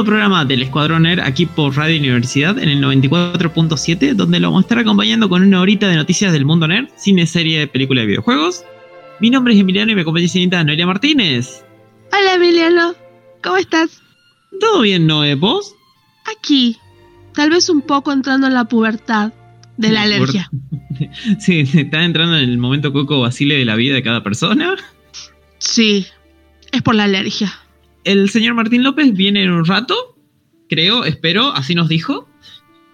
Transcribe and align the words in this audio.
Nuevo 0.00 0.16
programa 0.16 0.46
del 0.46 0.62
Escuadrón 0.62 1.02
Nerd 1.02 1.20
aquí 1.20 1.44
por 1.44 1.76
Radio 1.76 1.98
Universidad 1.98 2.58
en 2.58 2.70
el 2.70 2.82
94.7, 2.82 4.14
donde 4.14 4.40
lo 4.40 4.48
vamos 4.48 4.62
a 4.62 4.64
estar 4.64 4.78
acompañando 4.78 5.28
con 5.28 5.42
una 5.42 5.60
horita 5.60 5.88
de 5.88 5.96
noticias 5.96 6.32
del 6.32 6.46
mundo 6.46 6.66
nerd, 6.66 6.88
cine, 6.96 7.26
serie, 7.26 7.66
película 7.66 8.02
y 8.02 8.06
videojuegos. 8.06 8.64
Mi 9.20 9.28
nombre 9.28 9.52
es 9.52 9.60
Emiliano 9.60 9.92
y 9.92 9.94
me 9.94 10.00
acompaña 10.00 10.26
señorita 10.26 10.64
Noelia 10.64 10.86
Martínez. 10.86 11.62
Hola 12.12 12.34
Emiliano, 12.36 12.94
¿cómo 13.42 13.58
estás? 13.58 14.00
¿Todo 14.58 14.80
bien, 14.80 15.06
Noé? 15.06 15.34
¿Vos? 15.34 15.74
Aquí, 16.34 16.78
tal 17.34 17.50
vez 17.50 17.68
un 17.68 17.82
poco 17.82 18.10
entrando 18.10 18.46
en 18.46 18.54
la 18.54 18.64
pubertad 18.64 19.34
de 19.76 19.90
la 19.90 20.02
alergia. 20.02 20.50
Sí, 21.38 21.60
está 21.60 22.04
entrando 22.04 22.36
en 22.36 22.48
el 22.48 22.58
momento 22.58 22.92
coco 22.92 23.20
basile 23.20 23.56
de 23.56 23.64
la 23.64 23.74
vida 23.74 23.94
de 23.94 24.02
cada 24.02 24.22
persona. 24.22 24.76
Sí, 25.58 26.06
es 26.72 26.82
por 26.82 26.94
la 26.94 27.04
alergia. 27.04 27.52
El 28.04 28.30
señor 28.30 28.54
Martín 28.54 28.82
López 28.82 29.12
viene 29.12 29.42
en 29.42 29.50
un 29.50 29.64
rato, 29.64 30.16
creo, 30.68 31.04
espero, 31.04 31.52
así 31.52 31.74
nos 31.74 31.88
dijo. 31.88 32.28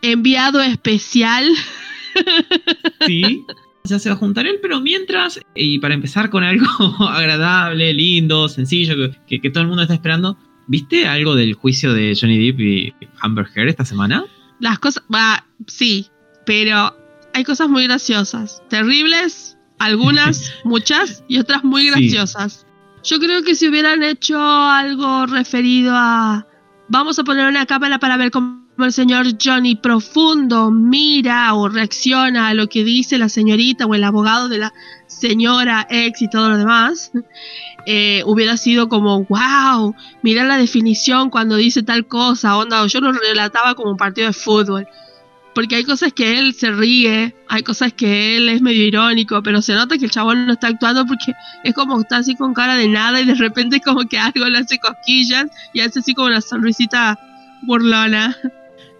Enviado 0.02 0.60
especial. 0.60 1.48
Sí, 3.06 3.44
ya 3.84 3.98
se 3.98 4.08
va 4.08 4.14
a 4.14 4.18
juntar 4.18 4.46
él, 4.46 4.58
pero 4.60 4.80
mientras, 4.80 5.40
y 5.54 5.78
para 5.78 5.94
empezar 5.94 6.30
con 6.30 6.44
algo 6.44 6.66
agradable, 7.08 7.92
lindo, 7.92 8.48
sencillo, 8.48 8.94
que, 9.26 9.40
que 9.40 9.50
todo 9.50 9.62
el 9.62 9.68
mundo 9.68 9.82
está 9.82 9.94
esperando, 9.94 10.36
¿viste 10.66 11.06
algo 11.06 11.34
del 11.34 11.54
juicio 11.54 11.92
de 11.94 12.16
Johnny 12.20 12.38
Depp 12.38 12.60
y 12.60 12.94
Amber 13.20 13.46
Heard 13.54 13.68
esta 13.68 13.84
semana? 13.84 14.24
Las 14.58 14.78
cosas, 14.78 15.04
va, 15.12 15.46
sí, 15.66 16.08
pero 16.44 16.96
hay 17.34 17.44
cosas 17.44 17.68
muy 17.68 17.84
graciosas, 17.84 18.62
terribles, 18.68 19.56
algunas, 19.78 20.52
muchas, 20.64 21.22
y 21.28 21.38
otras 21.38 21.62
muy 21.64 21.90
Sí. 21.90 22.65
Yo 23.06 23.20
creo 23.20 23.44
que 23.44 23.54
si 23.54 23.68
hubieran 23.68 24.02
hecho 24.02 24.36
algo 24.36 25.26
referido 25.26 25.92
a... 25.94 26.44
Vamos 26.88 27.16
a 27.20 27.24
poner 27.24 27.46
una 27.46 27.64
cámara 27.64 28.00
para 28.00 28.16
ver 28.16 28.32
cómo 28.32 28.66
el 28.78 28.92
señor 28.92 29.26
Johnny 29.40 29.76
profundo 29.76 30.72
mira 30.72 31.54
o 31.54 31.68
reacciona 31.68 32.48
a 32.48 32.54
lo 32.54 32.68
que 32.68 32.82
dice 32.82 33.16
la 33.16 33.28
señorita 33.28 33.86
o 33.86 33.94
el 33.94 34.02
abogado 34.02 34.48
de 34.48 34.58
la 34.58 34.72
señora 35.06 35.86
ex 35.88 36.20
y 36.20 36.28
todo 36.28 36.48
lo 36.48 36.58
demás. 36.58 37.12
eh, 37.86 38.24
hubiera 38.26 38.56
sido 38.56 38.88
como, 38.88 39.24
wow, 39.24 39.94
mira 40.22 40.42
la 40.42 40.58
definición 40.58 41.30
cuando 41.30 41.54
dice 41.54 41.84
tal 41.84 42.08
cosa, 42.08 42.56
onda, 42.56 42.84
yo 42.88 43.00
lo 43.00 43.12
relataba 43.12 43.76
como 43.76 43.92
un 43.92 43.96
partido 43.96 44.26
de 44.26 44.32
fútbol. 44.32 44.88
Porque 45.56 45.76
hay 45.76 45.84
cosas 45.84 46.12
que 46.12 46.38
él 46.38 46.52
se 46.52 46.70
ríe, 46.70 47.34
hay 47.48 47.62
cosas 47.62 47.90
que 47.94 48.36
él 48.36 48.50
es 48.50 48.60
medio 48.60 48.84
irónico, 48.84 49.42
pero 49.42 49.62
se 49.62 49.72
nota 49.72 49.96
que 49.96 50.04
el 50.04 50.10
chabón 50.10 50.44
no 50.44 50.52
está 50.52 50.68
actuando 50.68 51.06
porque 51.06 51.32
es 51.64 51.72
como 51.72 51.98
está 51.98 52.18
así 52.18 52.34
con 52.34 52.52
cara 52.52 52.76
de 52.76 52.86
nada 52.88 53.22
y 53.22 53.24
de 53.24 53.34
repente 53.36 53.80
como 53.80 54.06
que 54.06 54.18
algo 54.18 54.46
le 54.50 54.58
hace 54.58 54.78
cosquillas 54.78 55.46
y 55.72 55.80
hace 55.80 56.00
así 56.00 56.12
como 56.12 56.28
una 56.28 56.42
sonrisita 56.42 57.18
burlona. 57.62 58.36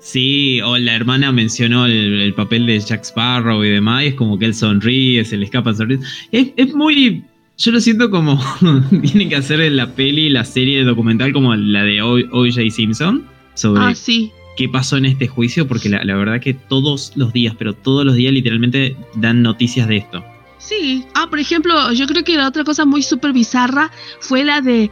Sí, 0.00 0.62
o 0.62 0.78
la 0.78 0.94
hermana 0.94 1.30
mencionó 1.30 1.84
el, 1.84 2.22
el 2.22 2.32
papel 2.32 2.64
de 2.64 2.80
Jack 2.80 3.02
Sparrow 3.02 3.62
y 3.62 3.68
demás, 3.68 4.04
y 4.04 4.06
es 4.06 4.14
como 4.14 4.38
que 4.38 4.46
él 4.46 4.54
sonríe, 4.54 5.26
se 5.26 5.36
le 5.36 5.44
escapa 5.44 5.74
sonríe. 5.74 5.98
Es, 6.32 6.52
es 6.56 6.74
muy. 6.74 7.22
Yo 7.58 7.70
lo 7.70 7.80
siento 7.80 8.10
como. 8.10 8.42
tienen 9.02 9.28
que 9.28 9.36
hacer 9.36 9.60
en 9.60 9.76
la 9.76 9.94
peli, 9.94 10.30
la 10.30 10.46
serie 10.46 10.84
documental 10.84 11.34
como 11.34 11.54
la 11.54 11.82
de 11.82 12.00
O.J. 12.00 12.70
Simpson, 12.70 13.26
sobre 13.52 13.82
Ah, 13.82 13.94
sí. 13.94 14.32
Qué 14.56 14.68
pasó 14.68 14.96
en 14.96 15.04
este 15.06 15.26
juicio, 15.28 15.68
porque 15.68 15.88
la, 15.88 16.02
la 16.04 16.16
verdad 16.16 16.40
que 16.40 16.54
todos 16.54 17.12
los 17.14 17.32
días, 17.32 17.54
pero 17.58 17.74
todos 17.74 18.04
los 18.04 18.14
días 18.16 18.32
literalmente 18.32 18.96
dan 19.14 19.42
noticias 19.42 19.86
de 19.88 19.98
esto. 19.98 20.24
Sí. 20.58 21.04
Ah, 21.14 21.26
por 21.28 21.38
ejemplo, 21.38 21.92
yo 21.92 22.06
creo 22.06 22.24
que 22.24 22.36
la 22.36 22.48
otra 22.48 22.64
cosa 22.64 22.84
muy 22.84 23.02
súper 23.02 23.32
bizarra 23.32 23.90
fue 24.20 24.44
la 24.44 24.60
de 24.60 24.90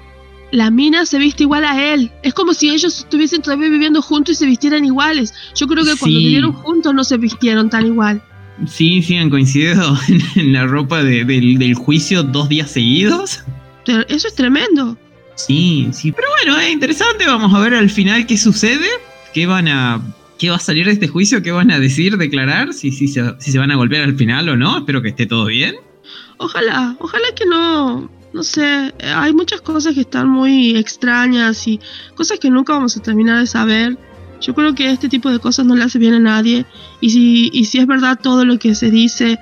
la 0.53 0.71
mina 0.71 1.05
se 1.05 1.19
viste 1.19 1.43
igual 1.43 1.65
a 1.65 1.93
él. 1.95 2.13
Es 2.23 2.33
como 2.33 2.55
si 2.55 2.69
ellos 2.71 2.99
estuviesen 3.01 3.43
todavía 3.43 3.69
viviendo 3.69 4.01
juntos 4.01 4.37
y 4.37 4.39
se 4.39 4.47
vistieran 4.47 4.85
iguales. 4.85 5.35
Yo 5.57 5.67
creo 5.67 5.83
que 5.85 5.97
cuando 5.97 6.19
Sí. 6.21 6.25
vivieron 6.27 6.53
juntos 6.53 6.95
no 6.95 7.03
se 7.03 7.17
vistieron 7.17 7.71
tan 7.71 7.87
igual. 7.87 8.23
Sí, 8.69 9.03
sí, 9.03 9.17
han 9.17 9.31
coincidido 9.31 9.99
en, 10.37 10.53
la 10.53 10.65
ropa 10.67 11.03
de- 11.03 11.25
del, 11.25 11.59
del 11.59 11.75
juicio 11.75 12.23
dos 12.23 12.49
días 12.49 12.71
seguidos. 12.71 13.41
Eso 13.87 14.29
es 14.29 14.35
tremendo. 14.37 14.97
Sí, 15.35 15.89
sí. 15.93 16.13
Pero 16.13 16.29
bueno, 16.45 16.61
es 16.61 16.73
interesante. 16.73 17.27
Vamos 17.27 17.53
a 17.53 17.59
ver 17.59 17.75
al 17.75 17.91
final 17.91 18.25
qué 18.27 18.37
sucede. 18.37 18.87
¿Qué 19.35 19.47
van 19.47 19.69
a. 19.69 20.01
¿Qué 20.39 20.51
va 20.51 20.57
a 20.57 20.61
salir 20.61 20.87
de 20.87 20.93
este 20.93 21.09
juicio? 21.09 21.43
¿Qué 21.43 21.53
van 21.53 21.71
a 21.71 21.79
decir, 21.79 22.17
declarar? 22.17 22.73
Si, 22.73 22.91
si, 22.93 23.09
se, 23.09 23.35
si 23.39 23.53
se 23.53 23.59
van 23.59 23.71
a 23.71 23.77
golpear 23.77 24.03
al 24.03 24.17
final 24.17 24.49
o 24.49 24.57
no. 24.57 24.79
Espero 24.79 25.03
que 25.03 25.09
esté 25.09 25.27
todo 25.27 25.47
bien. 25.47 25.77
Ojalá, 26.39 26.97
ojalá 26.99 27.27
que 27.37 27.47
no, 27.47 28.11
no 28.33 28.43
sé, 28.43 28.93
hay 29.01 29.33
muchas 29.33 29.61
cosas 29.61 29.95
que 29.95 30.01
están 30.01 30.29
muy 30.29 30.77
extrañas 30.77 31.67
y 31.69 31.81
cosas 32.17 32.39
que 32.41 32.51
nunca 32.51 32.73
vamos 32.73 32.97
a 32.97 33.03
terminar 33.03 33.41
de 33.41 33.47
saber. 33.47 33.97
Yo 34.41 34.55
creo 34.55 34.75
que 34.75 34.91
este 34.91 35.09
tipo 35.09 35.31
de 35.31 35.39
cosas 35.39 35.67
no 35.67 35.77
le 35.77 35.85
hace 35.85 35.99
bien 35.99 36.15
a 36.15 36.19
nadie 36.19 36.67
y 37.01 37.11
si, 37.11 37.51
y 37.53 37.65
si 37.67 37.79
es 37.79 37.87
verdad 37.87 38.19
todo 38.21 38.45
lo 38.45 38.59
que 38.59 38.75
se 38.75 38.91
dice 38.91 39.39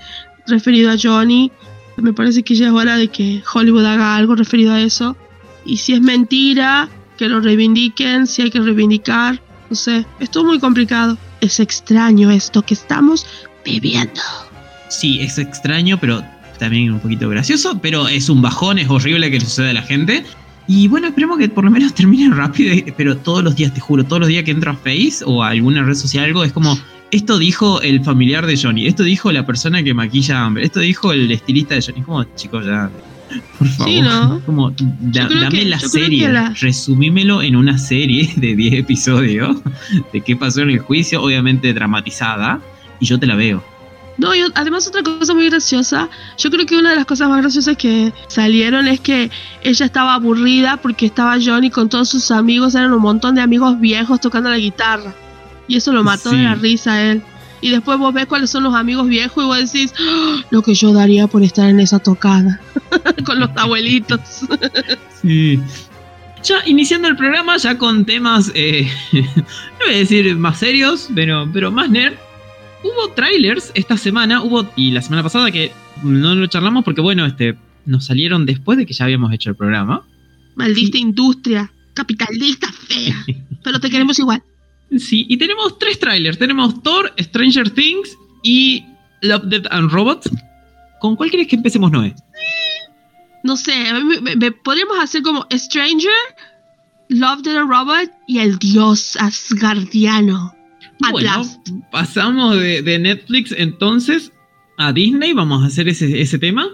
referido 0.47 0.91
a 0.91 0.97
Johnny, 1.03 1.51
me 1.97 2.13
parece 2.13 2.43
que 2.43 2.55
ya 2.55 2.67
es 2.67 2.73
hora 2.73 2.97
de 2.97 3.09
que 3.09 3.43
Hollywood 3.53 3.87
haga 3.87 4.17
algo 4.17 4.37
referido 4.37 4.73
a 4.73 4.81
eso. 4.81 5.17
Y 5.65 5.79
si 5.79 5.95
es 5.95 6.01
mentira, 6.01 6.89
que 7.17 7.29
lo 7.29 7.41
reivindiquen, 7.41 8.27
si 8.27 8.43
hay 8.43 8.51
que 8.51 8.61
reivindicar, 8.61 9.41
no 9.73 9.77
sé, 9.77 10.05
es 10.21 10.31
todo 10.31 10.45
muy 10.45 10.61
complicado. 10.61 11.17
Es 11.41 11.59
extraño 11.59 12.31
esto 12.31 12.61
que 12.61 12.75
estamos 12.75 13.25
viviendo. 13.65 14.21
Sí, 14.91 15.19
es 15.23 15.39
extraño, 15.39 15.99
pero 15.99 16.23
también 16.59 16.93
un 16.93 17.01
poquito 17.01 17.27
gracioso. 17.31 17.79
Pero 17.81 18.07
es 18.07 18.29
un 18.29 18.43
bajón, 18.43 18.79
es 18.79 18.91
horrible 18.91 19.31
que 19.31 19.39
le 19.39 19.47
suceda 19.47 19.71
a 19.71 19.73
la 19.73 19.81
gente. 19.81 20.25
Y 20.69 20.89
bueno, 20.89 21.07
esperemos 21.07 21.39
que 21.39 21.49
por 21.49 21.65
lo 21.65 21.71
menos 21.71 21.95
termine 22.01 22.35
rápido. 22.35 22.75
Pero 22.99 23.17
todos 23.17 23.43
los 23.43 23.57
días, 23.57 23.73
te 23.73 23.81
juro, 23.81 24.05
todos 24.05 24.21
los 24.21 24.29
días 24.29 24.45
que 24.45 24.51
entro 24.51 24.73
a 24.73 24.75
Face 24.75 25.25
o 25.25 25.43
a 25.43 25.49
alguna 25.49 25.83
red 25.83 25.95
social, 25.95 26.27
algo, 26.27 26.45
es 26.45 26.53
como. 26.53 26.79
Esto 27.11 27.39
dijo 27.39 27.81
el 27.81 28.05
familiar 28.05 28.45
de 28.45 28.59
Johnny, 28.59 28.87
esto 28.87 29.03
dijo 29.03 29.33
la 29.33 29.45
persona 29.45 29.83
que 29.83 29.93
maquilla 29.93 30.39
a 30.39 30.47
Amber, 30.47 30.65
esto 30.65 30.81
dijo 30.81 31.13
el 31.13 31.31
estilista 31.31 31.75
de 31.75 31.83
Johnny. 31.83 32.03
Como, 32.03 32.25
chicos, 32.37 32.67
ya. 32.67 32.91
Por 33.59 33.69
favor. 33.69 33.93
Sí, 33.93 34.01
¿no? 34.01 34.41
Como, 34.47 34.71
da- 34.71 35.29
dame 35.29 35.49
que- 35.49 35.65
la 35.65 35.79
yo 35.79 35.89
serie, 35.89 36.29
la- 36.33 36.55
resumímelo 36.61 37.43
en 37.43 37.57
una 37.57 37.79
serie 37.79 38.33
de 38.37 38.55
10 38.57 38.75
episodios 38.75 39.57
de 40.13 40.21
qué 40.21 40.37
pasó 40.37 40.61
en 40.63 40.71
el 40.71 40.79
juicio, 40.79 41.23
obviamente 41.23 41.73
dramatizada, 41.73 42.61
y 43.01 43.07
yo 43.07 43.19
te 43.19 43.27
la 43.27 43.35
veo. 43.37 43.63
No, 44.19 44.35
y 44.35 44.41
además 44.55 44.87
otra 44.87 45.03
cosa 45.03 45.33
muy 45.33 45.49
graciosa, 45.49 46.09
yo 46.37 46.51
creo 46.51 46.67
que 46.67 46.77
una 46.77 46.91
de 46.91 46.97
las 46.97 47.07
cosas 47.07 47.29
más 47.31 47.41
graciosas 47.41 47.77
que 47.79 48.13
salieron 48.29 48.87
es 48.87 49.01
que 49.01 49.31
ella 49.63 49.87
estaba 49.87 50.15
aburrida 50.15 50.77
porque 50.77 51.07
estaba 51.07 51.39
Johnny 51.43 51.71
con 51.71 51.89
todos 51.89 52.11
sus 52.11 52.31
amigos, 52.31 52.75
eran 52.75 52.93
un 52.93 53.01
montón 53.01 53.35
de 53.35 53.41
amigos 53.41 53.81
viejos 53.81 54.21
tocando 54.21 54.51
la 54.51 54.59
guitarra. 54.59 55.15
Y 55.67 55.77
eso 55.77 55.93
lo 55.93 56.05
mató 56.05 56.31
de 56.31 56.43
la 56.43 56.55
risa 56.57 56.93
a 56.93 57.03
él. 57.03 57.23
Y 57.63 57.71
después 57.71 57.97
vos 57.99 58.13
ves 58.13 58.27
cuáles 58.27 58.51
son 58.51 58.65
los 58.65 58.75
amigos 58.75 59.09
viejos 59.09 59.43
y 59.45 59.47
vos 59.47 59.73
decís, 59.73 59.95
"Ah, 59.99 60.43
lo 60.51 60.63
que 60.63 60.75
yo 60.75 60.93
daría 60.93 61.29
por 61.29 61.43
estar 61.43 61.71
en 61.71 61.81
esa 61.81 61.99
tocada 62.01 62.61
con 63.25 63.41
los 63.41 63.51
abuelitos. 63.57 64.21
Sí. 65.23 65.61
Ya 66.43 66.57
iniciando 66.67 67.07
el 67.07 67.17
programa, 67.17 67.57
ya 67.57 67.79
con 67.79 68.05
temas, 68.05 68.51
eh, 68.57 68.91
no 69.13 69.23
voy 69.87 69.95
a 69.95 69.99
decir 69.99 70.35
más 70.35 70.59
serios, 70.59 71.09
pero, 71.15 71.49
pero 71.53 71.71
más 71.71 71.89
nerd. 71.89 72.15
Hubo 72.83 73.13
trailers 73.15 73.71
esta 73.75 73.97
semana, 73.97 74.43
hubo, 74.43 74.69
y 74.75 74.91
la 74.91 75.01
semana 75.01 75.23
pasada 75.23 75.53
que 75.53 75.71
no 76.03 76.35
lo 76.35 76.49
charlamos 76.49 76.83
porque, 76.83 77.01
bueno, 77.01 77.25
este, 77.25 77.57
nos 77.87 78.07
salieron 78.07 78.45
después 78.45 78.77
de 78.77 78.85
que 78.87 78.95
ya 78.95 79.05
habíamos 79.05 79.33
hecho 79.33 79.51
el 79.51 79.55
programa. 79.57 80.03
Maldita 80.57 80.99
industria, 80.99 81.71
capitalista 81.95 82.73
fea. 82.73 83.25
Pero 83.63 83.79
te 83.79 83.89
queremos 83.89 84.19
igual. 84.19 84.43
Sí, 84.99 85.27
y 85.29 85.37
tenemos 85.39 85.79
tres 85.79 85.99
trailers. 85.99 86.39
Tenemos 86.39 86.83
Thor, 86.83 87.13
Stranger 87.19 87.71
Things 87.71 88.17
y 88.43 88.85
Love, 89.23 89.45
Death 89.45 89.67
and 89.71 89.91
Robots. 89.91 90.31
¿Con 91.01 91.17
cuál 91.17 91.31
quieres 91.31 91.49
que 91.49 91.57
empecemos, 91.57 91.91
Noé? 91.91 92.15
No 93.43 93.57
sé, 93.57 93.73
me- 94.05 94.21
me- 94.21 94.37
me- 94.37 94.53
podríamos 94.53 94.99
hacer 95.01 95.23
como 95.23 95.47
Stranger, 95.51 96.11
Love 97.09 97.43
the 97.43 97.59
Robot 97.61 98.11
y 98.29 98.39
el 98.39 98.59
dios 98.59 99.17
asgardiano. 99.17 100.55
Atlas. 101.03 101.59
Bueno, 101.67 101.87
pasamos 101.91 102.57
de, 102.61 102.83
de 102.83 102.99
Netflix 102.99 103.53
entonces 103.57 104.31
a 104.79 104.93
Disney. 104.93 105.33
Vamos 105.33 105.65
a 105.65 105.67
hacer 105.67 105.89
ese, 105.89 106.21
ese 106.21 106.39
tema. 106.39 106.69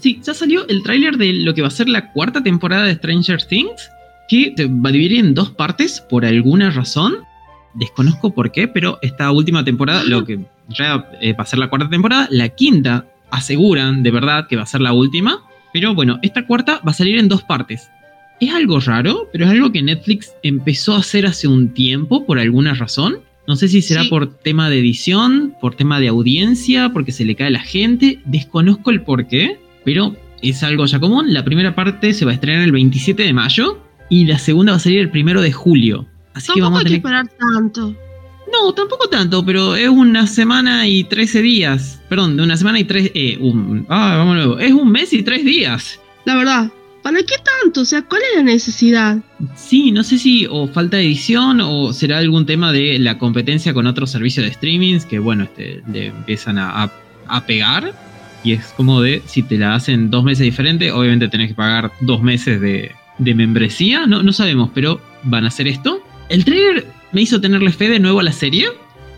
Sí, 0.00 0.20
ya 0.24 0.34
salió 0.34 0.66
el 0.68 0.82
tráiler 0.82 1.16
de 1.18 1.32
lo 1.34 1.54
que 1.54 1.62
va 1.62 1.68
a 1.68 1.70
ser 1.70 1.88
la 1.88 2.12
cuarta 2.12 2.42
temporada 2.42 2.84
de 2.86 2.94
Stranger 2.94 3.42
Things, 3.44 3.88
que 4.28 4.52
se 4.56 4.66
va 4.66 4.88
a 4.88 4.92
dividir 4.92 5.18
en 5.20 5.34
dos 5.34 5.50
partes 5.50 6.00
por 6.08 6.24
alguna 6.24 6.70
razón. 6.70 7.18
Desconozco 7.74 8.34
por 8.34 8.52
qué, 8.52 8.68
pero 8.68 8.98
esta 9.02 9.30
última 9.30 9.64
temporada, 9.64 10.04
lo 10.04 10.24
que 10.24 10.40
ya 10.68 11.08
eh, 11.20 11.32
va 11.32 11.44
a 11.44 11.46
ser 11.46 11.58
la 11.58 11.68
cuarta 11.68 11.88
temporada, 11.88 12.28
la 12.30 12.50
quinta 12.50 13.06
aseguran 13.30 14.02
de 14.02 14.10
verdad 14.10 14.46
que 14.46 14.56
va 14.56 14.62
a 14.62 14.66
ser 14.66 14.80
la 14.80 14.92
última. 14.92 15.42
Pero 15.72 15.94
bueno, 15.94 16.18
esta 16.22 16.46
cuarta 16.46 16.80
va 16.86 16.90
a 16.90 16.94
salir 16.94 17.18
en 17.18 17.28
dos 17.28 17.42
partes. 17.42 17.90
Es 18.40 18.52
algo 18.52 18.80
raro, 18.80 19.28
pero 19.32 19.46
es 19.46 19.50
algo 19.50 19.72
que 19.72 19.82
Netflix 19.82 20.32
empezó 20.42 20.94
a 20.94 20.98
hacer 20.98 21.26
hace 21.26 21.48
un 21.48 21.72
tiempo 21.72 22.26
por 22.26 22.38
alguna 22.38 22.74
razón. 22.74 23.20
No 23.48 23.56
sé 23.56 23.68
si 23.68 23.82
será 23.82 24.04
por 24.08 24.38
tema 24.38 24.68
de 24.68 24.78
edición, 24.78 25.54
por 25.60 25.74
tema 25.74 25.98
de 25.98 26.08
audiencia, 26.08 26.90
porque 26.92 27.12
se 27.12 27.24
le 27.24 27.34
cae 27.34 27.50
la 27.50 27.60
gente. 27.60 28.20
Desconozco 28.24 28.90
el 28.90 29.02
por 29.02 29.26
qué, 29.26 29.58
pero 29.84 30.14
es 30.42 30.62
algo 30.62 30.86
ya 30.86 31.00
común. 31.00 31.32
La 31.32 31.44
primera 31.44 31.74
parte 31.74 32.12
se 32.12 32.24
va 32.24 32.32
a 32.32 32.34
estrenar 32.34 32.62
el 32.62 32.72
27 32.72 33.22
de 33.22 33.32
mayo 33.32 33.78
y 34.10 34.26
la 34.26 34.38
segunda 34.38 34.72
va 34.72 34.76
a 34.76 34.80
salir 34.80 35.00
el 35.00 35.10
primero 35.10 35.40
de 35.40 35.52
julio. 35.52 36.06
Así 36.34 36.52
que 36.54 36.60
vamos 36.60 36.80
a 36.80 36.84
tener... 36.84 37.00
que 37.00 37.08
esperar 37.08 37.28
tanto. 37.28 37.94
No, 38.52 38.72
tampoco 38.74 39.08
tanto, 39.08 39.44
pero 39.44 39.74
es 39.74 39.88
una 39.88 40.26
semana 40.26 40.86
y 40.86 41.04
13 41.04 41.42
días. 41.42 42.00
Perdón, 42.08 42.36
de 42.36 42.42
una 42.42 42.56
semana 42.56 42.78
y 42.78 42.84
tres. 42.84 43.10
Eh, 43.14 43.38
ah, 43.88 44.16
vamos 44.18 44.36
luego. 44.36 44.58
Es 44.58 44.72
un 44.72 44.90
mes 44.90 45.12
y 45.12 45.22
tres 45.22 45.44
días. 45.44 45.98
La 46.26 46.36
verdad. 46.36 46.70
¿Para 47.02 47.18
qué 47.18 47.34
tanto? 47.62 47.80
O 47.80 47.84
sea, 47.84 48.02
¿cuál 48.02 48.22
es 48.22 48.36
la 48.36 48.42
necesidad? 48.44 49.18
Sí, 49.56 49.90
no 49.90 50.04
sé 50.04 50.18
si 50.18 50.46
o 50.48 50.68
falta 50.68 51.00
edición 51.00 51.60
o 51.60 51.92
será 51.92 52.18
algún 52.18 52.46
tema 52.46 52.70
de 52.70 52.98
la 52.98 53.18
competencia 53.18 53.74
con 53.74 53.86
otros 53.88 54.10
servicios 54.10 54.44
de 54.44 54.52
streaming 54.52 55.00
que, 55.00 55.18
bueno, 55.18 55.44
este, 55.44 55.82
le 55.90 56.08
empiezan 56.08 56.58
a, 56.58 56.92
pegar. 57.46 57.94
Y 58.44 58.52
es 58.52 58.66
como 58.76 59.00
de, 59.00 59.22
si 59.26 59.42
te 59.42 59.56
la 59.56 59.74
hacen 59.74 60.10
dos 60.10 60.22
meses 60.22 60.44
diferentes, 60.44 60.92
obviamente 60.92 61.28
tenés 61.28 61.48
que 61.48 61.54
pagar 61.54 61.90
dos 62.02 62.22
meses 62.22 62.60
de, 62.60 62.92
de 63.18 63.34
membresía. 63.34 64.06
No, 64.06 64.22
no 64.22 64.32
sabemos, 64.32 64.70
pero 64.74 65.00
van 65.24 65.44
a 65.44 65.48
hacer 65.48 65.66
esto. 65.66 66.02
El 66.32 66.46
trailer 66.46 66.86
me 67.12 67.20
hizo 67.20 67.38
tenerle 67.42 67.70
fe 67.72 67.90
de 67.90 68.00
nuevo 68.00 68.20
a 68.20 68.22
la 68.22 68.32
serie. 68.32 68.68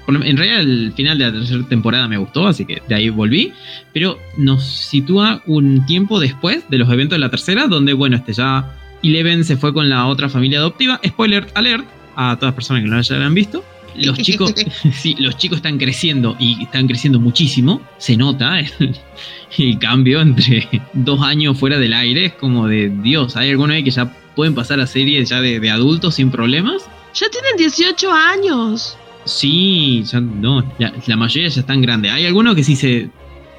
En 0.08 0.36
realidad 0.36 0.60
el 0.60 0.92
final 0.96 1.16
de 1.16 1.26
la 1.26 1.32
tercera 1.32 1.62
temporada 1.68 2.08
me 2.08 2.18
gustó, 2.18 2.48
así 2.48 2.66
que 2.66 2.82
de 2.88 2.94
ahí 2.96 3.08
volví. 3.08 3.52
Pero 3.92 4.18
nos 4.36 4.64
sitúa 4.64 5.40
un 5.46 5.86
tiempo 5.86 6.18
después 6.18 6.68
de 6.68 6.76
los 6.76 6.90
eventos 6.90 7.14
de 7.14 7.20
la 7.20 7.30
tercera, 7.30 7.68
donde, 7.68 7.92
bueno, 7.92 8.16
este 8.16 8.32
ya 8.32 8.68
Eleven 9.04 9.44
se 9.44 9.56
fue 9.56 9.72
con 9.72 9.88
la 9.88 10.06
otra 10.06 10.28
familia 10.28 10.58
adoptiva. 10.58 11.00
Spoiler 11.06 11.46
alert 11.54 11.86
a 12.16 12.34
todas 12.34 12.48
las 12.48 12.54
personas 12.56 12.82
que 12.82 12.88
no 12.88 12.96
lo 12.96 13.00
hayan 13.00 13.32
visto. 13.32 13.64
Los 13.94 14.18
chicos, 14.18 14.52
sí, 14.92 15.14
los 15.20 15.36
chicos 15.36 15.58
están 15.58 15.78
creciendo 15.78 16.34
y 16.40 16.60
están 16.64 16.88
creciendo 16.88 17.20
muchísimo. 17.20 17.80
Se 17.96 18.16
nota 18.16 18.58
el, 18.58 19.78
cambio 19.78 20.20
entre 20.20 20.68
dos 20.94 21.22
años 21.22 21.56
fuera 21.56 21.78
del 21.78 21.92
aire. 21.92 22.24
Es 22.24 22.32
como 22.32 22.66
de 22.66 22.88
Dios, 22.88 23.36
hay 23.36 23.50
algunos 23.50 23.76
ahí 23.76 23.84
que 23.84 23.92
ya 23.92 24.12
pueden 24.34 24.56
pasar 24.56 24.80
a 24.80 24.88
series 24.88 25.28
ya 25.28 25.40
de, 25.40 25.60
de 25.60 25.70
adultos 25.70 26.16
sin 26.16 26.32
problemas. 26.32 26.88
Ya 27.14 27.28
tienen 27.30 27.56
18 27.56 28.12
años. 28.12 28.98
Sí, 29.24 30.02
ya 30.04 30.20
no, 30.20 30.62
la 30.78 31.16
mayoría 31.16 31.48
ya 31.48 31.60
están 31.60 31.80
grandes. 31.80 32.12
Hay 32.12 32.26
algunos 32.26 32.54
que 32.54 32.64
sí 32.64 32.76
se 32.76 33.08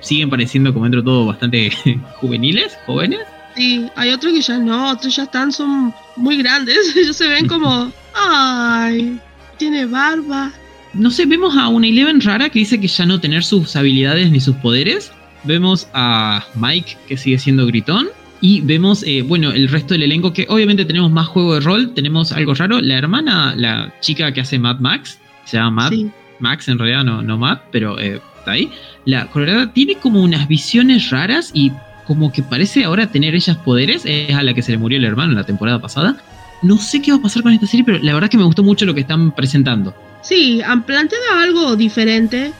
siguen 0.02 0.30
pareciendo 0.30 0.74
como 0.74 0.86
dentro 0.86 1.02
de 1.02 1.06
todo 1.06 1.25
bastante 1.25 1.72
juveniles, 2.19 2.78
jóvenes. 2.86 3.22
Sí, 3.56 3.86
hay 3.96 4.12
otros 4.12 4.34
que 4.34 4.42
ya 4.42 4.57
no, 4.60 4.92
otros 4.92 5.16
ya 5.16 5.24
están, 5.24 5.52
son 5.52 5.94
muy 6.18 6.38
grandes. 6.38 6.78
Ellos 6.96 7.16
se 7.16 7.28
ven 7.28 7.48
como, 7.48 7.92
ay, 8.13 9.19
tiene 9.57 9.86
barba. 9.86 10.52
No 10.94 11.10
sé, 11.10 11.25
vemos 11.25 11.57
a 11.57 11.68
una 11.69 11.88
Eleven 11.88 12.22
rara 12.22 12.50
que 12.50 12.60
dice 12.60 12.80
que 12.80 12.88
ya 12.88 13.06
no 13.06 13.19
tener 13.19 13.44
sus 13.44 13.75
habilidades 13.75 14.31
ni 14.31 14.40
sus 14.40 14.56
poderes. 14.57 15.12
Vemos 15.44 15.88
a 15.94 16.46
Mike 16.56 16.98
que 17.07 17.18
sigue 17.18 17.40
siendo 17.40 17.66
gritón. 17.66 18.07
Y 18.41 18.61
vemos, 18.61 19.03
eh, 19.03 19.21
bueno, 19.21 19.51
el 19.51 19.69
resto 19.69 19.93
del 19.93 20.03
elenco 20.03 20.33
que 20.33 20.45
obviamente 20.49 20.85
tenemos 20.85 21.11
más 21.11 21.27
juego 21.27 21.55
de 21.55 21.61
rol, 21.61 21.93
tenemos 21.93 22.31
algo 22.31 22.53
raro. 22.53 22.81
La 22.81 22.97
hermana, 22.97 23.55
la 23.55 23.93
chica 24.01 24.31
que 24.33 24.41
hace 24.41 24.59
Mad 24.59 24.79
Max, 24.79 25.19
se 25.45 25.57
llama 25.57 25.89
Mad 25.89 25.93
Max 26.39 26.67
en 26.67 26.77
realidad, 26.77 27.03
no, 27.03 27.21
no 27.21 27.37
Matt, 27.37 27.63
pero 27.71 27.99
eh, 27.99 28.21
está 28.39 28.51
ahí. 28.51 28.71
La 29.05 29.27
colorada 29.27 29.73
tiene 29.73 29.95
como 29.95 30.21
unas 30.21 30.47
visiones 30.47 31.09
raras 31.09 31.51
y 31.53 31.71
como 32.05 32.31
que 32.31 32.43
parece 32.43 32.83
ahora 32.83 33.11
tener 33.11 33.35
ellas 33.35 33.57
poderes. 33.57 34.05
Es 34.05 34.33
a 34.35 34.43
la 34.43 34.53
que 34.53 34.61
se 34.61 34.71
le 34.71 34.77
murió 34.77 34.97
el 34.97 35.05
hermano 35.05 35.31
en 35.31 35.37
la 35.37 35.45
temporada 35.45 35.81
pasada. 35.81 36.17
No 36.61 36.77
sé 36.77 37.01
qué 37.01 37.11
va 37.11 37.17
a 37.17 37.21
pasar 37.21 37.43
con 37.43 37.53
esta 37.53 37.67
serie, 37.67 37.85
pero 37.85 37.99
la 37.99 38.13
verdad 38.13 38.29
que 38.29 38.37
me 38.37 38.43
gustó 38.43 38.63
mucho 38.63 38.85
lo 38.85 38.93
que 38.93 39.01
están 39.01 39.33
presentando. 39.33 39.95
Sí, 40.23 40.61
han 40.61 40.83
planteado 40.83 41.23
algo 41.39 41.75
diferente. 41.75 42.51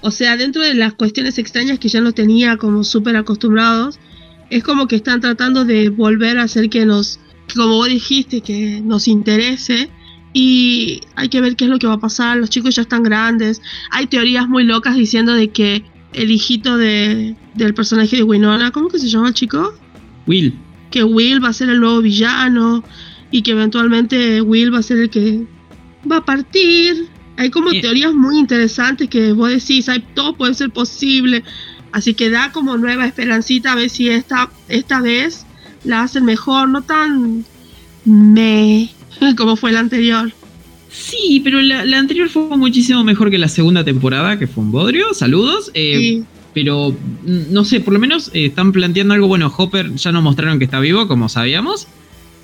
O 0.00 0.10
sea, 0.10 0.36
dentro 0.36 0.62
de 0.62 0.74
las 0.74 0.92
cuestiones 0.92 1.38
extrañas 1.38 1.78
que 1.78 1.88
ya 1.88 2.00
no 2.00 2.12
tenía 2.12 2.58
como 2.58 2.84
súper 2.84 3.16
acostumbrados, 3.16 3.98
es 4.50 4.62
como 4.62 4.86
que 4.86 4.96
están 4.96 5.20
tratando 5.20 5.64
de 5.64 5.88
volver 5.88 6.38
a 6.38 6.44
hacer 6.44 6.70
que 6.70 6.84
nos, 6.86 7.20
como 7.54 7.68
vos 7.68 7.88
dijiste, 7.88 8.40
que 8.40 8.80
nos 8.82 9.08
interese. 9.08 9.90
Y 10.32 11.00
hay 11.14 11.28
que 11.28 11.40
ver 11.40 11.54
qué 11.54 11.64
es 11.64 11.70
lo 11.70 11.78
que 11.78 11.86
va 11.86 11.94
a 11.94 12.00
pasar. 12.00 12.36
Los 12.38 12.50
chicos 12.50 12.74
ya 12.74 12.82
están 12.82 13.02
grandes. 13.02 13.62
Hay 13.90 14.06
teorías 14.06 14.48
muy 14.48 14.64
locas 14.64 14.96
diciendo 14.96 15.32
de 15.32 15.48
que 15.48 15.84
el 16.12 16.30
hijito 16.30 16.76
de, 16.76 17.36
del 17.54 17.74
personaje 17.74 18.16
de 18.16 18.22
Winona, 18.22 18.70
¿cómo 18.70 18.88
que 18.88 18.98
se 18.98 19.08
llama 19.08 19.28
el 19.28 19.34
chico? 19.34 19.74
Will. 20.26 20.54
Que 20.90 21.04
Will 21.04 21.42
va 21.42 21.48
a 21.48 21.52
ser 21.52 21.68
el 21.68 21.80
nuevo 21.80 22.00
villano 22.00 22.84
y 23.30 23.42
que 23.42 23.52
eventualmente 23.52 24.40
Will 24.40 24.72
va 24.72 24.78
a 24.78 24.82
ser 24.82 24.98
el 24.98 25.10
que 25.10 25.44
va 26.10 26.18
a 26.18 26.24
partir. 26.24 27.08
Hay 27.36 27.50
como 27.50 27.70
teorías 27.72 28.14
muy 28.14 28.38
interesantes 28.38 29.08
que 29.08 29.32
vos 29.32 29.50
decís, 29.50 29.88
hay, 29.88 30.04
todo 30.14 30.34
puede 30.36 30.54
ser 30.54 30.70
posible. 30.70 31.42
Así 31.94 32.14
que 32.14 32.28
da 32.28 32.50
como 32.50 32.76
nueva 32.76 33.06
esperancita 33.06 33.70
a 33.70 33.76
ver 33.76 33.88
si 33.88 34.08
esta, 34.08 34.50
esta 34.68 35.00
vez 35.00 35.46
la 35.84 36.02
hacen 36.02 36.24
mejor, 36.24 36.68
no 36.68 36.82
tan 36.82 37.44
me 38.04 38.90
como 39.36 39.54
fue 39.54 39.70
la 39.70 39.78
anterior. 39.78 40.32
Sí, 40.90 41.40
pero 41.44 41.60
la, 41.62 41.96
anterior 41.96 42.28
fue 42.28 42.56
muchísimo 42.56 43.04
mejor 43.04 43.30
que 43.30 43.38
la 43.38 43.46
segunda 43.46 43.84
temporada, 43.84 44.40
que 44.40 44.48
fue 44.48 44.64
un 44.64 44.72
bodrio. 44.72 45.14
Saludos. 45.14 45.70
Eh, 45.74 46.24
pero 46.52 46.90
mm, 46.90 47.52
no 47.52 47.64
sé, 47.64 47.78
por 47.78 47.94
lo 47.94 48.00
menos 48.00 48.28
eh, 48.34 48.46
están 48.46 48.72
planteando 48.72 49.14
algo. 49.14 49.28
Bueno, 49.28 49.54
Hopper 49.56 49.94
ya 49.94 50.10
nos 50.10 50.24
mostraron 50.24 50.58
que 50.58 50.64
está 50.64 50.80
vivo, 50.80 51.06
como 51.06 51.28
sabíamos. 51.28 51.86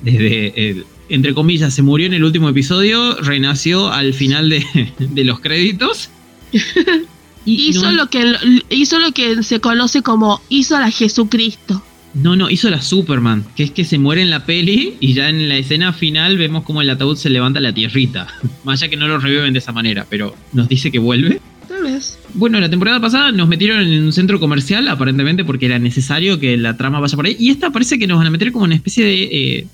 Desde, 0.00 0.84
entre 1.08 1.34
comillas, 1.34 1.74
se 1.74 1.82
murió 1.82 2.06
en 2.06 2.14
el 2.14 2.22
último 2.22 2.48
episodio, 2.48 3.16
renació 3.16 3.88
al 3.88 4.14
final 4.14 4.48
de, 4.48 4.64
de 5.00 5.24
los 5.24 5.40
créditos. 5.40 6.08
hizo, 7.44 7.90
lo 7.92 8.08
que, 8.08 8.34
hizo 8.70 8.98
lo 8.98 9.12
que 9.12 9.42
se 9.42 9.60
conoce 9.60 10.02
como 10.02 10.40
hizo 10.48 10.78
la 10.78 10.90
Jesucristo. 10.90 11.82
No, 12.12 12.34
no, 12.34 12.50
hizo 12.50 12.68
la 12.70 12.82
Superman, 12.82 13.44
que 13.54 13.62
es 13.62 13.70
que 13.70 13.84
se 13.84 13.98
muere 13.98 14.22
en 14.22 14.30
la 14.30 14.44
peli 14.44 14.96
y 14.98 15.14
ya 15.14 15.28
en 15.28 15.48
la 15.48 15.56
escena 15.56 15.92
final 15.92 16.38
vemos 16.38 16.64
como 16.64 16.82
el 16.82 16.90
ataúd 16.90 17.16
se 17.16 17.30
levanta 17.30 17.60
la 17.60 17.72
tierrita. 17.72 18.26
Más 18.64 18.82
allá 18.82 18.90
que 18.90 18.96
no 18.96 19.06
lo 19.06 19.18
reviven 19.18 19.52
de 19.52 19.60
esa 19.60 19.72
manera, 19.72 20.06
pero 20.10 20.34
nos 20.52 20.68
dice 20.68 20.90
que 20.90 20.98
vuelve. 20.98 21.40
Tal 21.68 21.82
vez. 21.84 22.18
Bueno, 22.34 22.58
la 22.58 22.68
temporada 22.68 23.00
pasada 23.00 23.30
nos 23.30 23.46
metieron 23.46 23.80
en 23.80 24.02
un 24.02 24.12
centro 24.12 24.40
comercial, 24.40 24.88
aparentemente 24.88 25.44
porque 25.44 25.66
era 25.66 25.78
necesario 25.78 26.40
que 26.40 26.56
la 26.56 26.76
trama 26.76 26.98
vaya 26.98 27.14
por 27.14 27.26
ahí. 27.26 27.36
Y 27.38 27.50
esta 27.50 27.70
parece 27.70 27.96
que 27.98 28.08
nos 28.08 28.18
van 28.18 28.26
a 28.26 28.30
meter 28.30 28.50
como 28.50 28.64
una 28.64 28.74
especie 28.74 29.04
de... 29.04 29.22
Eh, 29.22 29.66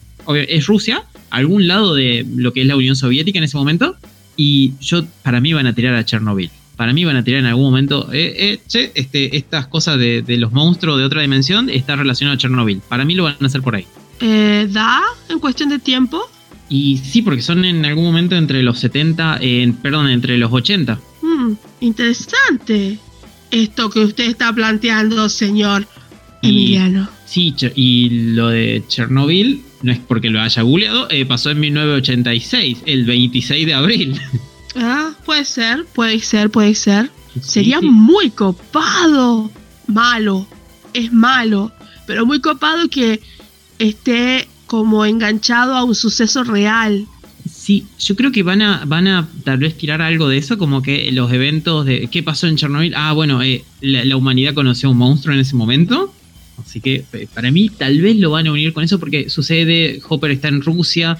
es 0.48 0.66
Rusia, 0.66 1.04
algún 1.30 1.68
lado 1.68 1.94
de 1.94 2.26
lo 2.36 2.52
que 2.52 2.62
es 2.62 2.66
la 2.66 2.76
Unión 2.76 2.96
Soviética 2.96 3.38
en 3.38 3.44
ese 3.44 3.56
momento. 3.56 3.96
Y 4.36 4.72
yo, 4.80 5.06
para 5.22 5.40
mí, 5.40 5.52
van 5.54 5.68
a 5.68 5.74
tirar 5.74 5.94
a 5.94 6.04
Chernobyl 6.04 6.50
para 6.76 6.92
mí 6.92 7.04
van 7.04 7.16
a 7.16 7.24
tirar 7.24 7.40
en 7.40 7.46
algún 7.46 7.64
momento, 7.64 8.08
eh, 8.12 8.34
eh, 8.36 8.60
che, 8.68 8.92
este, 8.94 9.36
estas 9.36 9.66
cosas 9.66 9.98
de, 9.98 10.22
los 10.38 10.52
monstruos 10.52 10.98
de 10.98 11.04
otra 11.04 11.22
dimensión 11.22 11.70
está 11.70 11.96
relacionado 11.96 12.34
a 12.34 12.38
Chernobyl. 12.38 12.82
Para 12.86 13.04
mí 13.04 13.14
lo 13.14 13.24
van 13.24 13.36
a 13.40 13.46
hacer 13.46 13.62
por 13.62 13.74
ahí. 13.74 13.86
Eh, 14.20 14.68
¿Da 14.70 15.02
en 15.28 15.38
cuestión 15.38 15.70
de 15.70 15.78
tiempo? 15.78 16.20
Y 16.68 16.98
sí, 16.98 17.22
porque 17.22 17.42
son 17.42 17.64
en 17.64 17.84
algún 17.84 18.04
momento 18.04 18.36
entre 18.36 18.62
los 18.62 18.78
70, 18.80 19.40
perdón, 19.82 20.08
entre 20.08 20.36
los 20.36 20.52
80. 20.52 21.00
Hmm, 21.22 21.52
interesante 21.80 22.98
esto 23.50 23.88
que 23.88 24.00
usted 24.00 24.24
está 24.24 24.52
planteando, 24.52 25.28
señor 25.28 25.86
Emiliano. 26.42 27.08
Sí, 27.24 27.54
y 27.74 28.32
lo 28.32 28.48
de 28.48 28.82
Chernobyl, 28.88 29.62
no 29.82 29.92
es 29.92 29.98
porque 30.00 30.28
lo 30.28 30.40
haya 30.40 30.62
googleado, 30.62 31.08
pasó 31.28 31.50
en 31.50 31.60
1986, 31.60 32.78
el 32.84 33.04
26 33.04 33.66
de 33.66 33.74
abril. 33.74 34.20
Ah, 34.76 35.14
puede 35.24 35.44
ser, 35.44 35.86
puede 35.94 36.20
ser, 36.20 36.50
puede 36.50 36.74
ser. 36.74 37.10
Sería 37.40 37.80
muy 37.80 38.30
copado. 38.30 39.50
Malo, 39.86 40.46
es 40.94 41.12
malo, 41.12 41.70
pero 42.06 42.26
muy 42.26 42.40
copado 42.40 42.88
que 42.88 43.20
esté 43.78 44.48
como 44.66 45.04
enganchado 45.04 45.74
a 45.74 45.84
un 45.84 45.94
suceso 45.94 46.42
real. 46.42 47.06
Sí, 47.48 47.86
yo 48.00 48.16
creo 48.16 48.32
que 48.32 48.42
van 48.42 48.62
a, 48.62 48.84
van 48.84 49.06
a 49.06 49.28
tal 49.44 49.58
vez 49.58 49.76
tirar 49.76 50.02
algo 50.02 50.28
de 50.28 50.38
eso, 50.38 50.58
como 50.58 50.82
que 50.82 51.10
los 51.12 51.32
eventos 51.32 51.86
de 51.86 52.08
qué 52.10 52.22
pasó 52.22 52.48
en 52.48 52.56
Chernobyl. 52.56 52.94
Ah, 52.96 53.12
bueno, 53.12 53.42
eh, 53.42 53.64
la, 53.80 54.16
humanidad 54.16 54.54
conoció 54.54 54.88
a 54.88 54.92
un 54.92 54.98
monstruo 54.98 55.34
en 55.34 55.40
ese 55.40 55.54
momento. 55.54 56.12
Así 56.64 56.80
que 56.80 57.04
eh, 57.12 57.28
para 57.32 57.50
mí 57.50 57.68
tal 57.68 58.00
vez 58.00 58.16
lo 58.16 58.30
van 58.30 58.48
a 58.48 58.52
unir 58.52 58.72
con 58.72 58.82
eso 58.82 58.98
porque 58.98 59.30
sucede, 59.30 60.00
Hopper 60.08 60.32
está 60.32 60.48
en 60.48 60.62
Rusia, 60.62 61.18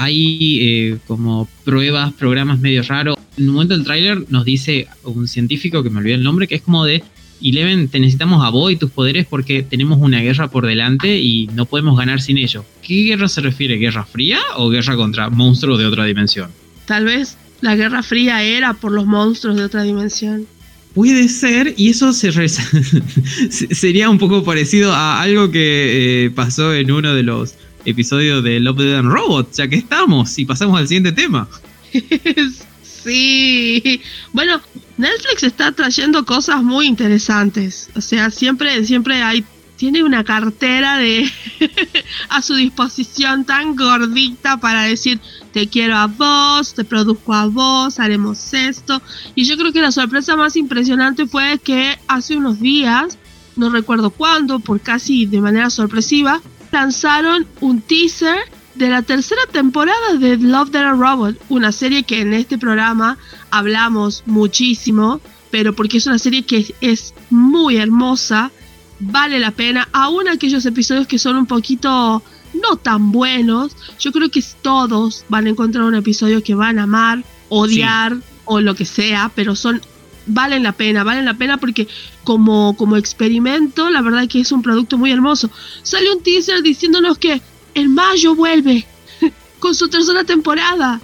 hay 0.00 0.58
eh, 0.62 0.98
como 1.08 1.48
pruebas, 1.64 2.12
programas 2.12 2.60
medio 2.60 2.84
raros. 2.84 3.16
En 3.36 3.48
un 3.48 3.54
momento 3.56 3.74
del 3.74 3.82
tráiler 3.82 4.26
nos 4.28 4.44
dice 4.44 4.86
un 5.02 5.26
científico 5.26 5.82
que 5.82 5.90
me 5.90 5.98
olvidé 5.98 6.14
el 6.14 6.22
nombre, 6.22 6.46
que 6.46 6.54
es 6.54 6.62
como 6.62 6.84
de 6.84 7.02
Eleven, 7.42 7.88
te 7.88 7.98
necesitamos 7.98 8.44
a 8.44 8.50
vos 8.50 8.70
y 8.70 8.76
tus 8.76 8.92
poderes 8.92 9.26
porque 9.26 9.64
tenemos 9.64 9.98
una 10.00 10.20
guerra 10.20 10.48
por 10.52 10.66
delante 10.66 11.18
y 11.18 11.48
no 11.48 11.66
podemos 11.66 11.98
ganar 11.98 12.20
sin 12.20 12.38
ello. 12.38 12.64
¿Qué 12.80 13.02
guerra 13.02 13.26
se 13.26 13.40
refiere? 13.40 13.76
¿Guerra 13.76 14.04
fría 14.04 14.38
o 14.56 14.68
guerra 14.68 14.94
contra 14.94 15.30
monstruos 15.30 15.80
de 15.80 15.86
otra 15.86 16.04
dimensión? 16.04 16.52
Tal 16.86 17.04
vez 17.04 17.36
La 17.60 17.74
Guerra 17.74 18.04
Fría 18.04 18.44
era 18.44 18.74
por 18.74 18.92
los 18.92 19.04
monstruos 19.04 19.56
de 19.56 19.64
otra 19.64 19.82
dimensión. 19.82 20.46
Puede 20.94 21.28
ser, 21.28 21.74
y 21.76 21.90
eso 21.90 22.12
se 22.12 22.30
sería 23.50 24.08
un 24.08 24.18
poco 24.18 24.44
parecido 24.44 24.92
a 24.92 25.20
algo 25.20 25.50
que 25.50 26.26
eh, 26.26 26.30
pasó 26.30 26.72
en 26.72 26.92
uno 26.92 27.14
de 27.14 27.24
los 27.24 27.54
episodios 27.84 28.42
de 28.42 28.60
Love, 28.60 28.78
Dead 28.78 28.98
and 28.98 29.10
Robots, 29.10 29.56
ya 29.56 29.68
que 29.68 29.76
estamos, 29.76 30.38
y 30.38 30.44
pasamos 30.44 30.78
al 30.78 30.88
siguiente 30.88 31.12
tema. 31.12 31.48
sí. 32.82 34.00
Bueno, 34.32 34.60
Netflix 34.96 35.42
está 35.42 35.72
trayendo 35.72 36.24
cosas 36.24 36.62
muy 36.62 36.86
interesantes. 36.86 37.88
O 37.94 38.00
sea, 38.00 38.30
siempre, 38.30 38.84
siempre 38.84 39.22
hay 39.22 39.44
tiene 39.78 40.02
una 40.02 40.24
cartera 40.24 40.98
de 40.98 41.30
a 42.28 42.42
su 42.42 42.54
disposición 42.56 43.44
tan 43.44 43.76
gordita 43.76 44.58
para 44.58 44.82
decir 44.82 45.20
te 45.52 45.68
quiero 45.68 45.96
a 45.96 46.08
vos, 46.08 46.74
te 46.74 46.84
produzco 46.84 47.32
a 47.32 47.46
vos, 47.46 48.00
haremos 48.00 48.52
esto. 48.52 49.00
Y 49.36 49.44
yo 49.44 49.56
creo 49.56 49.72
que 49.72 49.80
la 49.80 49.92
sorpresa 49.92 50.36
más 50.36 50.56
impresionante 50.56 51.26
fue 51.26 51.60
que 51.62 51.96
hace 52.08 52.36
unos 52.36 52.60
días, 52.60 53.18
no 53.54 53.70
recuerdo 53.70 54.10
cuándo, 54.10 54.58
por 54.58 54.80
casi 54.80 55.26
de 55.26 55.40
manera 55.40 55.70
sorpresiva, 55.70 56.42
lanzaron 56.72 57.46
un 57.60 57.80
teaser 57.80 58.38
de 58.74 58.88
la 58.88 59.02
tercera 59.02 59.42
temporada 59.50 60.14
de 60.18 60.36
Love, 60.36 60.70
Dead 60.70 60.92
Robot, 60.92 61.36
una 61.48 61.72
serie 61.72 62.04
que 62.04 62.20
en 62.20 62.32
este 62.32 62.58
programa 62.58 63.18
hablamos 63.50 64.22
muchísimo, 64.26 65.20
pero 65.50 65.74
porque 65.74 65.98
es 65.98 66.06
una 66.06 66.18
serie 66.18 66.44
que 66.44 66.74
es 66.80 67.14
muy 67.30 67.76
hermosa 67.76 68.52
vale 69.00 69.38
la 69.38 69.52
pena, 69.52 69.88
aún 69.92 70.28
aquellos 70.28 70.66
episodios 70.66 71.06
que 71.06 71.18
son 71.18 71.36
un 71.36 71.46
poquito 71.46 72.22
no 72.54 72.76
tan 72.76 73.12
buenos, 73.12 73.76
yo 73.98 74.12
creo 74.12 74.30
que 74.30 74.42
todos 74.62 75.24
van 75.28 75.46
a 75.46 75.50
encontrar 75.50 75.84
un 75.84 75.94
episodio 75.94 76.42
que 76.42 76.54
van 76.54 76.78
a 76.78 76.84
amar, 76.84 77.24
odiar 77.48 78.16
o 78.44 78.60
lo 78.60 78.74
que 78.74 78.84
sea, 78.84 79.30
pero 79.34 79.54
son 79.54 79.80
valen 80.28 80.62
la 80.62 80.72
pena, 80.72 81.04
valen 81.04 81.24
la 81.24 81.34
pena 81.34 81.56
porque 81.56 81.88
como, 82.24 82.76
como 82.76 82.96
experimento, 82.96 83.90
la 83.90 84.02
verdad 84.02 84.28
que 84.28 84.40
es 84.40 84.52
un 84.52 84.62
producto 84.62 84.98
muy 84.98 85.10
hermoso. 85.10 85.50
Sale 85.82 86.12
un 86.12 86.22
teaser 86.22 86.62
diciéndonos 86.62 87.18
que 87.18 87.40
en 87.74 87.94
mayo 87.94 88.34
vuelve 88.34 88.86
con 89.58 89.74
su 89.74 89.88
tercera 89.88 90.24
temporada. 90.24 91.00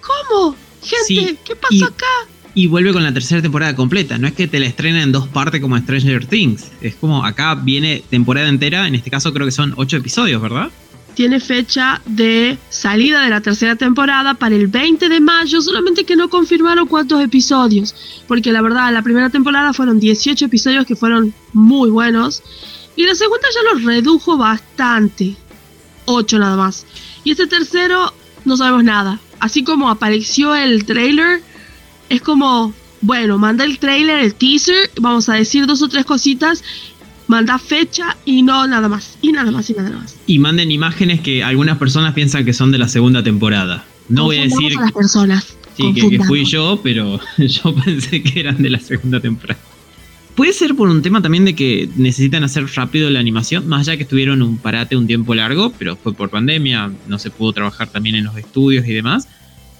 ¿Cómo? 0.00 0.54
Gente, 0.82 1.36
¿qué 1.44 1.56
pasó 1.56 1.86
acá? 1.86 2.06
y 2.54 2.66
vuelve 2.66 2.92
con 2.92 3.04
la 3.04 3.12
tercera 3.12 3.40
temporada 3.40 3.76
completa. 3.76 4.18
No 4.18 4.26
es 4.26 4.32
que 4.32 4.48
te 4.48 4.58
la 4.58 4.66
estrena 4.66 5.00
en 5.02 5.12
dos 5.12 5.28
partes 5.28 5.60
como 5.60 5.78
Stranger 5.78 6.26
Things. 6.26 6.72
Es 6.80 6.96
como 6.96 7.24
acá 7.24 7.54
viene 7.54 8.02
temporada 8.10 8.48
entera. 8.48 8.88
En 8.88 8.96
este 8.96 9.10
caso 9.10 9.32
creo 9.32 9.46
que 9.46 9.52
son 9.52 9.74
ocho 9.76 9.96
episodios, 9.96 10.42
¿verdad? 10.42 10.68
Tiene 11.18 11.40
fecha 11.40 12.00
de 12.06 12.60
salida 12.70 13.22
de 13.22 13.30
la 13.30 13.40
tercera 13.40 13.74
temporada 13.74 14.34
para 14.34 14.54
el 14.54 14.68
20 14.68 15.08
de 15.08 15.18
mayo, 15.18 15.60
solamente 15.60 16.04
que 16.04 16.14
no 16.14 16.30
confirmaron 16.30 16.86
cuántos 16.86 17.20
episodios. 17.20 18.22
Porque 18.28 18.52
la 18.52 18.62
verdad, 18.62 18.92
la 18.92 19.02
primera 19.02 19.28
temporada 19.28 19.72
fueron 19.72 19.98
18 19.98 20.44
episodios 20.44 20.86
que 20.86 20.94
fueron 20.94 21.34
muy 21.52 21.90
buenos. 21.90 22.44
Y 22.94 23.04
la 23.04 23.16
segunda 23.16 23.48
ya 23.52 23.74
los 23.74 23.82
redujo 23.82 24.36
bastante. 24.36 25.34
8 26.04 26.38
nada 26.38 26.56
más. 26.56 26.86
Y 27.24 27.32
este 27.32 27.48
tercero 27.48 28.14
no 28.44 28.56
sabemos 28.56 28.84
nada. 28.84 29.18
Así 29.40 29.64
como 29.64 29.90
apareció 29.90 30.54
el 30.54 30.84
trailer, 30.84 31.42
es 32.10 32.22
como, 32.22 32.72
bueno, 33.00 33.38
manda 33.38 33.64
el 33.64 33.80
trailer, 33.80 34.20
el 34.20 34.36
teaser, 34.36 34.88
vamos 35.00 35.28
a 35.28 35.34
decir 35.34 35.66
dos 35.66 35.82
o 35.82 35.88
tres 35.88 36.04
cositas, 36.04 36.62
manda 37.28 37.58
fecha 37.58 38.16
y 38.24 38.42
no 38.42 38.66
nada 38.66 38.88
más, 38.88 39.18
y 39.22 39.30
nada 39.30 39.52
más, 39.52 39.70
y 39.70 39.74
nada 39.74 39.90
más. 39.90 40.16
Y 40.26 40.38
manden 40.38 40.72
imágenes 40.72 41.20
que 41.20 41.44
algunas 41.44 41.78
personas 41.78 42.14
piensan 42.14 42.44
que 42.44 42.52
son 42.52 42.72
de 42.72 42.78
la 42.78 42.88
segunda 42.88 43.22
temporada. 43.22 43.84
No 44.08 44.24
voy 44.24 44.38
a 44.38 44.42
decir... 44.42 44.76
A 44.76 44.82
las 44.82 44.92
personas. 44.92 45.56
Sí, 45.76 45.94
que, 45.94 46.18
fui 46.24 46.44
yo, 46.44 46.80
pero 46.82 47.20
yo 47.38 47.74
pensé 47.74 48.22
que 48.22 48.40
eran 48.40 48.60
de 48.60 48.70
la 48.70 48.80
segunda 48.80 49.20
temporada. 49.20 49.60
Puede 50.34 50.52
ser 50.52 50.74
por 50.74 50.88
un 50.88 51.02
tema 51.02 51.20
también 51.20 51.44
de 51.44 51.54
que 51.54 51.88
necesitan 51.96 52.44
hacer 52.44 52.64
rápido 52.74 53.10
la 53.10 53.20
animación, 53.20 53.68
más 53.68 53.86
allá 53.86 53.96
que 53.96 54.04
estuvieron 54.04 54.40
un 54.42 54.56
parate 54.56 54.96
un 54.96 55.06
tiempo 55.06 55.34
largo, 55.34 55.72
pero 55.78 55.96
fue 55.96 56.14
por 56.14 56.30
pandemia, 56.30 56.92
no 57.08 57.18
se 57.18 57.30
pudo 57.30 57.52
trabajar 57.52 57.88
también 57.88 58.16
en 58.16 58.24
los 58.24 58.36
estudios 58.36 58.86
y 58.86 58.92
demás. 58.92 59.28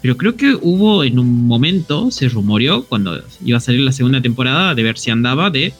Pero 0.02 0.16
creo 0.16 0.36
que 0.36 0.56
hubo 0.60 1.02
en 1.02 1.18
un 1.18 1.46
momento, 1.46 2.10
se 2.10 2.28
rumoreó, 2.28 2.84
cuando 2.84 3.20
iba 3.44 3.58
a 3.58 3.60
salir 3.60 3.80
la 3.80 3.92
segunda 3.92 4.20
temporada, 4.20 4.74
de 4.74 4.82
ver 4.82 4.98
si 4.98 5.10
andaba, 5.10 5.50
de 5.50 5.72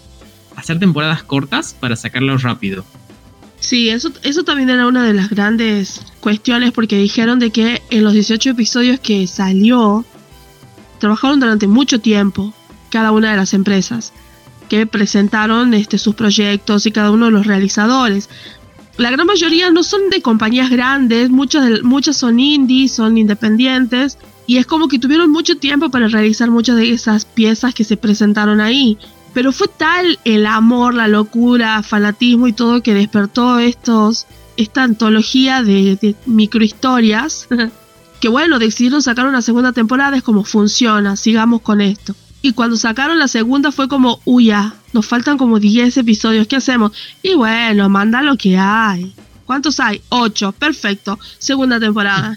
hacer 0.58 0.78
temporadas 0.78 1.22
cortas 1.22 1.74
para 1.78 1.96
sacarlo 1.96 2.36
rápido. 2.38 2.84
Sí, 3.60 3.88
eso, 3.88 4.12
eso 4.22 4.44
también 4.44 4.70
era 4.70 4.86
una 4.86 5.04
de 5.04 5.14
las 5.14 5.30
grandes 5.30 6.00
cuestiones 6.20 6.72
porque 6.72 6.96
dijeron 6.96 7.38
de 7.38 7.50
que 7.50 7.82
en 7.90 8.04
los 8.04 8.12
18 8.12 8.50
episodios 8.50 9.00
que 9.00 9.26
salió, 9.26 10.04
trabajaron 10.98 11.40
durante 11.40 11.66
mucho 11.66 12.00
tiempo 12.00 12.54
cada 12.90 13.10
una 13.10 13.30
de 13.30 13.36
las 13.36 13.54
empresas 13.54 14.12
que 14.68 14.86
presentaron 14.86 15.74
este, 15.74 15.98
sus 15.98 16.14
proyectos 16.14 16.86
y 16.86 16.92
cada 16.92 17.10
uno 17.10 17.26
de 17.26 17.32
los 17.32 17.46
realizadores 17.46 18.28
la 18.98 19.12
gran 19.12 19.28
mayoría 19.28 19.70
no 19.70 19.84
son 19.84 20.10
de 20.10 20.20
compañías 20.20 20.70
grandes, 20.70 21.30
muchas, 21.30 21.82
muchas 21.84 22.16
son 22.16 22.40
indies, 22.40 22.92
son 22.92 23.16
independientes, 23.16 24.18
y 24.44 24.56
es 24.56 24.66
como 24.66 24.88
que 24.88 24.98
tuvieron 24.98 25.30
mucho 25.30 25.56
tiempo 25.56 25.88
para 25.88 26.08
realizar 26.08 26.50
muchas 26.50 26.76
de 26.76 26.90
esas 26.90 27.24
piezas 27.24 27.74
que 27.74 27.84
se 27.84 27.96
presentaron 27.96 28.60
ahí. 28.60 28.98
Pero 29.38 29.52
fue 29.52 29.68
tal 29.68 30.18
el 30.24 30.46
amor, 30.46 30.94
la 30.94 31.06
locura, 31.06 31.84
fanatismo 31.84 32.48
y 32.48 32.52
todo 32.52 32.82
que 32.82 32.92
despertó 32.92 33.60
estos, 33.60 34.26
esta 34.56 34.82
antología 34.82 35.62
de, 35.62 36.16
microhistorias, 36.26 37.46
que 38.20 38.28
bueno, 38.28 38.58
decidieron 38.58 39.00
sacar 39.00 39.28
una 39.28 39.40
segunda 39.40 39.70
temporada, 39.70 40.16
es 40.16 40.24
como 40.24 40.42
funciona, 40.42 41.14
sigamos 41.14 41.60
con 41.60 41.80
esto. 41.80 42.16
Y 42.42 42.54
cuando 42.54 42.76
sacaron 42.76 43.20
la 43.20 43.28
segunda 43.28 43.70
fue 43.70 43.86
como, 43.86 44.20
uy, 44.24 44.46
ya, 44.46 44.74
nos 44.92 45.06
faltan 45.06 45.38
como 45.38 45.60
10 45.60 45.98
episodios, 45.98 46.48
¿qué 46.48 46.56
hacemos? 46.56 46.90
Y 47.22 47.34
bueno, 47.34 47.88
manda 47.88 48.22
lo 48.22 48.36
que 48.36 48.58
hay. 48.58 49.14
¿Cuántos 49.44 49.78
hay? 49.78 50.02
8, 50.08 50.50
perfecto. 50.50 51.16
Segunda 51.38 51.78
temporada. 51.78 52.34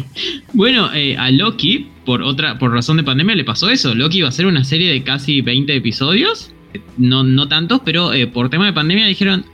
bueno, 0.52 0.92
eh, 0.92 1.16
a 1.16 1.30
Loki, 1.30 1.91
por 2.04 2.22
otra, 2.22 2.58
por 2.58 2.72
razón 2.72 2.96
de 2.96 3.04
pandemia, 3.04 3.34
le 3.34 3.44
pasó 3.44 3.70
eso. 3.70 3.94
Loki 3.94 4.18
iba 4.18 4.28
a 4.28 4.32
ser 4.32 4.46
una 4.46 4.64
serie 4.64 4.90
de 4.90 5.02
casi 5.02 5.40
20 5.40 5.74
episodios. 5.74 6.52
No, 6.96 7.22
no 7.22 7.48
tantos, 7.48 7.80
pero 7.84 8.12
eh, 8.12 8.26
por 8.26 8.48
tema 8.48 8.66
de 8.66 8.72
pandemia 8.72 9.06
dijeron, 9.06 9.44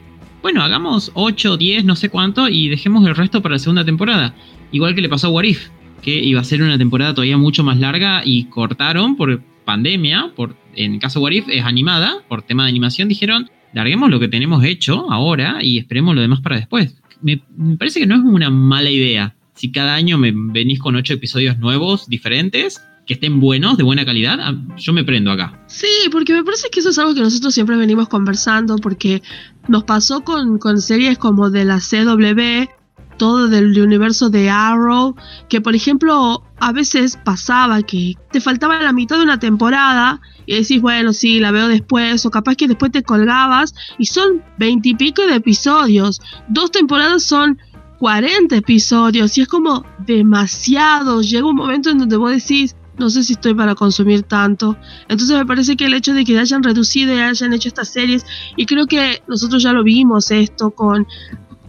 bueno, 0.42 0.62
hagamos 0.62 1.10
8, 1.14 1.56
10, 1.56 1.84
no 1.84 1.96
sé 1.96 2.08
cuánto, 2.08 2.48
y 2.48 2.68
dejemos 2.68 3.06
el 3.06 3.16
resto 3.16 3.42
para 3.42 3.54
la 3.54 3.58
segunda 3.58 3.84
temporada. 3.84 4.34
Igual 4.70 4.94
que 4.94 5.00
le 5.00 5.08
pasó 5.08 5.26
a 5.26 5.30
Warif, 5.30 5.68
que 6.02 6.14
iba 6.14 6.40
a 6.40 6.44
ser 6.44 6.62
una 6.62 6.78
temporada 6.78 7.14
todavía 7.14 7.36
mucho 7.36 7.64
más 7.64 7.78
larga 7.78 8.22
y 8.24 8.44
cortaron 8.44 9.16
por 9.16 9.42
pandemia, 9.64 10.32
por, 10.36 10.56
en 10.74 10.94
el 10.94 11.00
caso 11.00 11.20
Warif 11.20 11.48
es 11.48 11.64
animada, 11.64 12.22
por 12.28 12.42
tema 12.42 12.64
de 12.64 12.70
animación, 12.70 13.08
dijeron, 13.08 13.50
larguemos 13.72 14.10
lo 14.10 14.20
que 14.20 14.28
tenemos 14.28 14.64
hecho 14.64 15.10
ahora 15.10 15.58
y 15.60 15.78
esperemos 15.78 16.14
lo 16.14 16.20
demás 16.20 16.40
para 16.40 16.56
después. 16.56 16.96
Me, 17.20 17.42
parece 17.78 18.00
que 18.00 18.06
no 18.06 18.14
es 18.14 18.22
una 18.22 18.50
mala 18.50 18.90
idea. 18.90 19.34
Si 19.58 19.72
cada 19.72 19.94
año 19.94 20.18
me 20.18 20.32
venís 20.32 20.78
con 20.78 20.94
ocho 20.94 21.14
episodios 21.14 21.58
nuevos, 21.58 22.08
diferentes, 22.08 22.80
que 23.06 23.14
estén 23.14 23.40
buenos, 23.40 23.76
de 23.76 23.82
buena 23.82 24.04
calidad, 24.04 24.38
ah, 24.40 24.54
yo 24.76 24.92
me 24.92 25.02
prendo 25.02 25.32
acá. 25.32 25.60
Sí, 25.66 25.88
porque 26.12 26.32
me 26.32 26.44
parece 26.44 26.68
que 26.70 26.78
eso 26.78 26.90
es 26.90 26.98
algo 26.98 27.12
que 27.12 27.22
nosotros 27.22 27.54
siempre 27.54 27.76
venimos 27.76 28.08
conversando, 28.08 28.76
porque 28.76 29.20
nos 29.66 29.82
pasó 29.82 30.22
con, 30.22 30.58
con 30.58 30.80
series 30.80 31.18
como 31.18 31.50
de 31.50 31.64
la 31.64 31.80
CW, 31.80 32.70
todo 33.16 33.48
del 33.48 33.76
universo 33.80 34.30
de 34.30 34.48
Arrow, 34.48 35.16
que 35.48 35.60
por 35.60 35.74
ejemplo 35.74 36.44
a 36.60 36.72
veces 36.72 37.18
pasaba 37.24 37.82
que 37.82 38.14
te 38.30 38.40
faltaba 38.40 38.80
la 38.80 38.92
mitad 38.92 39.16
de 39.16 39.24
una 39.24 39.40
temporada 39.40 40.20
y 40.46 40.54
decís, 40.54 40.80
bueno, 40.80 41.12
sí, 41.12 41.40
la 41.40 41.50
veo 41.50 41.66
después, 41.66 42.24
o 42.24 42.30
capaz 42.30 42.54
que 42.54 42.68
después 42.68 42.92
te 42.92 43.02
colgabas 43.02 43.74
y 43.98 44.06
son 44.06 44.42
veintipico 44.56 45.26
de 45.26 45.34
episodios, 45.34 46.20
dos 46.48 46.70
temporadas 46.70 47.24
son 47.24 47.58
40 47.98 48.56
episodios 48.56 49.36
y 49.36 49.42
es 49.42 49.48
como 49.48 49.84
demasiado, 50.06 51.20
llega 51.20 51.46
un 51.46 51.56
momento 51.56 51.90
en 51.90 51.98
donde 51.98 52.16
vos 52.16 52.30
decís, 52.30 52.76
no 52.96 53.10
sé 53.10 53.24
si 53.24 53.34
estoy 53.34 53.54
para 53.54 53.74
consumir 53.74 54.22
tanto. 54.22 54.76
Entonces 55.08 55.36
me 55.36 55.46
parece 55.46 55.76
que 55.76 55.86
el 55.86 55.94
hecho 55.94 56.14
de 56.14 56.24
que 56.24 56.38
hayan 56.38 56.62
reducido 56.62 57.14
y 57.14 57.20
hayan 57.20 57.52
hecho 57.52 57.68
estas 57.68 57.88
series, 57.88 58.24
y 58.56 58.66
creo 58.66 58.86
que 58.86 59.22
nosotros 59.28 59.62
ya 59.62 59.72
lo 59.72 59.82
vimos 59.84 60.30
esto 60.30 60.70
con 60.70 61.06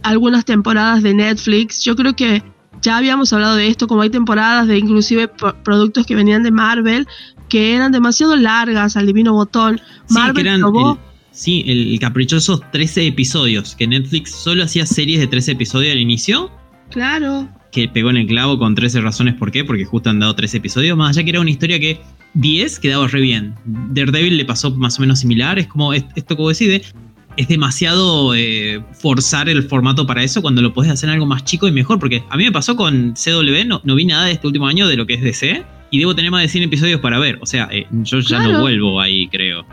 algunas 0.02 0.44
temporadas 0.44 1.02
de 1.02 1.14
Netflix. 1.14 1.82
Yo 1.82 1.96
creo 1.96 2.14
que 2.14 2.42
ya 2.82 2.96
habíamos 2.96 3.32
hablado 3.32 3.56
de 3.56 3.68
esto, 3.68 3.86
como 3.86 4.02
hay 4.02 4.10
temporadas 4.10 4.66
de 4.66 4.78
inclusive 4.78 5.28
productos 5.28 6.06
que 6.06 6.14
venían 6.14 6.42
de 6.42 6.50
Marvel 6.50 7.06
que 7.48 7.74
eran 7.74 7.92
demasiado 7.92 8.36
largas 8.36 8.96
al 8.96 9.06
divino 9.06 9.34
botón. 9.34 9.80
Marvel 10.08 10.46
el, 10.46 10.62
sí, 11.30 11.64
el 11.66 11.98
caprichoso 11.98 12.60
13 12.72 13.06
episodios, 13.08 13.74
que 13.74 13.86
Netflix 13.86 14.30
solo 14.30 14.64
hacía 14.64 14.86
series 14.86 15.20
de 15.20 15.26
13 15.26 15.52
episodios 15.52 15.92
al 15.92 15.98
inicio. 15.98 16.50
Claro. 16.90 17.48
Que 17.72 17.88
pegó 17.88 18.10
en 18.10 18.16
el 18.16 18.26
clavo 18.26 18.58
con 18.58 18.74
13 18.74 19.00
razones 19.00 19.34
por 19.34 19.52
qué, 19.52 19.64
porque 19.64 19.84
justo 19.84 20.10
han 20.10 20.18
dado 20.18 20.34
13 20.34 20.58
episodios, 20.58 20.96
más 20.96 21.16
allá 21.16 21.24
que 21.24 21.30
era 21.30 21.40
una 21.40 21.50
historia 21.50 21.78
que 21.78 22.00
10 22.34 22.80
quedaba 22.80 23.06
re 23.08 23.20
bien. 23.20 23.54
Daredevil 23.64 24.36
le 24.36 24.44
pasó 24.44 24.70
más 24.72 24.98
o 24.98 25.02
menos 25.02 25.20
similar, 25.20 25.58
es 25.58 25.66
como 25.66 25.92
esto 25.92 26.24
que 26.24 26.34
vos 26.34 26.58
decís 26.58 26.92
es 27.36 27.48
demasiado 27.48 28.34
eh, 28.34 28.82
forzar 28.92 29.48
el 29.48 29.62
formato 29.62 30.06
para 30.06 30.22
eso 30.22 30.42
cuando 30.42 30.62
lo 30.62 30.74
puedes 30.74 30.92
hacer 30.92 31.08
algo 31.10 31.26
más 31.26 31.44
chico 31.44 31.68
y 31.68 31.72
mejor. 31.72 31.98
Porque 31.98 32.22
a 32.28 32.36
mí 32.36 32.44
me 32.44 32.52
pasó 32.52 32.76
con 32.76 33.14
CW, 33.14 33.66
no, 33.66 33.80
no 33.84 33.94
vi 33.94 34.04
nada 34.04 34.26
de 34.26 34.32
este 34.32 34.46
último 34.46 34.66
año 34.66 34.86
de 34.88 34.96
lo 34.96 35.06
que 35.06 35.14
es 35.14 35.22
DC 35.22 35.64
y 35.90 35.98
debo 35.98 36.14
tener 36.14 36.30
más 36.30 36.42
de 36.42 36.48
100 36.48 36.64
episodios 36.64 37.00
para 37.00 37.18
ver. 37.18 37.38
O 37.40 37.46
sea, 37.46 37.68
eh, 37.72 37.86
yo 37.90 38.20
ya 38.20 38.40
no 38.40 38.60
vuelvo 38.60 39.00
ahí, 39.00 39.28
creo. 39.28 39.64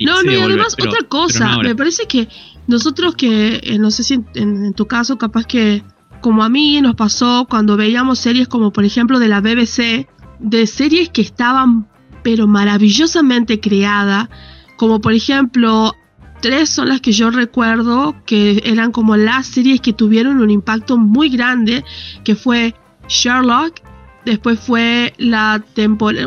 No, 0.00 0.22
no, 0.22 0.32
y 0.32 0.36
además 0.36 0.74
otra 0.78 1.06
cosa, 1.08 1.58
me 1.58 1.74
parece 1.74 2.06
que 2.06 2.28
nosotros 2.66 3.14
que, 3.16 3.60
eh, 3.62 3.78
no 3.78 3.90
sé 3.90 4.02
si 4.04 4.20
en, 4.34 4.74
tu 4.74 4.86
caso, 4.86 5.18
capaz 5.18 5.46
que 5.46 5.82
como 6.20 6.42
a 6.42 6.48
mí 6.48 6.80
nos 6.80 6.96
pasó 6.96 7.46
cuando 7.48 7.76
veíamos 7.76 8.18
series 8.18 8.48
como 8.48 8.72
por 8.72 8.84
ejemplo 8.84 9.18
de 9.18 9.28
la 9.28 9.40
BBC, 9.40 10.08
de 10.40 10.66
series 10.66 11.08
que 11.10 11.22
estaban 11.22 11.88
pero 12.22 12.46
maravillosamente 12.46 13.60
creadas, 13.60 14.28
como 14.76 15.00
por 15.00 15.12
ejemplo 15.12 15.94
tres 16.40 16.68
son 16.68 16.88
las 16.88 17.00
que 17.00 17.12
yo 17.12 17.30
recuerdo 17.30 18.16
que 18.26 18.62
eran 18.64 18.92
como 18.92 19.16
las 19.16 19.46
series 19.46 19.80
que 19.80 19.92
tuvieron 19.92 20.40
un 20.40 20.50
impacto 20.50 20.98
muy 20.98 21.30
grande, 21.30 21.84
que 22.24 22.34
fue 22.34 22.74
Sherlock, 23.08 23.80
después 24.24 24.60
fue 24.60 25.14
la 25.18 25.64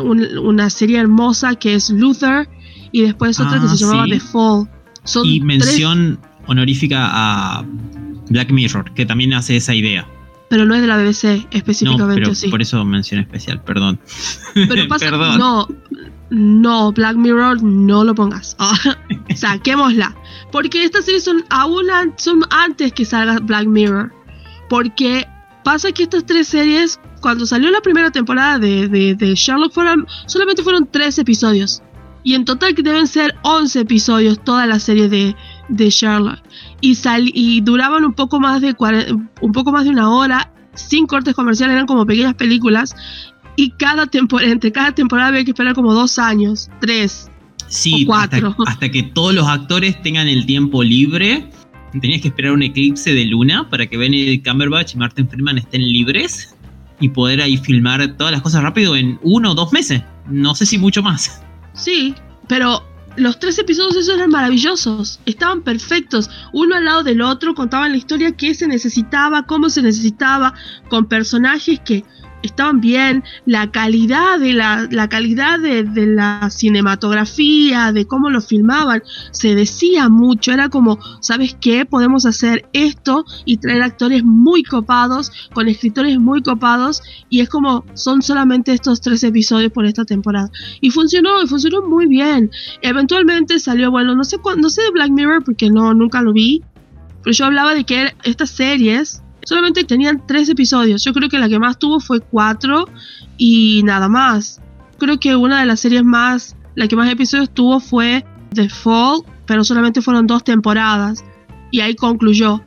una 0.02 0.70
serie 0.70 0.98
hermosa 0.98 1.54
que 1.54 1.74
es 1.74 1.90
Luther 1.90 2.48
y 2.92 3.02
después 3.02 3.40
otra 3.40 3.60
que 3.60 3.68
se 3.68 3.84
ah, 3.84 3.88
llamaba 3.88 4.06
The 4.06 4.20
Fall. 4.20 4.68
y 5.24 5.40
mención 5.40 6.20
honorífica 6.46 7.08
a 7.10 7.64
Black 8.28 8.50
Mirror, 8.50 8.92
que 8.94 9.06
también 9.06 9.32
hace 9.34 9.56
esa 9.56 9.74
idea. 9.74 10.06
Pero 10.48 10.66
no 10.66 10.74
es 10.74 10.82
de 10.82 10.86
la 10.86 10.98
BBC 10.98 11.46
específicamente, 11.50 12.20
no, 12.20 12.50
Por 12.50 12.60
eso 12.60 12.84
mención 12.84 13.20
especial, 13.20 13.62
perdón. 13.62 13.98
Pero 14.54 14.86
pasa, 14.88 15.10
no, 15.10 15.66
no, 16.30 16.92
Black 16.92 17.16
Mirror 17.16 17.62
no 17.62 18.04
lo 18.04 18.14
pongas. 18.14 18.56
saquémosla. 19.34 20.14
Porque 20.50 20.84
estas 20.84 21.06
series 21.06 21.24
son 21.24 21.44
aún 21.48 21.86
son 22.16 22.42
antes 22.50 22.92
que 22.92 23.06
salga 23.06 23.38
Black 23.38 23.66
Mirror. 23.66 24.12
Porque 24.68 25.26
pasa 25.64 25.90
que 25.92 26.02
estas 26.02 26.26
tres 26.26 26.48
series 26.48 27.00
cuando 27.22 27.46
salió 27.46 27.70
la 27.70 27.80
primera 27.80 28.10
temporada 28.10 28.58
de, 28.58 29.34
Sherlock 29.36 29.72
fueron, 29.72 30.06
solamente 30.26 30.62
fueron 30.62 30.86
tres 30.90 31.18
episodios. 31.18 31.82
Y 32.24 32.34
en 32.34 32.44
total 32.44 32.74
deben 32.74 33.06
ser 33.06 33.34
11 33.42 33.80
episodios 33.80 34.42
toda 34.44 34.66
la 34.66 34.78
serie 34.78 35.08
de, 35.08 35.34
Sherlock. 35.68 36.38
Y, 36.80 36.96
y 37.34 37.60
duraban 37.62 38.04
un 38.04 38.14
poco, 38.14 38.38
más 38.38 38.60
de 38.60 38.76
un 39.40 39.52
poco 39.52 39.72
más 39.72 39.84
de 39.84 39.90
una 39.90 40.10
hora, 40.10 40.52
sin 40.74 41.06
cortes 41.06 41.34
comerciales, 41.34 41.74
eran 41.74 41.86
como 41.86 42.06
pequeñas 42.06 42.34
películas. 42.34 42.94
Y 43.56 43.70
cada 43.70 44.06
temporada, 44.06 44.50
entre 44.50 44.72
cada 44.72 44.92
temporada 44.92 45.28
había 45.28 45.44
que 45.44 45.50
esperar 45.50 45.74
como 45.74 45.92
dos 45.92 46.18
años, 46.18 46.70
tres. 46.80 47.30
Sí, 47.68 48.04
o 48.04 48.06
cuatro. 48.06 48.54
Hasta, 48.66 48.90
que 48.90 49.02
todos 49.02 49.34
los 49.34 49.46
actores 49.46 50.00
tengan 50.02 50.28
el 50.28 50.46
tiempo 50.46 50.82
libre. 50.82 51.48
Tenías 52.00 52.22
que 52.22 52.28
esperar 52.28 52.52
un 52.52 52.62
eclipse 52.62 53.12
de 53.12 53.26
luna 53.26 53.68
para 53.68 53.86
que 53.86 53.96
Benedict 53.98 54.48
Cumberbatch 54.48 54.94
y 54.94 54.98
Martin 54.98 55.28
Freeman 55.28 55.58
estén 55.58 55.82
libres 55.82 56.54
y 57.00 57.10
poder 57.10 57.42
ahí 57.42 57.58
filmar 57.58 58.16
todas 58.16 58.32
las 58.32 58.40
cosas 58.40 58.62
rápido 58.62 58.96
en 58.96 59.18
uno 59.22 59.52
o 59.52 59.54
dos 59.54 59.72
meses. 59.72 60.02
No 60.30 60.54
sé 60.54 60.64
si 60.64 60.78
mucho 60.78 61.02
más. 61.02 61.42
Sí, 61.74 62.14
pero 62.48 62.84
los 63.16 63.38
tres 63.38 63.58
episodios 63.58 63.96
esos 63.96 64.14
eran 64.14 64.30
maravillosos, 64.30 65.20
estaban 65.26 65.62
perfectos, 65.62 66.30
uno 66.52 66.76
al 66.76 66.84
lado 66.84 67.02
del 67.02 67.20
otro, 67.20 67.54
contaban 67.54 67.92
la 67.92 67.98
historia 67.98 68.32
que 68.32 68.54
se 68.54 68.66
necesitaba, 68.66 69.46
cómo 69.46 69.68
se 69.68 69.82
necesitaba, 69.82 70.54
con 70.88 71.06
personajes 71.06 71.80
que 71.80 72.04
estaban 72.42 72.80
bien, 72.80 73.24
la 73.46 73.70
calidad 73.70 74.38
de 74.38 74.52
la, 74.52 74.88
la 74.90 75.08
calidad 75.08 75.58
de, 75.58 75.84
la 76.06 76.48
cinematografía, 76.50 77.92
de 77.92 78.06
cómo 78.06 78.30
lo 78.30 78.40
filmaban, 78.40 79.02
se 79.30 79.54
decía 79.54 80.08
mucho, 80.08 80.52
era 80.52 80.68
como, 80.68 80.98
¿sabes 81.20 81.56
qué? 81.60 81.86
Podemos 81.86 82.26
hacer 82.26 82.68
esto 82.72 83.24
y 83.44 83.58
traer 83.58 83.82
actores 83.82 84.24
muy 84.24 84.62
copados, 84.62 85.30
con 85.52 85.68
escritores 85.68 86.18
muy 86.18 86.42
copados, 86.42 87.02
y 87.28 87.40
es 87.40 87.48
como, 87.48 87.84
son 87.94 88.22
solamente 88.22 88.72
estos 88.72 89.00
tres 89.00 89.22
episodios 89.24 89.72
por 89.72 89.86
esta 89.86 90.04
temporada. 90.04 90.50
Y 90.80 90.90
funcionó, 90.90 91.46
funcionó 91.46 91.82
muy 91.82 92.06
bien. 92.06 92.50
Eventualmente 92.82 93.58
salió, 93.58 93.90
bueno, 93.90 94.14
no 94.14 94.24
sé 94.24 94.36
no 94.56 94.70
sé 94.70 94.82
de 94.82 94.90
Black 94.90 95.10
Mirror 95.10 95.44
porque 95.44 95.70
no, 95.70 95.94
nunca 95.94 96.22
lo 96.22 96.32
vi, 96.32 96.62
pero 97.22 97.32
yo 97.32 97.44
hablaba 97.46 97.74
de 97.74 97.84
que 97.84 98.14
estas 98.24 98.50
series 98.50 99.22
solamente 99.44 99.84
tenían 99.84 100.22
tres 100.26 100.48
episodios. 100.48 101.04
Yo 101.04 101.12
creo 101.12 101.28
que 101.28 101.38
la 101.38 101.48
que 101.48 101.58
más 101.58 101.78
tuvo 101.78 102.00
fue 102.00 102.20
cuatro 102.20 102.88
y 103.36 103.82
nada 103.84 104.08
más. 104.08 104.60
Creo 104.98 105.18
que 105.18 105.36
una 105.36 105.60
de 105.60 105.66
las 105.66 105.80
series 105.80 106.04
más, 106.04 106.56
la 106.74 106.88
que 106.88 106.96
más 106.96 107.10
episodios 107.10 107.50
tuvo 107.52 107.80
fue 107.80 108.24
The 108.54 108.68
Fall, 108.68 109.22
pero 109.46 109.64
solamente 109.64 110.02
fueron 110.02 110.26
dos 110.26 110.44
temporadas 110.44 111.24
y 111.70 111.80
ahí 111.80 111.94
concluyó. 111.94 112.62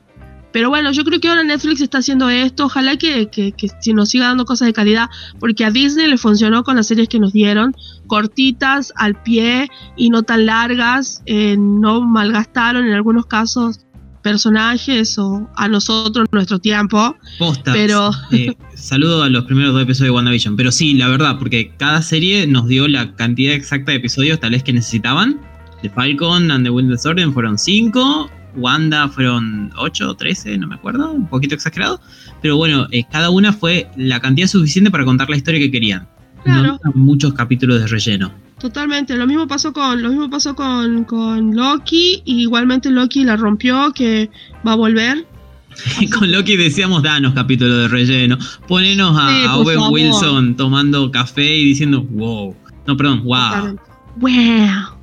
Pero 0.52 0.70
bueno, 0.70 0.94
yo 0.94 1.04
creo 1.04 1.20
que 1.20 1.28
ahora 1.28 1.44
Netflix 1.44 1.82
está 1.82 1.98
haciendo 1.98 2.30
esto. 2.30 2.66
Ojalá 2.66 2.96
que, 2.96 3.28
que, 3.28 3.54
si 3.82 3.92
nos 3.92 4.10
siga 4.10 4.28
dando 4.28 4.46
cosas 4.46 4.68
de 4.68 4.74
calidad, 4.74 5.10
porque 5.38 5.66
a 5.66 5.70
Disney 5.70 6.08
le 6.08 6.18
funcionó 6.18 6.64
con 6.64 6.78
las 6.78 6.88
series 6.88 7.10
que 7.10 7.20
nos 7.20 7.34
dieron, 7.34 7.76
cortitas, 8.08 8.94
al 8.96 9.22
pie 9.22 9.70
y 9.98 10.10
no 10.10 10.24
tan 10.24 10.46
largas. 10.46 11.22
Eh, 11.26 11.58
no 11.60 12.00
malgastaron 12.00 12.86
en 12.86 12.94
algunos 12.94 13.26
casos 13.26 13.86
personajes 14.26 15.20
o 15.20 15.48
a 15.56 15.68
nosotros 15.68 16.28
nuestro 16.32 16.58
tiempo. 16.58 17.16
Pero. 17.64 18.10
Eh, 18.32 18.58
saludo 18.74 19.22
a 19.22 19.30
los 19.30 19.46
primeros 19.46 19.74
dos 19.74 19.84
episodios 19.84 20.12
de 20.12 20.16
WandaVision. 20.16 20.56
Pero 20.56 20.72
sí, 20.72 20.96
la 20.96 21.08
verdad, 21.08 21.38
porque 21.38 21.72
cada 21.78 22.02
serie 22.02 22.48
nos 22.48 22.68
dio 22.68 22.88
la 22.88 23.16
cantidad 23.16 23.54
exacta 23.54 23.92
de 23.92 24.00
episodios 24.00 24.40
tal 24.40 24.52
vez 24.52 24.64
que 24.64 24.74
necesitaban. 24.74 25.40
The 25.84 25.92
Falcon 25.92 26.50
and 26.50 26.66
the 26.66 26.72
Winter 26.72 26.98
Soldier 26.98 27.32
fueron 27.32 27.60
5. 27.60 28.32
Wanda 28.56 29.08
fueron 29.10 29.72
8 29.78 30.10
o 30.10 30.16
13, 30.16 30.58
no 30.58 30.68
me 30.68 30.76
acuerdo, 30.76 31.12
un 31.12 31.28
poquito 31.28 31.54
exagerado. 31.54 32.02
Pero 32.42 32.58
bueno, 32.58 32.88
eh, 32.92 33.04
cada 33.12 33.30
una 33.30 33.54
fue 33.54 33.92
la 33.96 34.20
cantidad 34.20 34.48
suficiente 34.48 34.90
para 34.90 35.06
contar 35.06 35.30
la 35.30 35.38
historia 35.38 35.60
que 35.60 35.70
querían. 35.70 36.08
No 36.46 36.80
muchos 36.96 37.34
capítulos 37.34 37.80
de 37.80 37.88
relleno. 37.88 38.32
Totalmente, 38.66 39.16
lo 39.16 39.28
mismo 39.28 39.48
pasó 39.48 39.72
con, 39.72 40.02
lo 40.02 40.10
mismo 40.10 40.28
pasó 40.28 40.56
con, 40.56 41.04
con 41.04 41.56
Loki, 41.56 42.24
y 42.26 42.42
igualmente 42.42 42.90
Loki 42.90 43.24
la 43.24 43.36
rompió, 43.36 43.94
que 43.94 44.32
va 44.68 44.72
a 44.72 44.76
volver. 44.76 45.24
con 46.18 46.32
Loki 46.32 46.58
decíamos, 46.58 47.04
danos 47.04 47.36
capítulo 47.36 47.78
de 47.78 47.88
relleno, 47.88 48.40
ponenos 48.68 49.16
a, 49.22 49.56
Owen 49.58 49.82
Wilson 49.92 50.56
tomando 50.56 51.12
café 51.12 51.58
y 51.58 51.64
diciendo, 51.64 52.02
wow. 52.10 52.56
No, 52.88 52.98
perdón, 52.98 53.24
wow. 53.24 53.78
Wow. 54.16 54.95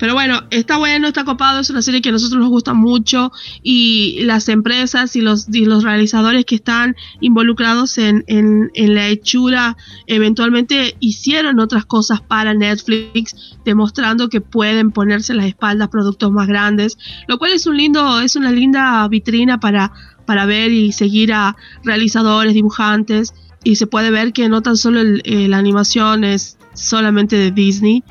Pero 0.00 0.14
bueno, 0.14 0.44
está 0.48 0.78
bueno, 0.78 1.08
está 1.08 1.26
copado, 1.26 1.60
es 1.60 1.68
una 1.68 1.82
serie 1.82 2.00
que 2.00 2.08
a 2.08 2.12
nosotros 2.12 2.40
nos 2.40 2.48
gusta 2.48 2.72
mucho 2.72 3.32
y 3.62 4.20
las 4.22 4.48
empresas 4.48 5.14
y 5.14 5.20
los, 5.20 5.46
realizadores 5.82 6.46
que 6.46 6.54
están 6.54 6.96
involucrados 7.20 7.98
en, 7.98 8.24
la 8.74 9.08
hechura 9.08 9.76
eventualmente 10.06 10.96
hicieron 11.00 11.60
otras 11.60 11.84
cosas 11.84 12.22
para 12.22 12.54
Netflix, 12.54 13.58
demostrando 13.66 14.30
que 14.30 14.40
pueden 14.40 14.90
ponerse 14.90 15.32
en 15.32 15.36
las 15.36 15.46
espaldas 15.46 15.88
productos 15.88 16.32
más 16.32 16.48
grandes, 16.48 16.96
lo 17.28 17.38
cual 17.38 17.52
es 17.52 17.66
un 17.66 17.76
lindo, 17.76 18.20
es 18.20 18.36
una 18.36 18.52
linda 18.52 19.06
vitrina 19.06 19.60
para, 19.60 19.92
para 20.24 20.46
ver 20.46 20.72
y 20.72 20.92
seguir 20.92 21.34
a 21.34 21.56
realizadores, 21.84 22.54
dibujantes, 22.54 23.34
y 23.64 23.76
se 23.76 23.86
puede 23.86 24.10
ver 24.10 24.32
que 24.32 24.48
no 24.48 24.62
tan 24.62 24.78
solo 24.78 25.02
la 25.02 25.58
animación 25.58 26.24
es 26.24 26.56
solamente 26.72 27.36
de 27.36 27.50
Disney, 27.50 28.02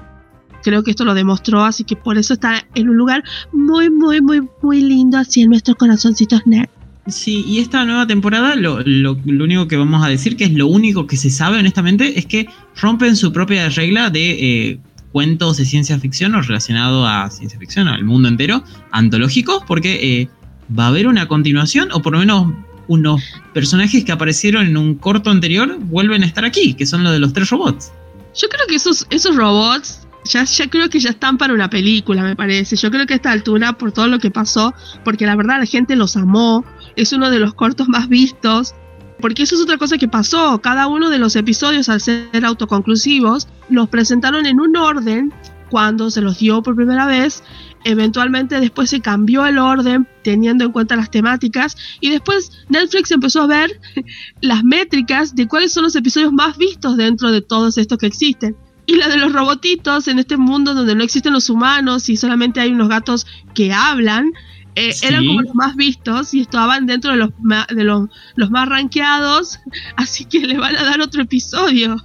creo 0.63 0.83
que 0.83 0.91
esto 0.91 1.05
lo 1.05 1.13
demostró, 1.13 1.63
así 1.63 1.83
que 1.83 1.95
por 1.95 2.17
eso 2.17 2.33
está 2.33 2.65
en 2.75 2.89
un 2.89 2.97
lugar 2.97 3.23
muy, 3.51 3.89
muy, 3.89 4.21
muy, 4.21 4.47
muy 4.61 4.81
lindo 4.81 5.17
así 5.17 5.41
en 5.41 5.49
nuestros 5.49 5.77
corazoncitos 5.77 6.41
nerd. 6.45 6.69
Sí, 7.07 7.43
y 7.47 7.59
esta 7.59 7.85
nueva 7.85 8.05
temporada 8.05 8.55
lo, 8.55 8.81
lo, 8.81 9.17
único 9.25 9.67
que 9.67 9.77
vamos 9.77 10.03
a 10.03 10.09
decir, 10.09 10.35
que 10.35 10.43
es 10.43 10.53
lo 10.53 10.67
único 10.67 11.07
que 11.07 11.17
se 11.17 11.29
sabe 11.29 11.57
honestamente, 11.59 12.19
es 12.19 12.25
que 12.25 12.47
rompen 12.79 13.15
su 13.15 13.33
propia 13.33 13.67
regla 13.69 14.09
de 14.09 14.31
eh, 14.31 14.79
cuentos 15.11 15.57
de 15.57 15.65
ciencia 15.65 15.97
ficción 15.99 16.35
o 16.35 16.41
relacionado 16.41 17.07
a 17.07 17.29
ciencia 17.31 17.57
ficción, 17.57 17.87
al 17.87 18.03
mundo 18.03 18.27
entero, 18.27 18.63
antológicos, 18.91 19.63
porque 19.67 20.21
eh, 20.21 20.29
va 20.77 20.85
a 20.85 20.87
haber 20.89 21.07
una 21.07 21.27
continuación, 21.27 21.89
o 21.93 22.01
por 22.01 22.13
lo 22.13 22.19
menos 22.19 22.53
unos 22.87 23.23
personajes 23.53 24.03
que 24.03 24.11
aparecieron 24.11 24.67
en 24.67 24.77
un 24.77 24.95
corto 24.95 25.29
anterior 25.29 25.77
vuelven 25.79 26.23
a 26.23 26.25
estar 26.25 26.45
aquí, 26.45 26.73
que 26.73 26.85
son 26.85 27.03
los 27.03 27.13
de 27.13 27.19
los 27.19 27.33
tres 27.33 27.49
robots. 27.49 27.91
Yo 28.35 28.47
creo 28.49 28.67
que 28.67 28.75
esos, 28.75 29.05
esos 29.09 29.35
robots 29.35 30.07
ya, 30.25 30.45
creo 30.69 30.89
que 30.89 30.99
ya 30.99 31.11
están 31.11 31.37
para 31.37 31.53
una 31.53 31.69
película, 31.69 32.23
me 32.23 32.35
parece. 32.35 32.75
Yo 32.75 32.91
creo 32.91 33.05
que 33.05 33.13
a 33.13 33.15
esta 33.15 33.31
altura, 33.31 33.73
por 33.73 33.91
todo 33.91 34.07
lo 34.07 34.19
que 34.19 34.31
pasó, 34.31 34.73
porque 35.03 35.25
la 35.25 35.35
verdad 35.35 35.59
la 35.59 35.65
gente 35.65 35.95
los 35.95 36.15
amó, 36.17 36.65
es 36.95 37.13
uno 37.13 37.29
de 37.29 37.39
los 37.39 37.53
cortos 37.53 37.87
más 37.87 38.09
vistos, 38.09 38.75
porque 39.19 39.43
eso 39.43 39.55
es 39.55 39.61
otra 39.61 39.77
cosa 39.77 39.97
que 39.97 40.07
pasó. 40.07 40.59
Cada 40.61 40.87
uno 40.87 41.09
de 41.09 41.19
los 41.19 41.35
episodios, 41.35 41.89
al 41.89 42.01
ser 42.01 42.45
autoconclusivos, 42.45 43.47
los 43.69 43.89
presentaron 43.89 44.45
en 44.45 44.59
un 44.59 44.75
orden 44.75 45.33
cuando 45.69 46.09
se 46.09 46.21
los 46.21 46.39
dio 46.39 46.61
por 46.63 46.75
primera 46.75 47.05
vez. 47.05 47.43
Eventualmente 47.85 48.59
después 48.59 48.89
se 48.89 48.99
cambió 48.99 49.45
el 49.45 49.57
orden 49.57 50.07
teniendo 50.23 50.65
en 50.65 50.71
cuenta 50.71 50.97
las 50.97 51.09
temáticas 51.11 51.77
y 52.01 52.09
después 52.09 52.51
Netflix 52.67 53.11
empezó 53.11 53.43
a 53.43 53.47
ver 53.47 53.79
las 54.41 54.63
métricas 54.63 55.33
de 55.33 55.47
cuáles 55.47 55.71
son 55.71 55.83
los 55.83 55.95
episodios 55.95 56.33
más 56.33 56.57
vistos 56.57 56.97
dentro 56.97 57.31
de 57.31 57.41
todos 57.41 57.77
estos 57.77 57.97
que 57.97 58.07
existen 58.07 58.57
Y 58.89 58.95
la 58.95 59.07
de 59.07 59.17
los 59.17 59.31
robotitos 59.31 60.07
en 60.07 60.17
este 60.17 60.35
mundo 60.35 60.73
donde 60.73 60.95
no 60.95 61.03
existen 61.03 61.31
los 61.31 61.47
humanos 61.51 62.09
y 62.09 62.17
solamente 62.17 62.59
hay 62.59 62.71
unos 62.71 62.89
gatos 62.89 63.27
que 63.53 63.71
hablan, 63.71 64.31
eh, 64.75 64.95
eran 65.03 65.27
como 65.27 65.43
los 65.43 65.53
más 65.53 65.75
vistos 65.75 66.33
y 66.33 66.39
estaban 66.39 66.87
dentro 66.87 67.11
de 67.11 67.17
los, 67.17 67.29
de 67.69 67.83
los, 67.83 68.09
los 68.35 68.49
más 68.49 68.67
rankeados, 68.67 69.59
así 69.95 70.25
que 70.25 70.39
le 70.39 70.57
van 70.57 70.75
a 70.75 70.83
dar 70.85 71.01
otro 71.01 71.21
episodio. 71.21 71.97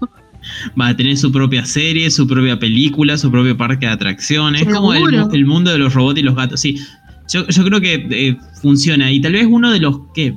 Va 0.78 0.88
a 0.88 0.96
tener 0.96 1.16
su 1.16 1.32
propia 1.32 1.64
serie, 1.64 2.10
su 2.10 2.26
propia 2.26 2.58
película, 2.58 3.16
su 3.16 3.30
propio 3.30 3.56
parque 3.56 3.86
de 3.86 3.92
atracciones, 3.92 4.66
como 4.66 4.92
el, 4.92 5.46
mundo 5.46 5.70
de 5.70 5.78
los 5.78 5.94
robots 5.94 6.20
y 6.20 6.22
los 6.22 6.36
gatos. 6.36 6.60
Sí, 6.60 6.78
yo, 7.32 7.46
creo 7.46 7.80
que 7.80 8.06
eh, 8.10 8.36
funciona 8.60 9.10
y 9.10 9.22
tal 9.22 9.32
vez 9.32 9.46
uno 9.48 9.70
de 9.70 9.80
los 9.80 10.00
que 10.12 10.34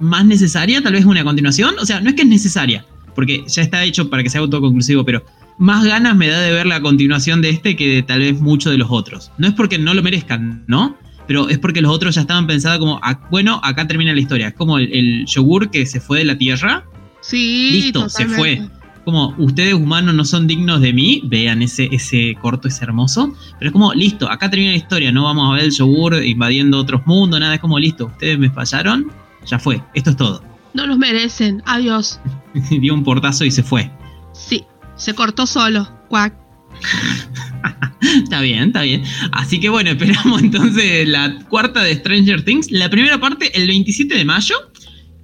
más 0.00 0.24
necesaria, 0.24 0.82
tal 0.82 0.94
vez 0.94 1.04
una 1.04 1.22
continuación, 1.22 1.74
o 1.78 1.84
sea, 1.84 2.00
no 2.00 2.08
es 2.08 2.14
que 2.16 2.22
es 2.22 2.28
necesaria, 2.28 2.86
porque 3.14 3.44
ya 3.46 3.60
está 3.60 3.84
hecho 3.84 4.08
para 4.08 4.22
que 4.22 4.30
sea 4.30 4.40
autoconclusivo, 4.40 5.04
pero 5.04 5.22
más 5.62 5.84
ganas 5.84 6.16
me 6.16 6.26
da 6.26 6.40
de 6.40 6.52
ver 6.52 6.66
la 6.66 6.80
continuación 6.80 7.40
de 7.40 7.50
este 7.50 7.76
que 7.76 7.88
de 7.88 8.02
tal 8.02 8.18
vez 8.18 8.40
muchos 8.40 8.72
de 8.72 8.78
los 8.78 8.88
otros. 8.90 9.30
No 9.38 9.46
es 9.46 9.54
porque 9.54 9.78
no 9.78 9.94
lo 9.94 10.02
merezcan, 10.02 10.64
¿no? 10.66 10.98
Pero 11.28 11.48
es 11.48 11.58
porque 11.58 11.80
los 11.80 11.92
otros 11.92 12.16
ya 12.16 12.22
estaban 12.22 12.48
pensados 12.48 12.80
como, 12.80 12.98
ah, 13.00 13.20
bueno, 13.30 13.60
acá 13.62 13.86
termina 13.86 14.12
la 14.12 14.20
historia. 14.20 14.48
Es 14.48 14.54
como 14.54 14.78
el, 14.78 15.24
yogur 15.24 15.70
que 15.70 15.86
se 15.86 16.00
fue 16.00 16.18
de 16.18 16.24
la 16.24 16.36
tierra. 16.36 16.84
Sí. 17.20 17.70
Listo, 17.70 18.08
se 18.08 18.26
fue. 18.26 18.68
Como 19.04 19.36
ustedes 19.38 19.74
humanos 19.74 20.16
no 20.16 20.24
son 20.24 20.48
dignos 20.48 20.80
de 20.80 20.92
mí, 20.92 21.22
vean 21.26 21.62
ese, 21.62 21.88
ese 21.92 22.36
corto, 22.42 22.66
es 22.66 22.82
hermoso. 22.82 23.32
Pero 23.60 23.68
es 23.68 23.72
como, 23.72 23.94
listo, 23.94 24.28
acá 24.28 24.50
termina 24.50 24.72
la 24.72 24.78
historia, 24.78 25.12
no 25.12 25.22
vamos 25.22 25.48
a 25.48 25.54
ver 25.54 25.66
el 25.66 25.70
yogur 25.70 26.24
invadiendo 26.24 26.78
otros 26.78 27.06
mundos, 27.06 27.38
nada, 27.38 27.54
es 27.54 27.60
como, 27.60 27.78
listo, 27.78 28.06
ustedes 28.06 28.38
me 28.38 28.50
fallaron, 28.50 29.12
ya 29.46 29.60
fue, 29.60 29.80
esto 29.94 30.10
es 30.10 30.16
todo. 30.16 30.42
No 30.74 30.86
los 30.86 30.98
merecen, 30.98 31.62
adiós. 31.66 32.20
Dio 32.70 32.94
un 32.94 33.04
portazo 33.04 33.44
y 33.44 33.50
se 33.50 33.62
fue. 33.62 33.90
Sí, 34.32 34.64
se 35.02 35.14
cortó 35.14 35.46
solo, 35.46 35.88
cuac. 36.08 36.34
está 38.22 38.40
bien, 38.40 38.68
está 38.68 38.82
bien. 38.82 39.02
Así 39.32 39.58
que 39.58 39.68
bueno, 39.68 39.90
esperamos 39.96 40.40
entonces 40.42 41.08
la 41.08 41.40
cuarta 41.48 41.82
de 41.82 41.96
Stranger 41.96 42.44
Things. 42.44 42.70
La 42.70 42.88
primera 42.88 43.20
parte 43.20 43.50
el 43.60 43.66
27 43.66 44.14
de 44.14 44.24
mayo. 44.24 44.54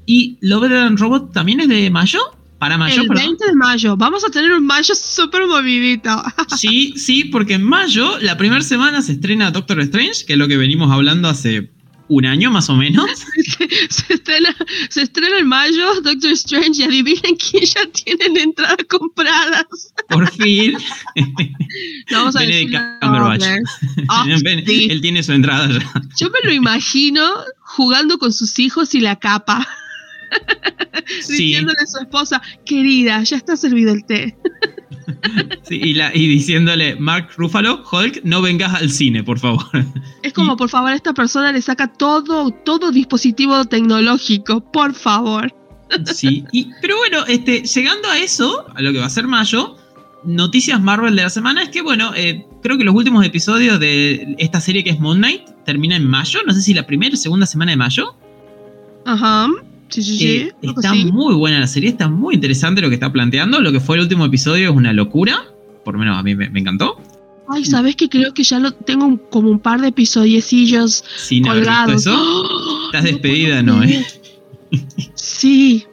¿Y 0.04 0.38
Love 0.40 0.72
and 0.72 0.98
Robot 0.98 1.32
también 1.32 1.60
es 1.60 1.68
de 1.68 1.90
mayo? 1.90 2.18
Para 2.58 2.76
mayo, 2.76 3.02
El 3.02 3.08
20 3.08 3.46
de 3.46 3.54
mayo. 3.54 3.96
Vamos 3.96 4.24
a 4.24 4.30
tener 4.30 4.52
un 4.52 4.66
mayo 4.66 4.94
súper 4.94 5.46
movidito. 5.46 6.10
sí, 6.56 6.92
sí, 6.96 7.24
porque 7.24 7.54
en 7.54 7.62
mayo, 7.62 8.18
la 8.18 8.36
primera 8.36 8.62
semana, 8.62 9.00
se 9.00 9.12
estrena 9.12 9.52
Doctor 9.52 9.80
Strange, 9.80 10.24
que 10.26 10.32
es 10.32 10.38
lo 10.38 10.48
que 10.48 10.56
venimos 10.56 10.90
hablando 10.90 11.28
hace 11.28 11.70
un 12.08 12.26
año 12.26 12.50
más 12.50 12.68
o 12.70 12.74
menos. 12.74 13.08
se, 13.90 14.14
estrena, 14.14 14.54
se 14.88 15.02
estrena 15.02 15.38
en 15.38 15.46
mayo 15.46 16.00
Doctor 16.00 16.32
Strange 16.32 16.82
y 16.82 16.84
adivinen 16.84 17.36
quién 17.36 17.64
ya 17.64 17.86
tienen 17.86 18.36
entradas 18.36 18.78
compradas. 18.88 19.92
Por 20.08 20.30
fin. 20.32 20.76
vamos 22.10 22.36
a 22.36 22.40
Benedict 22.40 22.78
Cumberbatch. 23.00 23.44
Oh, 24.08 24.24
él 24.44 25.00
tiene 25.00 25.22
su 25.22 25.32
entrada 25.32 25.68
ya. 25.68 26.02
Yo 26.18 26.30
me 26.30 26.40
lo 26.44 26.52
imagino 26.52 27.22
jugando 27.60 28.18
con 28.18 28.32
sus 28.32 28.58
hijos 28.58 28.94
y 28.94 29.00
la 29.00 29.16
capa. 29.16 29.66
Diciéndole 31.28 31.78
a 31.82 31.86
su 31.86 31.98
esposa, 31.98 32.42
querida, 32.64 33.22
ya 33.22 33.36
está 33.36 33.56
servido 33.56 33.92
el 33.92 34.04
té. 34.04 34.36
y, 35.70 36.28
diciéndole, 36.28 36.96
Mark 36.96 37.30
Ruffalo, 37.36 37.82
Hulk, 37.90 38.22
no 38.24 38.42
vengas 38.42 38.74
al 38.74 38.90
cine, 38.90 39.22
por 39.22 39.38
favor. 39.38 39.66
Es 40.22 40.32
como, 40.32 40.56
por 40.56 40.68
favor, 40.68 40.92
esta 40.92 41.14
persona 41.14 41.52
le 41.52 41.62
saca 41.62 41.86
todo, 41.86 42.50
todo 42.50 42.90
dispositivo 42.90 43.64
tecnológico, 43.64 44.60
por 44.60 44.94
favor. 44.94 45.52
Sí, 46.04 46.44
pero 46.82 46.98
bueno, 46.98 47.24
este, 47.28 47.62
llegando 47.62 48.10
a 48.10 48.18
eso, 48.18 48.66
a 48.74 48.82
lo 48.82 48.92
que 48.92 48.98
va 48.98 49.06
a 49.06 49.10
ser 49.10 49.26
mayo, 49.26 49.74
noticias 50.22 50.78
Marvel 50.82 51.16
de 51.16 51.22
la 51.22 51.30
semana 51.30 51.62
es 51.62 51.70
que, 51.70 51.80
bueno, 51.80 52.12
eh, 52.14 52.46
creo 52.62 52.76
que 52.76 52.84
los 52.84 52.94
últimos 52.94 53.24
episodios 53.24 53.80
de 53.80 54.34
esta 54.36 54.60
serie 54.60 54.84
que 54.84 54.90
es 54.90 55.00
Moon 55.00 55.16
Knight 55.16 55.48
terminan 55.64 56.02
en 56.02 56.10
mayo, 56.10 56.40
no 56.46 56.52
sé 56.52 56.60
si 56.60 56.74
la 56.74 56.86
primera 56.86 57.14
o 57.14 57.16
segunda 57.16 57.46
semana 57.46 57.70
de 57.70 57.76
mayo. 57.78 58.14
Ajá. 59.06 59.48
Sí, 59.88 60.02
sí, 60.02 60.18
sí. 60.18 60.26
Eh, 60.26 60.52
está 60.62 60.94
muy 60.94 61.34
buena 61.34 61.60
la 61.60 61.66
serie, 61.66 61.90
está 61.90 62.08
muy 62.08 62.34
interesante 62.34 62.80
lo 62.80 62.88
que 62.88 62.94
está 62.94 63.12
planteando. 63.12 63.60
Lo 63.60 63.72
que 63.72 63.80
fue 63.80 63.96
el 63.96 64.02
último 64.02 64.24
episodio 64.24 64.70
es 64.70 64.76
una 64.76 64.92
locura. 64.92 65.44
Por 65.84 65.94
lo 65.94 66.00
menos 66.00 66.18
a 66.18 66.22
mí 66.22 66.34
me, 66.34 66.46
encantó. 66.46 67.00
Ay, 67.48 67.64
¿sabes 67.64 67.96
que 67.96 68.08
Creo 68.08 68.34
que 68.34 68.42
ya 68.42 68.58
lo 68.58 68.72
tengo 68.72 69.18
como 69.30 69.50
un 69.50 69.58
par 69.58 69.80
de 69.80 69.88
episodiecillos 69.88 71.04
Sin 71.16 71.44
colgados. 71.44 72.02
Eso. 72.02 72.14
¡Oh! 72.14 72.86
Estás 72.92 73.04
despedida, 73.04 73.62
¿no? 73.62 73.82
¿eh? 73.82 74.04
Sí. 75.14 75.86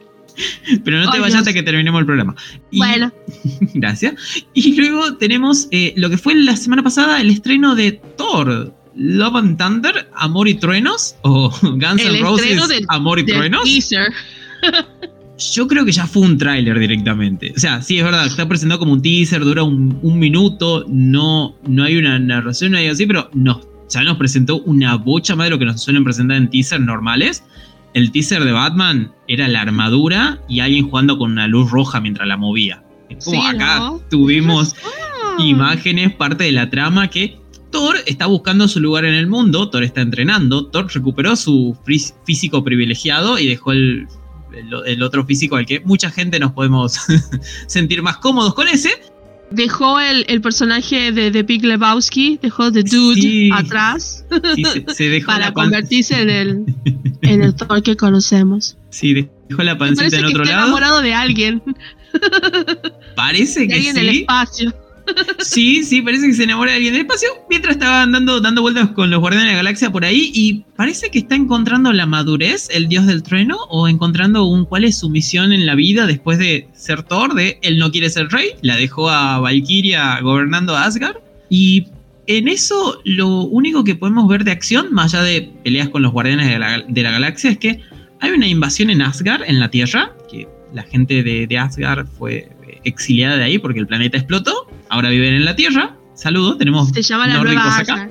Pero 0.84 0.98
no 1.00 1.10
te 1.10 1.18
vayas 1.18 1.38
hasta 1.38 1.54
que 1.54 1.62
terminemos 1.62 1.98
el 2.00 2.06
programa. 2.06 2.34
bueno. 2.72 3.10
gracias. 3.74 4.14
Y 4.52 4.74
luego 4.74 5.16
tenemos 5.16 5.68
eh, 5.70 5.94
lo 5.96 6.10
que 6.10 6.18
fue 6.18 6.34
la 6.34 6.56
semana 6.56 6.82
pasada 6.82 7.20
el 7.20 7.30
estreno 7.30 7.74
de 7.74 7.92
Thor, 7.92 8.75
Love 8.96 9.36
and 9.36 9.58
Thunder, 9.58 10.08
Amor 10.14 10.48
y 10.48 10.54
Truenos, 10.54 11.16
o 11.22 11.50
Guns 11.62 12.02
N' 12.02 12.20
Roses, 12.20 12.60
Amor 12.88 13.18
y 13.18 13.26
Truenos. 13.26 13.68
Yo 15.52 15.66
creo 15.68 15.84
que 15.84 15.92
ya 15.92 16.06
fue 16.06 16.22
un 16.22 16.38
tráiler 16.38 16.78
directamente. 16.78 17.52
O 17.54 17.60
sea, 17.60 17.82
sí, 17.82 17.98
es 17.98 18.04
verdad, 18.04 18.26
está 18.26 18.48
presentado 18.48 18.78
como 18.78 18.94
un 18.94 19.02
teaser, 19.02 19.44
dura 19.44 19.62
un, 19.62 20.18
minuto, 20.18 20.84
no, 20.88 21.54
no 21.66 21.84
hay 21.84 21.98
una 21.98 22.18
narración, 22.18 22.72
no 22.72 22.78
hay 22.78 22.86
así, 22.86 23.04
pero 23.06 23.28
ya 23.88 24.02
nos 24.02 24.16
presentó 24.16 24.60
una 24.62 24.96
bocha 24.96 25.36
más 25.36 25.46
de 25.46 25.50
lo 25.50 25.58
que 25.58 25.66
nos 25.66 25.82
suelen 25.82 26.04
presentar 26.04 26.38
en 26.38 26.48
teasers 26.48 26.82
normales. 26.82 27.44
El 27.92 28.12
teaser 28.12 28.44
de 28.44 28.52
Batman 28.52 29.12
era 29.28 29.46
la 29.46 29.60
armadura 29.60 30.40
y 30.48 30.60
alguien 30.60 30.88
jugando 30.88 31.18
con 31.18 31.32
una 31.32 31.46
luz 31.46 31.70
roja 31.70 32.00
mientras 32.00 32.26
la 32.26 32.38
movía. 32.38 32.82
Como 33.24 33.46
acá 33.46 33.92
tuvimos 34.10 34.74
imágenes, 35.38 36.14
parte 36.14 36.44
de 36.44 36.52
la 36.52 36.70
trama 36.70 37.08
que 37.08 37.38
Thor 37.70 37.96
está 38.06 38.26
buscando 38.26 38.68
su 38.68 38.80
lugar 38.80 39.04
en 39.04 39.14
el 39.14 39.26
mundo, 39.26 39.68
Thor 39.68 39.84
está 39.84 40.00
entrenando, 40.00 40.66
Thor 40.66 40.86
recuperó 40.92 41.36
su 41.36 41.76
físico 42.24 42.64
privilegiado 42.64 43.38
y 43.38 43.46
dejó 43.46 43.72
el, 43.72 44.08
otro 45.02 45.26
físico 45.26 45.56
al 45.56 45.66
que 45.66 45.80
mucha 45.80 46.10
gente 46.10 46.38
nos 46.38 46.52
podemos 46.52 46.98
sentir 47.66 48.02
más 48.02 48.18
cómodos 48.18 48.54
con 48.54 48.68
ese. 48.68 48.90
Dejó 49.50 50.00
el, 50.00 50.40
personaje 50.40 51.12
de, 51.12 51.30
de 51.30 51.42
Big 51.42 51.64
Lebowski, 51.64 52.38
dejó 52.42 52.72
The 52.72 52.82
Dude 52.82 53.50
atrás 53.52 54.24
para 55.26 55.52
convertirse 55.52 56.20
en 56.20 56.30
el, 56.30 56.64
en 57.22 57.42
el 57.42 57.54
Thor 57.54 57.82
que 57.82 57.96
conocemos. 57.96 58.76
Sí, 58.90 59.28
dejó 59.48 59.62
la 59.62 59.78
pancita 59.78 60.16
en 60.16 60.24
otro 60.24 60.44
lado. 60.44 60.64
enamorado 60.64 61.00
de 61.00 61.14
alguien. 61.14 61.62
Parece 63.14 63.68
que 63.68 63.74
alguien 63.74 63.94
sí. 63.94 64.00
En 64.00 64.08
el 64.08 64.18
espacio. 64.20 64.85
Sí, 65.40 65.84
sí, 65.84 66.02
parece 66.02 66.26
que 66.26 66.34
se 66.34 66.44
enamora 66.44 66.72
de 66.72 66.76
alguien 66.76 66.94
del 66.94 67.02
espacio 67.02 67.28
mientras 67.48 67.76
estaba 67.76 68.02
andando, 68.02 68.40
dando 68.40 68.62
vueltas 68.62 68.90
con 68.90 69.10
los 69.10 69.20
guardianes 69.20 69.48
de 69.48 69.52
la 69.52 69.58
galaxia 69.58 69.90
por 69.90 70.04
ahí 70.04 70.30
y 70.34 70.64
parece 70.76 71.10
que 71.10 71.18
está 71.18 71.34
encontrando 71.34 71.92
la 71.92 72.06
madurez, 72.06 72.68
el 72.70 72.88
dios 72.88 73.06
del 73.06 73.22
trueno, 73.22 73.56
o 73.68 73.88
encontrando 73.88 74.44
un 74.44 74.64
cuál 74.64 74.84
es 74.84 74.98
su 74.98 75.08
misión 75.08 75.52
en 75.52 75.66
la 75.66 75.74
vida 75.74 76.06
después 76.06 76.38
de 76.38 76.68
ser 76.74 77.02
Thor, 77.04 77.34
de 77.34 77.58
él 77.62 77.78
no 77.78 77.90
quiere 77.90 78.10
ser 78.10 78.28
rey, 78.28 78.50
la 78.62 78.76
dejó 78.76 79.08
a 79.08 79.38
Valkyria 79.38 80.20
gobernando 80.20 80.76
a 80.76 80.84
Asgard 80.84 81.16
y 81.48 81.86
en 82.26 82.48
eso 82.48 83.00
lo 83.04 83.44
único 83.44 83.84
que 83.84 83.94
podemos 83.94 84.26
ver 84.28 84.42
de 84.42 84.50
acción, 84.50 84.92
más 84.92 85.14
allá 85.14 85.22
de 85.22 85.52
peleas 85.62 85.88
con 85.88 86.02
los 86.02 86.12
guardianes 86.12 86.48
de 86.48 86.58
la, 86.58 86.84
de 86.86 87.02
la 87.02 87.12
galaxia, 87.12 87.50
es 87.50 87.58
que 87.58 87.80
hay 88.20 88.30
una 88.30 88.48
invasión 88.48 88.90
en 88.90 89.02
Asgard, 89.02 89.42
en 89.46 89.60
la 89.60 89.70
Tierra, 89.70 90.12
que 90.30 90.48
la 90.74 90.82
gente 90.82 91.22
de, 91.22 91.46
de 91.46 91.58
Asgard 91.58 92.06
fue 92.18 92.48
exiliada 92.84 93.36
de 93.36 93.44
ahí 93.44 93.58
porque 93.58 93.80
el 93.80 93.86
planeta 93.86 94.16
explotó. 94.16 94.68
Ahora 94.88 95.10
viven 95.10 95.34
en 95.34 95.44
la 95.44 95.56
Tierra. 95.56 95.96
Saludos, 96.14 96.58
tenemos 96.58 96.88
Se 96.90 97.02
llama 97.02 97.26
la 97.26 97.42
nueva 97.42 97.78
acá. 97.78 98.10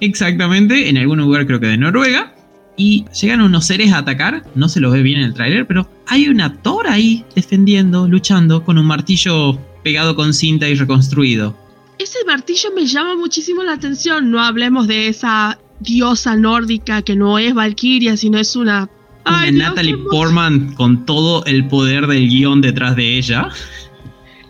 Exactamente, 0.00 0.88
en 0.88 0.98
algún 0.98 1.18
lugar 1.18 1.46
creo 1.46 1.60
que 1.60 1.66
de 1.66 1.76
Noruega. 1.76 2.34
Y 2.76 3.04
llegan 3.20 3.42
unos 3.42 3.66
seres 3.66 3.92
a 3.92 3.98
atacar, 3.98 4.44
no 4.54 4.68
se 4.68 4.80
los 4.80 4.92
ve 4.92 5.02
bien 5.02 5.20
en 5.20 5.26
el 5.26 5.34
tráiler, 5.34 5.66
pero 5.66 5.88
hay 6.06 6.28
una 6.28 6.54
Thor 6.62 6.88
ahí 6.88 7.24
defendiendo, 7.34 8.08
luchando 8.08 8.64
con 8.64 8.78
un 8.78 8.86
martillo 8.86 9.58
pegado 9.84 10.16
con 10.16 10.32
cinta 10.32 10.68
y 10.68 10.74
reconstruido. 10.74 11.56
Ese 11.98 12.18
martillo 12.26 12.70
me 12.74 12.86
llama 12.86 13.14
muchísimo 13.16 13.62
la 13.62 13.72
atención. 13.72 14.30
No 14.30 14.42
hablemos 14.42 14.88
de 14.88 15.08
esa 15.08 15.58
diosa 15.80 16.34
nórdica 16.36 17.02
que 17.02 17.14
no 17.14 17.38
es 17.38 17.54
Valkyria, 17.54 18.16
sino 18.16 18.38
es 18.38 18.56
una. 18.56 18.88
Una 19.24 19.50
Natalie 19.52 19.98
Portman 20.10 20.74
con 20.74 21.06
todo 21.06 21.44
el 21.44 21.68
poder 21.68 22.08
del 22.08 22.28
guion 22.28 22.60
detrás 22.60 22.96
de 22.96 23.18
ella 23.18 23.50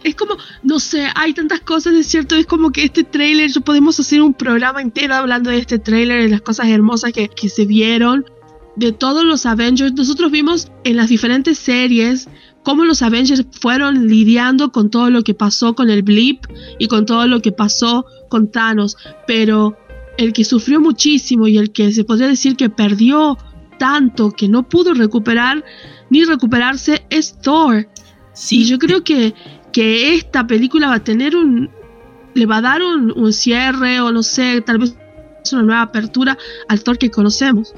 es 0.05 0.15
como, 0.15 0.37
no 0.63 0.81
sé, 0.81 1.07
hay 1.15 1.35
tantas 1.35 1.61
cosas, 1.61 1.95
es 1.95 2.07
cierto, 2.07 2.35
es 2.35 2.47
como 2.47 2.71
que 2.71 2.85
este 2.85 3.05
trailer, 3.05 3.51
yo 3.51 3.61
podemos 3.61 3.99
hacer 3.99 4.23
un 4.23 4.35
programa 4.35 4.81
entero 4.81 5.15
hablando 5.15 5.51
de 5.51 5.59
este 5.59 5.79
trailer, 5.79 6.23
de 6.23 6.29
las 6.29 6.41
cosas 6.41 6.69
hermosas 6.69 7.13
que, 7.13 7.29
que 7.29 7.49
se 7.49 7.67
vieron, 7.67 8.25
de 8.77 8.93
todos 8.93 9.25
los 9.25 9.47
Avengers. 9.47 9.93
Nosotros 9.93 10.31
vimos 10.31 10.69
en 10.85 10.97
las 10.97 11.09
diferentes 11.09 11.59
series 11.59 12.29
cómo 12.63 12.85
los 12.85 13.03
Avengers 13.03 13.45
fueron 13.61 14.07
lidiando 14.07 14.73
con 14.73 14.91
todo 14.91 15.11
lo 15.11 15.23
que 15.23 15.35
pasó 15.35 15.75
con 15.75 15.91
el 15.91 16.03
blip 16.03 16.45
y 16.79 16.87
con 16.87 17.07
todo 17.07 17.27
lo 17.27 17.43
que 17.43 17.53
pasó 17.53 18.07
con 18.29 18.51
Thanos, 18.51 18.97
pero 19.27 19.77
el 20.19 20.33
que 20.33 20.45
sufrió 20.45 20.81
muchísimo 20.81 21.49
y 21.49 21.59
el 21.59 21.73
que 21.73 21.93
se 21.93 22.05
podría 22.05 22.29
decir 22.29 22.57
que 22.57 22.71
perdió 22.71 23.37
tanto 23.79 24.31
que 24.31 24.49
no 24.49 24.69
pudo 24.69 24.95
recuperar 24.95 25.65
ni 26.11 26.25
recuperarse 26.25 27.05
es 27.11 27.41
Thor. 27.41 27.89
Sí. 28.35 28.61
Y 28.61 28.65
yo 28.65 28.79
creo 28.79 29.03
que 29.05 29.35
que 29.73 30.15
esta 30.15 30.47
película 30.47 30.89
va 30.89 30.97
a 30.97 31.05
tener 31.05 31.37
un. 31.37 31.71
le 32.35 32.47
va 32.47 32.59
a 32.59 32.63
dar 32.63 32.83
un, 32.83 33.13
un 33.17 33.33
cierre 33.33 34.01
o 34.01 34.13
no 34.13 34.23
sé, 34.23 34.61
tal 34.61 34.79
vez 34.79 34.97
una 35.53 35.63
nueva 35.63 35.83
apertura 35.83 36.39
al 36.69 36.83
Thor 36.83 36.99
que 36.99 37.11
conocemos. 37.11 37.75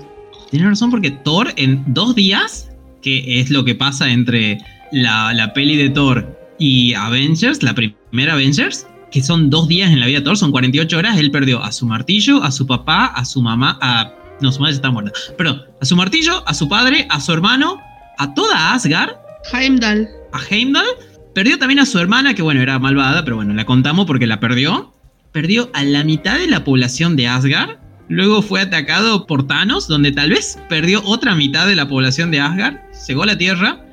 Tienes 0.50 0.68
razón 0.68 0.90
porque 0.90 1.11
Thor 1.11 1.52
en 1.57 1.83
dos 1.87 2.14
días, 2.14 2.70
que 3.00 3.40
es 3.40 3.50
lo 3.50 3.64
que 3.64 3.74
pasa 3.74 4.11
entre 4.11 4.59
la, 4.92 5.33
la 5.33 5.52
peli 5.54 5.76
de 5.76 5.88
Thor 5.88 6.38
y 6.59 6.94
Avengers, 6.94 7.62
la 7.62 7.74
primera 7.74 8.35
Avengers, 8.35 8.87
que 9.11 9.22
son 9.22 9.50
dos 9.50 9.68
días 9.68 9.90
en 9.90 10.00
la 10.00 10.07
vida 10.07 10.18
de 10.18 10.24
Thor, 10.24 10.37
son 10.37 10.50
48 10.50 10.98
horas, 10.98 11.18
él 11.18 11.30
perdió 11.30 11.62
a 11.62 11.72
su 11.72 11.87
martillo, 11.87 12.42
a 12.42 12.50
su 12.50 12.66
papá, 12.66 13.07
a 13.07 13.24
su 13.24 13.40
mamá, 13.40 13.78
a... 13.80 14.12
No, 14.40 14.50
su 14.50 14.61
madre 14.61 14.74
está 14.74 14.90
muerta. 14.90 15.12
Pero 15.38 15.64
a 15.80 15.85
su 15.85 15.94
martillo, 15.94 16.42
a 16.46 16.54
su 16.54 16.68
padre, 16.68 17.07
a 17.09 17.20
su 17.20 17.33
hermano, 17.33 17.80
a 18.18 18.35
toda 18.35 18.74
Asgard. 18.74 19.12
Heimdall. 19.52 20.09
A 20.33 20.40
Heimdall. 20.50 20.87
Perdió 21.35 21.59
también 21.59 21.81
a 21.81 21.87
su 21.87 21.99
hermana, 21.99 22.35
que 22.35 22.42
bueno, 22.42 22.61
era 22.61 22.79
malvada, 22.79 23.25
pero 23.25 23.37
bueno, 23.37 23.55
la 23.55 23.64
contamos 23.64 24.07
porque 24.07 24.27
la 24.27 24.40
perdió. 24.40 24.94
Perdió 25.33 25.70
a 25.75 25.83
la 25.83 26.05
mitad 26.05 26.38
de 26.38 26.47
la 26.47 26.64
población 26.64 27.16
de 27.16 27.27
Asgard. 27.27 27.79
Luego 28.09 28.42
fue 28.42 28.61
atacado 28.61 29.27
por 29.27 29.47
Thanos, 29.47 29.88
donde 29.88 30.12
tal 30.12 30.31
vez 30.31 30.59
perdió 30.68 31.03
otra 31.05 31.35
mitad 31.35 31.66
de 31.66 31.75
la 31.75 31.88
población 31.88 32.31
de 32.31 32.40
Asgard. 32.40 32.77
Llegó 33.09 33.25
a 33.25 33.27
la 33.27 33.38
Tierra 33.38 33.85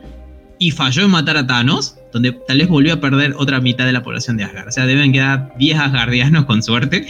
y 0.60 0.72
falló 0.72 1.04
en 1.04 1.12
matar 1.12 1.38
a 1.38 1.48
Thanos 1.48 1.96
donde 2.12 2.32
tal 2.32 2.58
vez 2.58 2.68
volvió 2.68 2.94
a 2.94 3.00
perder 3.00 3.34
otra 3.38 3.60
mitad 3.62 3.86
de 3.86 3.94
la 3.94 4.04
población 4.04 4.38
de 4.38 4.44
Asgard. 4.44 4.68
O 4.68 4.72
sea, 4.72 4.86
deben 4.86 5.14
quedar 5.14 5.54
10 5.58 5.80
asgardianos 5.80 6.46
con 6.46 6.62
suerte. 6.62 7.08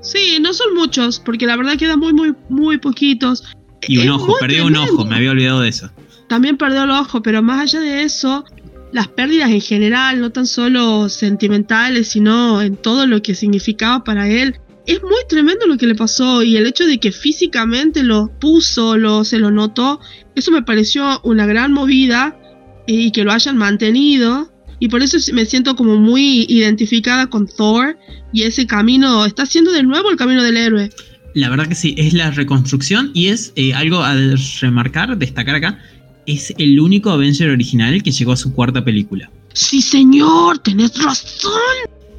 Sí, 0.00 0.38
no 0.40 0.52
son 0.52 0.74
muchos, 0.74 1.20
porque 1.20 1.46
la 1.46 1.56
verdad 1.56 1.76
quedan 1.76 1.98
muy, 1.98 2.12
muy, 2.12 2.34
muy 2.48 2.78
poquitos. 2.78 3.44
Y 3.88 3.98
un 3.98 4.10
ojo, 4.10 4.34
perdió 4.40 4.66
un 4.66 4.76
ojo, 4.76 5.04
me 5.04 5.16
había 5.16 5.32
olvidado 5.32 5.60
de 5.60 5.68
eso. 5.68 5.90
También 6.28 6.56
perdió 6.56 6.84
el 6.84 6.90
ojo, 6.90 7.22
pero 7.22 7.42
más 7.42 7.60
allá 7.60 7.80
de 7.80 8.02
eso, 8.02 8.44
las 8.92 9.08
pérdidas 9.08 9.50
en 9.50 9.60
general, 9.60 10.20
no 10.20 10.30
tan 10.30 10.46
solo 10.46 11.08
sentimentales, 11.08 12.08
sino 12.08 12.62
en 12.62 12.76
todo 12.76 13.06
lo 13.06 13.22
que 13.22 13.34
significaba 13.34 14.04
para 14.04 14.28
él. 14.28 14.56
Es 14.86 15.02
muy 15.02 15.20
tremendo 15.28 15.66
lo 15.66 15.76
que 15.76 15.86
le 15.86 15.96
pasó 15.96 16.42
y 16.42 16.56
el 16.56 16.66
hecho 16.66 16.86
de 16.86 16.98
que 16.98 17.10
físicamente 17.10 18.04
lo 18.04 18.30
puso, 18.38 18.96
lo, 18.96 19.24
se 19.24 19.38
lo 19.38 19.50
notó, 19.50 20.00
eso 20.36 20.52
me 20.52 20.62
pareció 20.62 21.20
una 21.24 21.46
gran 21.46 21.72
movida 21.72 22.38
y 22.86 23.10
que 23.10 23.24
lo 23.24 23.32
hayan 23.32 23.56
mantenido. 23.56 24.52
Y 24.78 24.88
por 24.88 25.02
eso 25.02 25.16
me 25.32 25.46
siento 25.46 25.74
como 25.74 25.96
muy 25.96 26.44
identificada 26.48 27.28
con 27.28 27.48
Thor 27.48 27.98
y 28.32 28.42
ese 28.42 28.66
camino, 28.66 29.24
está 29.24 29.44
haciendo 29.44 29.72
de 29.72 29.82
nuevo 29.82 30.10
el 30.10 30.16
camino 30.16 30.42
del 30.42 30.58
héroe. 30.58 30.90
La 31.34 31.48
verdad 31.48 31.66
que 31.66 31.74
sí, 31.74 31.94
es 31.98 32.12
la 32.12 32.30
reconstrucción 32.30 33.10
y 33.12 33.28
es 33.28 33.52
eh, 33.56 33.74
algo 33.74 34.00
a 34.02 34.14
remarcar, 34.60 35.16
destacar 35.18 35.54
acá, 35.56 35.78
es 36.26 36.52
el 36.58 36.78
único 36.80 37.10
Avenger 37.10 37.50
original 37.50 38.02
que 38.02 38.10
llegó 38.10 38.32
a 38.32 38.36
su 38.36 38.52
cuarta 38.52 38.84
película. 38.84 39.30
Sí, 39.52 39.80
señor, 39.80 40.58
tenés 40.58 41.02
razón. 41.02 41.52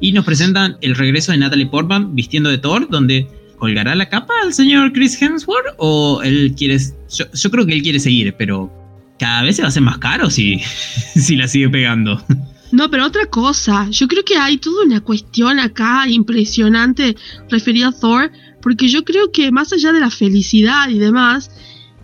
Y 0.00 0.12
nos 0.12 0.24
presentan 0.24 0.76
el 0.80 0.94
regreso 0.94 1.32
de 1.32 1.38
Natalie 1.38 1.66
Portman 1.66 2.14
vistiendo 2.14 2.50
de 2.50 2.58
Thor, 2.58 2.88
donde 2.88 3.28
colgará 3.58 3.94
la 3.94 4.08
capa 4.08 4.32
al 4.42 4.54
señor 4.54 4.92
Chris 4.92 5.20
Hemsworth 5.20 5.74
o 5.78 6.22
él 6.22 6.54
quiere... 6.56 6.78
Yo, 6.78 7.24
yo 7.32 7.50
creo 7.50 7.66
que 7.66 7.74
él 7.74 7.82
quiere 7.82 8.00
seguir, 8.00 8.34
pero 8.38 8.72
cada 9.18 9.42
vez 9.42 9.56
se 9.56 9.62
va 9.62 9.66
a 9.66 9.68
hacer 9.70 9.82
más 9.82 9.98
caro 9.98 10.30
si, 10.30 10.60
si 11.14 11.36
la 11.36 11.48
sigue 11.48 11.68
pegando. 11.68 12.22
No, 12.70 12.90
pero 12.90 13.06
otra 13.06 13.26
cosa, 13.26 13.88
yo 13.90 14.08
creo 14.08 14.24
que 14.24 14.36
hay 14.36 14.58
toda 14.58 14.84
una 14.84 15.00
cuestión 15.00 15.58
acá 15.58 16.06
impresionante 16.08 17.16
referida 17.48 17.88
a 17.88 17.92
Thor, 17.92 18.30
porque 18.60 18.88
yo 18.88 19.04
creo 19.04 19.32
que 19.32 19.50
más 19.50 19.72
allá 19.72 19.92
de 19.92 20.00
la 20.00 20.10
felicidad 20.10 20.88
y 20.88 20.98
demás, 20.98 21.50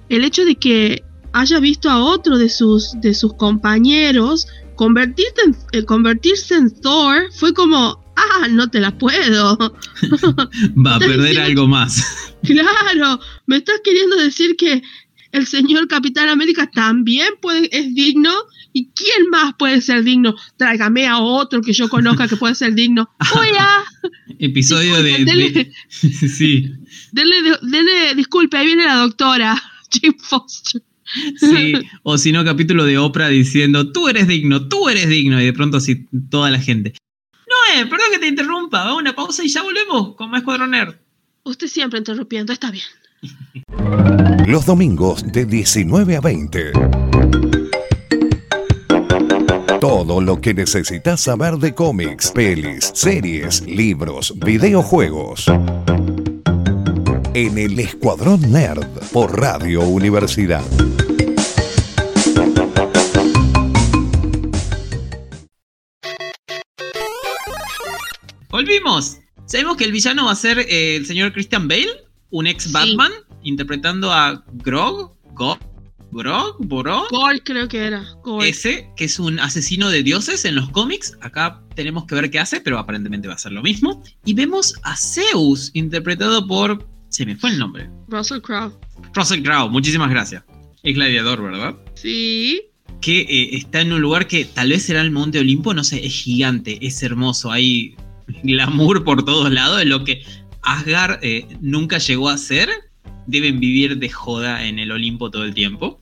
el 0.08 0.24
hecho 0.24 0.44
de 0.44 0.56
que 0.56 1.03
haya 1.34 1.58
visto 1.58 1.90
a 1.90 2.02
otro 2.02 2.38
de 2.38 2.48
sus, 2.48 2.92
de 3.00 3.12
sus 3.12 3.34
compañeros 3.34 4.46
convertirse 4.76 5.42
en, 5.44 5.56
eh, 5.72 5.84
convertirse 5.84 6.54
en 6.54 6.70
Thor 6.80 7.28
fue 7.32 7.52
como, 7.52 8.02
ah, 8.16 8.48
no 8.48 8.70
te 8.70 8.80
la 8.80 8.96
puedo. 8.96 9.58
Va 10.86 10.94
a 10.96 10.98
perder 10.98 11.38
algo 11.40 11.66
más. 11.68 12.02
Claro, 12.44 13.20
me 13.46 13.56
estás 13.56 13.80
queriendo 13.82 14.16
decir 14.16 14.56
que 14.56 14.82
el 15.32 15.46
señor 15.46 15.88
Capitán 15.88 16.28
América 16.28 16.70
también 16.70 17.28
puede, 17.40 17.70
es 17.72 17.94
digno. 17.94 18.30
¿Y 18.74 18.90
quién 18.90 19.30
más 19.30 19.54
puede 19.58 19.80
ser 19.80 20.04
digno? 20.04 20.34
Tráigame 20.58 21.06
a 21.06 21.20
otro 21.20 21.62
que 21.62 21.72
yo 21.72 21.88
conozca 21.88 22.28
que 22.28 22.36
puede 22.36 22.54
ser 22.54 22.74
digno. 22.74 23.08
Hola. 23.34 23.84
Episodio 24.38 25.02
de, 25.02 25.72
sí. 25.88 26.70
Denle, 27.12 28.14
disculpe, 28.14 28.58
ahí 28.58 28.66
viene 28.66 28.84
la 28.84 28.96
doctora 28.96 29.62
Jim 29.90 30.12
Foster. 30.18 30.82
Sí, 31.36 31.74
o 32.02 32.18
si 32.18 32.32
no, 32.32 32.44
capítulo 32.44 32.84
de 32.84 32.98
Oprah 32.98 33.28
diciendo, 33.28 33.92
tú 33.92 34.08
eres 34.08 34.28
digno, 34.28 34.68
tú 34.68 34.88
eres 34.88 35.08
digno, 35.08 35.40
y 35.40 35.46
de 35.46 35.52
pronto 35.52 35.78
así 35.78 36.06
toda 36.30 36.50
la 36.50 36.58
gente. 36.58 36.94
No, 37.32 37.80
eh, 37.80 37.86
perdón 37.86 38.06
que 38.12 38.18
te 38.18 38.28
interrumpa, 38.28 38.84
vamos 38.84 38.98
a 38.98 39.00
una 39.00 39.14
pausa 39.14 39.44
y 39.44 39.48
ya 39.48 39.62
volvemos 39.62 40.16
con 40.16 40.30
más 40.30 40.40
Escuadrón 40.40 40.74
Usted 41.44 41.66
siempre 41.68 41.98
interrumpiendo, 41.98 42.52
está 42.52 42.70
bien. 42.70 42.84
Los 44.46 44.66
domingos 44.66 45.24
de 45.32 45.44
19 45.44 46.16
a 46.16 46.20
20. 46.20 46.72
Todo 49.80 50.20
lo 50.20 50.40
que 50.40 50.54
necesitas 50.54 51.20
saber 51.20 51.56
de 51.56 51.74
cómics, 51.74 52.32
pelis, 52.32 52.90
series, 52.94 53.60
libros, 53.66 54.32
videojuegos. 54.38 55.46
En 57.34 57.58
el 57.58 57.78
Escuadrón 57.78 58.50
Nerd 58.50 58.86
por 59.12 59.38
Radio 59.38 59.82
Universidad. 59.82 60.64
Volvimos. 68.74 69.18
Sabemos 69.46 69.76
que 69.76 69.84
el 69.84 69.92
villano 69.92 70.24
va 70.24 70.32
a 70.32 70.36
ser 70.36 70.58
eh, 70.58 70.96
el 70.96 71.06
señor 71.06 71.32
Christian 71.32 71.68
Bale, 71.68 71.86
un 72.30 72.48
ex 72.48 72.72
Batman 72.72 73.12
interpretando 73.44 74.12
a 74.12 74.44
Grog, 74.54 75.12
Grog, 75.36 75.58
Grog, 76.10 76.56
Borog. 76.58 77.06
creo 77.44 77.68
que 77.68 77.78
era. 77.78 78.04
Ese, 78.42 78.90
que 78.96 79.04
es 79.04 79.20
un 79.20 79.38
asesino 79.38 79.90
de 79.90 80.02
dioses 80.02 80.44
en 80.44 80.56
los 80.56 80.70
cómics. 80.70 81.16
Acá 81.20 81.60
tenemos 81.76 82.06
que 82.06 82.16
ver 82.16 82.30
qué 82.32 82.40
hace, 82.40 82.60
pero 82.60 82.80
aparentemente 82.80 83.28
va 83.28 83.34
a 83.34 83.38
ser 83.38 83.52
lo 83.52 83.62
mismo. 83.62 84.02
Y 84.24 84.34
vemos 84.34 84.74
a 84.82 84.96
Zeus, 84.96 85.70
interpretado 85.74 86.44
por. 86.44 86.84
Se 87.10 87.24
me 87.24 87.36
fue 87.36 87.50
el 87.50 87.58
nombre. 87.60 87.88
Russell 88.08 88.40
Crowe. 88.40 88.72
Russell 89.14 89.42
Crowe, 89.42 89.68
muchísimas 89.68 90.10
gracias. 90.10 90.42
Es 90.82 90.94
gladiador, 90.96 91.40
¿verdad? 91.44 91.76
Sí. 91.94 92.62
Que 93.00 93.20
eh, 93.20 93.56
está 93.56 93.82
en 93.82 93.92
un 93.92 94.00
lugar 94.00 94.26
que 94.26 94.44
tal 94.46 94.70
vez 94.70 94.82
será 94.82 95.00
el 95.00 95.12
Monte 95.12 95.38
Olimpo, 95.38 95.74
no 95.74 95.84
sé, 95.84 96.04
es 96.04 96.12
gigante, 96.12 96.84
es 96.84 97.00
hermoso, 97.04 97.52
hay 97.52 97.94
glamour 98.42 99.04
por 99.04 99.24
todos 99.24 99.50
lados, 99.52 99.80
es 99.80 99.86
lo 99.86 100.04
que 100.04 100.24
Asgard 100.62 101.18
eh, 101.22 101.46
nunca 101.60 101.98
llegó 101.98 102.28
a 102.28 102.38
ser 102.38 102.70
deben 103.26 103.60
vivir 103.60 103.98
de 103.98 104.08
joda 104.08 104.64
en 104.64 104.78
el 104.78 104.92
Olimpo 104.92 105.30
todo 105.30 105.44
el 105.44 105.54
tiempo. 105.54 106.00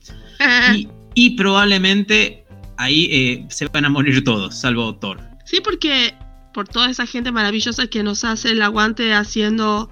y, 1.15 1.29
probablemente 1.31 2.45
ahí 2.77 3.07
eh, 3.11 3.45
se 3.49 3.67
van 3.67 3.85
a 3.85 3.89
morir 3.89 4.23
todos, 4.23 4.59
salvo 4.59 4.95
Thor. 4.95 5.21
Sí, 5.45 5.59
porque 5.63 6.13
por 6.53 6.67
toda 6.67 6.89
esa 6.89 7.05
gente 7.05 7.31
maravillosa 7.31 7.87
que 7.87 8.03
nos 8.03 8.23
hace 8.23 8.51
el 8.51 8.61
aguante 8.61 9.13
haciendo, 9.13 9.89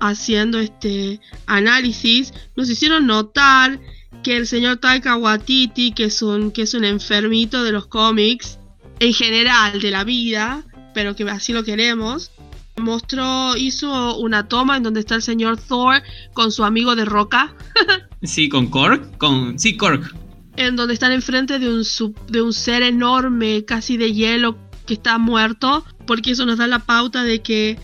haciendo 0.00 0.58
este 0.58 1.20
análisis, 1.46 2.32
nos 2.56 2.68
hicieron 2.68 3.06
notar 3.06 3.80
que 4.22 4.36
el 4.36 4.46
señor 4.46 4.78
Taika 4.78 5.16
Waititi, 5.16 5.92
que 5.92 6.04
es 6.04 6.22
un, 6.22 6.50
que 6.50 6.62
es 6.62 6.74
un 6.74 6.84
enfermito 6.84 7.62
de 7.64 7.72
los 7.72 7.86
cómics, 7.86 8.58
en 8.98 9.12
general 9.12 9.80
de 9.80 9.90
la 9.90 10.04
vida, 10.04 10.64
pero 10.96 11.14
que 11.14 11.24
así 11.24 11.52
lo 11.52 11.62
queremos, 11.62 12.30
mostró, 12.78 13.54
hizo 13.54 14.16
una 14.16 14.48
toma 14.48 14.78
en 14.78 14.82
donde 14.82 15.00
está 15.00 15.14
el 15.14 15.20
señor 15.20 15.58
Thor 15.58 16.02
con 16.32 16.50
su 16.50 16.64
amigo 16.64 16.96
de 16.96 17.04
roca. 17.04 17.54
sí, 18.22 18.48
con 18.48 18.68
Korg, 18.68 19.18
con 19.18 19.58
sí, 19.58 19.76
Korg. 19.76 20.10
En 20.56 20.74
donde 20.74 20.94
están 20.94 21.12
enfrente 21.12 21.58
de 21.58 21.68
un, 21.68 21.84
de 22.28 22.40
un 22.40 22.54
ser 22.54 22.82
enorme, 22.82 23.66
casi 23.66 23.98
de 23.98 24.14
hielo, 24.14 24.56
que 24.86 24.94
está 24.94 25.18
muerto, 25.18 25.84
porque 26.06 26.30
eso 26.30 26.46
nos 26.46 26.56
da 26.56 26.66
la 26.66 26.78
pauta 26.78 27.24
de 27.24 27.42
que 27.42 27.78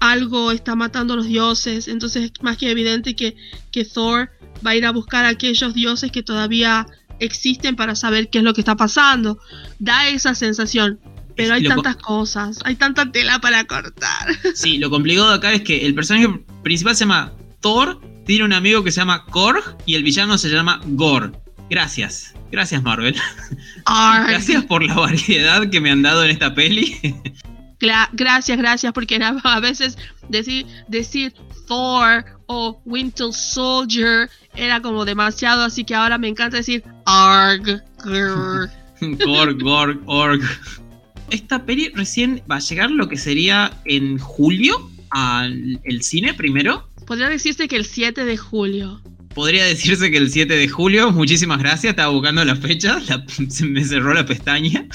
algo 0.00 0.50
está 0.50 0.74
matando 0.74 1.14
a 1.14 1.18
los 1.18 1.26
dioses. 1.26 1.86
Entonces 1.86 2.24
es 2.24 2.42
más 2.42 2.56
que 2.56 2.68
evidente 2.68 3.14
que, 3.14 3.36
que 3.70 3.84
Thor 3.84 4.30
va 4.66 4.70
a 4.72 4.74
ir 4.74 4.86
a 4.86 4.90
buscar 4.90 5.24
a 5.24 5.28
aquellos 5.28 5.72
dioses 5.72 6.10
que 6.10 6.24
todavía 6.24 6.88
existen 7.20 7.76
para 7.76 7.94
saber 7.94 8.28
qué 8.28 8.38
es 8.38 8.44
lo 8.44 8.54
que 8.54 8.62
está 8.62 8.74
pasando. 8.74 9.38
Da 9.78 10.08
esa 10.08 10.34
sensación. 10.34 10.98
Pero 11.36 11.54
hay 11.54 11.64
tantas 11.64 11.96
cosas, 11.96 12.58
hay 12.64 12.76
tanta 12.76 13.10
tela 13.12 13.38
para 13.40 13.64
cortar. 13.64 14.28
Sí, 14.54 14.78
lo 14.78 14.90
complicado 14.90 15.30
acá 15.30 15.52
es 15.52 15.62
que 15.62 15.84
el 15.84 15.94
personaje 15.94 16.28
principal 16.62 16.96
se 16.96 17.04
llama 17.04 17.32
Thor, 17.60 18.00
tiene 18.24 18.44
un 18.44 18.52
amigo 18.52 18.82
que 18.82 18.90
se 18.90 19.00
llama 19.00 19.24
Korg 19.26 19.76
y 19.84 19.94
el 19.94 20.02
villano 20.02 20.38
se 20.38 20.48
llama 20.48 20.80
Gore. 20.84 21.32
Gracias, 21.68 22.34
gracias 22.50 22.82
Marvel. 22.82 23.14
Gracias 23.86 24.64
por 24.64 24.82
la 24.82 24.94
variedad 24.94 25.68
que 25.68 25.80
me 25.80 25.90
han 25.90 26.02
dado 26.02 26.24
en 26.24 26.30
esta 26.30 26.54
peli. 26.54 26.96
gracias, 28.12 28.58
gracias, 28.58 28.92
porque 28.92 29.20
a 29.20 29.60
veces 29.60 29.98
decir, 30.28 30.66
decir 30.88 31.34
Thor 31.66 32.24
o 32.46 32.80
Winter 32.84 33.32
Soldier 33.32 34.30
era 34.54 34.80
como 34.80 35.04
demasiado, 35.04 35.64
así 35.64 35.84
que 35.84 35.94
ahora 35.94 36.18
me 36.18 36.28
encanta 36.28 36.56
decir 36.56 36.82
Arg. 37.04 37.82
Gorg, 39.00 39.62
Gorg, 39.62 40.00
Org. 40.06 40.40
Esta 41.30 41.64
peli 41.64 41.90
recién 41.94 42.42
va 42.50 42.56
a 42.56 42.60
llegar 42.60 42.90
lo 42.90 43.08
que 43.08 43.16
sería 43.16 43.72
en 43.84 44.18
julio 44.18 44.90
al 45.10 45.80
el 45.84 46.02
cine 46.02 46.34
primero. 46.34 46.88
Podría 47.06 47.28
decirse 47.28 47.68
que 47.68 47.76
el 47.76 47.84
7 47.84 48.24
de 48.24 48.36
julio. 48.36 49.00
Podría 49.34 49.66
decirse 49.66 50.10
que 50.10 50.16
el 50.16 50.30
7 50.30 50.56
de 50.56 50.66
julio, 50.66 51.12
muchísimas 51.12 51.58
gracias, 51.58 51.90
estaba 51.90 52.10
buscando 52.10 52.42
la 52.42 52.56
fecha, 52.56 52.98
se 53.50 53.66
me 53.66 53.84
cerró 53.84 54.14
la 54.14 54.24
pestaña. 54.24 54.86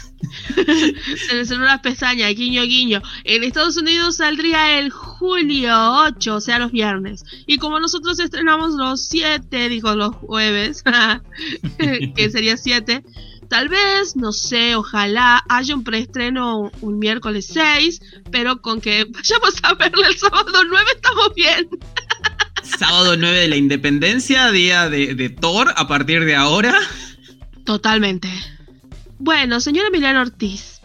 se 0.55 1.35
me 1.35 1.45
cerró 1.45 1.65
la 1.65 1.79
pestaña, 1.81 2.27
guiño, 2.29 2.63
guiño. 2.63 3.03
En 3.23 3.43
Estados 3.43 3.77
Unidos 3.77 4.17
saldría 4.17 4.79
el 4.79 4.89
julio 4.89 5.71
8, 6.07 6.35
o 6.35 6.41
sea, 6.41 6.57
los 6.57 6.71
viernes. 6.71 7.23
Y 7.45 7.59
como 7.59 7.79
nosotros 7.79 8.19
estrenamos 8.19 8.73
los 8.73 9.05
7, 9.09 9.69
digo 9.69 9.95
los 9.95 10.15
jueves, 10.15 10.83
que 11.77 12.29
sería 12.31 12.57
7, 12.57 13.03
tal 13.51 13.67
vez, 13.67 14.15
no 14.15 14.31
sé, 14.31 14.77
ojalá 14.77 15.43
haya 15.49 15.75
un 15.75 15.83
preestreno 15.83 16.71
un 16.79 16.99
miércoles 16.99 17.47
6, 17.53 18.01
pero 18.31 18.61
con 18.61 18.79
que 18.79 19.03
vayamos 19.09 19.55
a 19.63 19.73
verlo 19.73 20.05
el 20.07 20.17
sábado 20.17 20.63
9 20.69 20.85
estamos 20.95 21.33
bien. 21.35 21.69
Sábado 22.63 23.17
9 23.17 23.39
de 23.39 23.47
la 23.49 23.57
Independencia, 23.57 24.49
día 24.51 24.89
de, 24.89 25.29
Thor 25.29 25.73
a 25.75 25.85
partir 25.85 26.23
de 26.23 26.33
ahora. 26.33 26.73
Totalmente. 27.65 28.29
Bueno, 29.19 29.59
señora 29.59 29.89
Emiliano 29.89 30.21
Ortiz, 30.21 30.79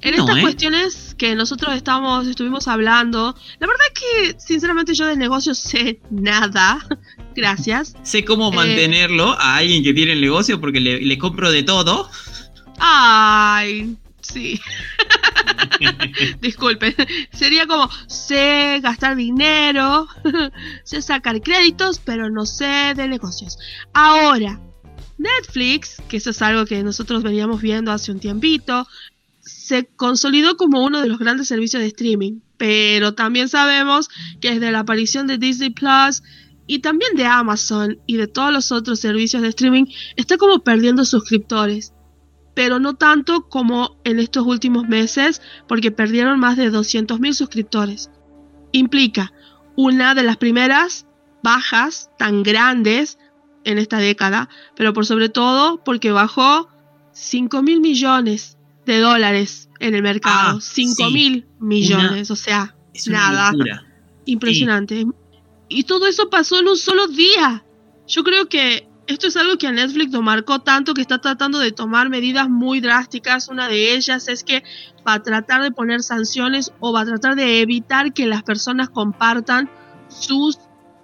en 0.00 0.14
estas 0.14 0.38
¿eh? 0.38 0.42
cuestiones 0.42 1.14
que 1.16 1.36
nosotros 1.36 1.76
estamos, 1.76 2.26
estuvimos 2.26 2.66
hablando, 2.66 3.36
la 3.60 3.66
verdad 3.68 3.86
es 3.94 4.00
que 4.00 4.40
sinceramente 4.40 4.94
yo 4.94 5.06
de 5.06 5.16
negocio 5.16 5.54
sé 5.54 6.00
nada. 6.10 6.84
Gracias. 7.40 7.96
Sé 8.02 8.22
cómo 8.22 8.52
eh, 8.52 8.56
mantenerlo 8.56 9.30
a 9.30 9.56
alguien 9.56 9.82
que 9.82 9.94
tiene 9.94 10.12
el 10.12 10.20
negocio 10.20 10.60
porque 10.60 10.78
le, 10.78 11.00
le 11.00 11.18
compro 11.18 11.50
de 11.50 11.62
todo. 11.62 12.10
Ay, 12.78 13.96
sí. 14.20 14.60
Disculpen. 16.42 16.94
Sería 17.32 17.66
como, 17.66 17.88
sé 18.08 18.80
gastar 18.82 19.16
dinero, 19.16 20.06
sé 20.84 21.00
sacar 21.00 21.40
créditos, 21.40 21.98
pero 22.04 22.28
no 22.28 22.44
sé 22.44 22.92
de 22.94 23.08
negocios. 23.08 23.58
Ahora, 23.94 24.60
Netflix, 25.16 25.96
que 26.10 26.18
eso 26.18 26.30
es 26.30 26.42
algo 26.42 26.66
que 26.66 26.82
nosotros 26.82 27.22
veníamos 27.22 27.62
viendo 27.62 27.90
hace 27.90 28.12
un 28.12 28.20
tiempito, 28.20 28.86
se 29.40 29.86
consolidó 29.96 30.58
como 30.58 30.84
uno 30.84 31.00
de 31.00 31.08
los 31.08 31.18
grandes 31.18 31.48
servicios 31.48 31.80
de 31.80 31.88
streaming. 31.88 32.40
Pero 32.58 33.14
también 33.14 33.48
sabemos 33.48 34.10
que 34.40 34.50
desde 34.50 34.70
la 34.70 34.80
aparición 34.80 35.26
de 35.26 35.38
Disney 35.38 35.70
Plus 35.70 36.22
y 36.72 36.78
también 36.78 37.16
de 37.16 37.26
Amazon 37.26 37.98
y 38.06 38.16
de 38.16 38.28
todos 38.28 38.52
los 38.52 38.70
otros 38.70 39.00
servicios 39.00 39.42
de 39.42 39.48
streaming, 39.48 39.86
está 40.16 40.36
como 40.36 40.60
perdiendo 40.60 41.04
suscriptores 41.04 41.92
pero 42.54 42.78
no 42.78 42.94
tanto 42.94 43.48
como 43.48 43.96
en 44.04 44.18
estos 44.18 44.44
últimos 44.44 44.86
meses, 44.86 45.40
porque 45.66 45.90
perdieron 45.90 46.38
más 46.38 46.56
de 46.56 46.70
200.000 46.70 47.32
suscriptores. 47.32 48.10
Implica 48.72 49.32
una 49.76 50.14
de 50.14 50.24
las 50.24 50.36
primeras 50.36 51.06
bajas 51.42 52.10
tan 52.18 52.42
grandes 52.42 53.18
en 53.64 53.78
esta 53.78 53.98
década, 53.98 54.48
pero 54.76 54.92
por 54.92 55.06
sobre 55.06 55.28
todo 55.28 55.82
porque 55.84 56.12
bajó 56.12 56.68
5 57.12 57.62
mil 57.62 57.80
millones 57.80 58.58
de 58.84 58.98
dólares 58.98 59.70
en 59.78 59.94
el 59.94 60.02
mercado. 60.02 60.58
Ah, 60.58 60.60
5 60.60 61.10
mil 61.10 61.46
millones, 61.60 62.30
o 62.30 62.36
sea, 62.36 62.74
nada. 63.06 63.52
Impresionante. 64.26 65.06
Y 65.70 65.84
todo 65.84 66.06
eso 66.06 66.28
pasó 66.28 66.58
en 66.58 66.68
un 66.68 66.76
solo 66.76 67.06
día. 67.06 67.64
Yo 68.06 68.24
creo 68.24 68.48
que 68.48 68.88
esto 69.06 69.28
es 69.28 69.36
algo 69.36 69.56
que 69.56 69.68
a 69.68 69.72
Netflix 69.72 70.12
lo 70.12 70.20
marcó 70.20 70.58
tanto 70.58 70.94
que 70.94 71.00
está 71.00 71.20
tratando 71.20 71.60
de 71.60 71.70
tomar 71.70 72.10
medidas 72.10 72.50
muy 72.50 72.80
drásticas. 72.80 73.48
Una 73.48 73.68
de 73.68 73.94
ellas 73.94 74.26
es 74.26 74.42
que 74.42 74.64
va 75.06 75.14
a 75.14 75.22
tratar 75.22 75.62
de 75.62 75.70
poner 75.70 76.02
sanciones 76.02 76.72
o 76.80 76.92
va 76.92 77.02
a 77.02 77.06
tratar 77.06 77.36
de 77.36 77.60
evitar 77.60 78.12
que 78.12 78.26
las 78.26 78.42
personas 78.42 78.90
compartan 78.90 79.70
sus 80.08 80.58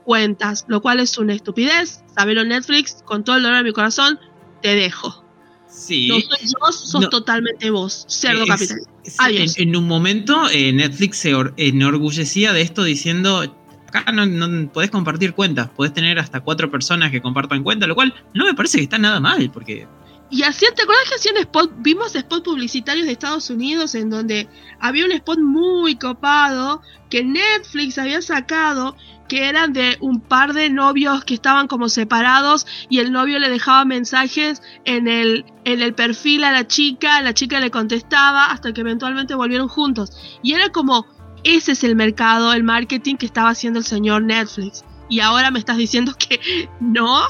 cuentas, 0.05 0.64
lo 0.66 0.83
cual 0.83 0.98
es 0.98 1.16
una 1.16 1.33
estupidez. 1.33 2.02
Sabelo 2.12 2.44
Netflix, 2.44 3.02
con 3.05 3.22
todo 3.22 3.37
el 3.37 3.44
dolor 3.44 3.59
de 3.59 3.64
mi 3.64 3.72
corazón, 3.72 4.18
te 4.62 4.74
dejo. 4.74 5.24
Sí. 5.68 6.09
No 6.09 6.18
soy 6.20 6.48
yo, 6.48 6.72
sos 6.72 7.09
totalmente 7.09 7.70
vos, 7.70 8.05
cerdo 8.09 8.46
capital. 8.46 8.79
Adiós. 9.18 9.59
En, 9.59 9.76
un 9.76 9.87
momento 9.87 10.48
eh, 10.50 10.72
Netflix 10.72 11.18
se 11.18 11.33
enorgullecía 11.57 12.52
de 12.52 12.62
esto 12.62 12.83
diciendo 12.83 13.55
acá 13.88 14.12
no, 14.12 14.27
no, 14.27 14.70
podés 14.70 14.90
compartir 14.90 15.35
cuentas, 15.35 15.68
podés 15.70 15.92
tener 15.92 16.18
hasta 16.18 16.40
cuatro 16.40 16.70
personas 16.70 17.11
que 17.11 17.20
compartan 17.20 17.62
cuentas, 17.62 17.88
lo 17.88 17.94
cual 17.94 18.14
no 18.35 18.44
me 18.44 18.55
parece 18.55 18.79
que 18.79 18.85
está 18.85 18.99
nada 18.99 19.20
mal, 19.20 19.51
porque... 19.51 19.87
Y 20.29 20.42
así, 20.42 20.66
¿te 20.75 20.83
acuerdas 20.83 21.09
que 21.09 21.14
hacían 21.14 21.37
spot, 21.37 21.70
vimos 21.79 22.12
spots 22.14 22.42
publicitarios 22.42 23.07
de 23.07 23.12
Estados 23.12 23.49
Unidos 23.49 23.94
en 23.94 24.11
donde 24.11 24.49
había 24.81 25.05
un 25.05 25.12
spot 25.12 25.38
muy 25.38 25.96
copado 25.96 26.83
que 27.11 27.22
Netflix 27.22 27.96
había 27.96 28.20
sacado 28.20 28.96
que 29.29 29.49
eran 29.49 29.72
de 29.72 29.96
un 30.01 30.20
par 30.20 30.53
de 30.53 30.70
novios 30.70 31.25
que 31.25 31.35
estaban 31.35 31.68
como 31.68 31.88
separados 31.88 32.66
y 32.88 32.99
el 32.99 33.12
novio 33.12 33.38
le 33.38 33.49
dejaba 33.49 33.85
mensajes 33.85 34.62
en 34.85 35.09
el, 35.09 35.44
en 35.64 35.83
el 35.83 35.94
perfil 35.94 36.44
a 36.44 36.53
la 36.53 36.66
chica, 36.66 37.20
la 37.22 37.35
chica 37.35 37.61
le 37.61 37.70
contestaba 37.70 38.46
hasta 38.46 38.72
que 38.72 38.81
eventualmente 38.81 39.35
volvieron 39.35 39.68
juntos. 39.68 40.38
Y 40.42 40.55
era 40.55 40.70
como 40.70 41.07
ese 41.46 41.72
es 41.72 41.85
el 41.85 41.94
mercado, 41.94 42.52
el 42.52 42.64
marketing 42.64 43.16
que 43.16 43.26
estaba 43.26 43.50
haciendo 43.50 43.78
el 43.78 43.85
señor 43.85 44.22
Netflix. 44.22 44.85
Y 45.09 45.20
ahora 45.20 45.50
me 45.50 45.59
estás 45.59 45.76
diciendo 45.76 46.12
que 46.18 46.40
no. 46.80 47.22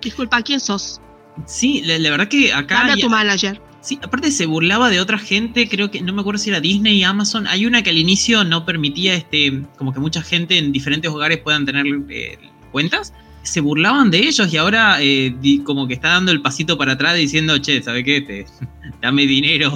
Disculpa, 0.00 0.42
¿quién 0.42 0.60
sos? 0.60 1.00
Sí, 1.46 1.82
la, 1.84 2.10
verdad 2.10 2.28
que 2.28 2.52
acá. 2.52 2.76
Dame 2.76 2.92
a 2.92 2.96
tu 2.96 3.10
manager. 3.10 3.60
Sí, 3.80 3.98
aparte 4.02 4.30
se 4.32 4.46
burlaba 4.46 4.90
de 4.90 5.00
otra 5.00 5.18
gente, 5.18 5.68
creo 5.68 5.90
que 5.90 6.00
no 6.00 6.12
me 6.12 6.20
acuerdo 6.20 6.38
si 6.38 6.50
era 6.50 6.60
Disney 6.60 6.98
y 6.98 7.04
Amazon. 7.04 7.46
Hay 7.46 7.64
una 7.64 7.82
que 7.82 7.90
al 7.90 7.98
inicio 7.98 8.42
no 8.42 8.64
permitía 8.64 9.14
este, 9.14 9.62
como 9.76 9.92
que 9.92 10.00
mucha 10.00 10.20
gente 10.20 10.58
en 10.58 10.72
diferentes 10.72 11.10
hogares 11.10 11.38
puedan 11.38 11.64
tener 11.64 11.86
eh, 12.08 12.38
cuentas. 12.72 13.14
Se 13.42 13.60
burlaban 13.60 14.10
de 14.10 14.18
ellos 14.18 14.52
y 14.52 14.56
ahora 14.56 14.96
eh, 15.00 15.34
como 15.64 15.86
que 15.86 15.94
está 15.94 16.08
dando 16.08 16.32
el 16.32 16.42
pasito 16.42 16.76
para 16.76 16.94
atrás 16.94 17.16
diciendo, 17.16 17.56
che, 17.58 17.80
¿sabe 17.82 18.02
qué? 18.02 18.20
Te, 18.20 18.46
dame 19.00 19.26
dinero. 19.26 19.72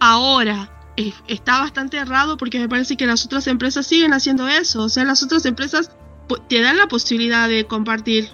Ahora, 0.00 0.68
está 0.96 1.60
bastante 1.60 1.96
errado 1.96 2.36
porque 2.36 2.58
me 2.58 2.68
parece 2.68 2.96
que 2.96 3.06
las 3.06 3.24
otras 3.24 3.46
empresas 3.46 3.86
siguen 3.86 4.12
haciendo 4.12 4.48
eso. 4.48 4.82
O 4.82 4.88
sea, 4.88 5.04
las 5.04 5.22
otras 5.22 5.44
empresas 5.46 5.90
te 6.48 6.60
dan 6.60 6.76
la 6.76 6.86
posibilidad 6.88 7.48
de 7.48 7.64
compartir. 7.66 8.28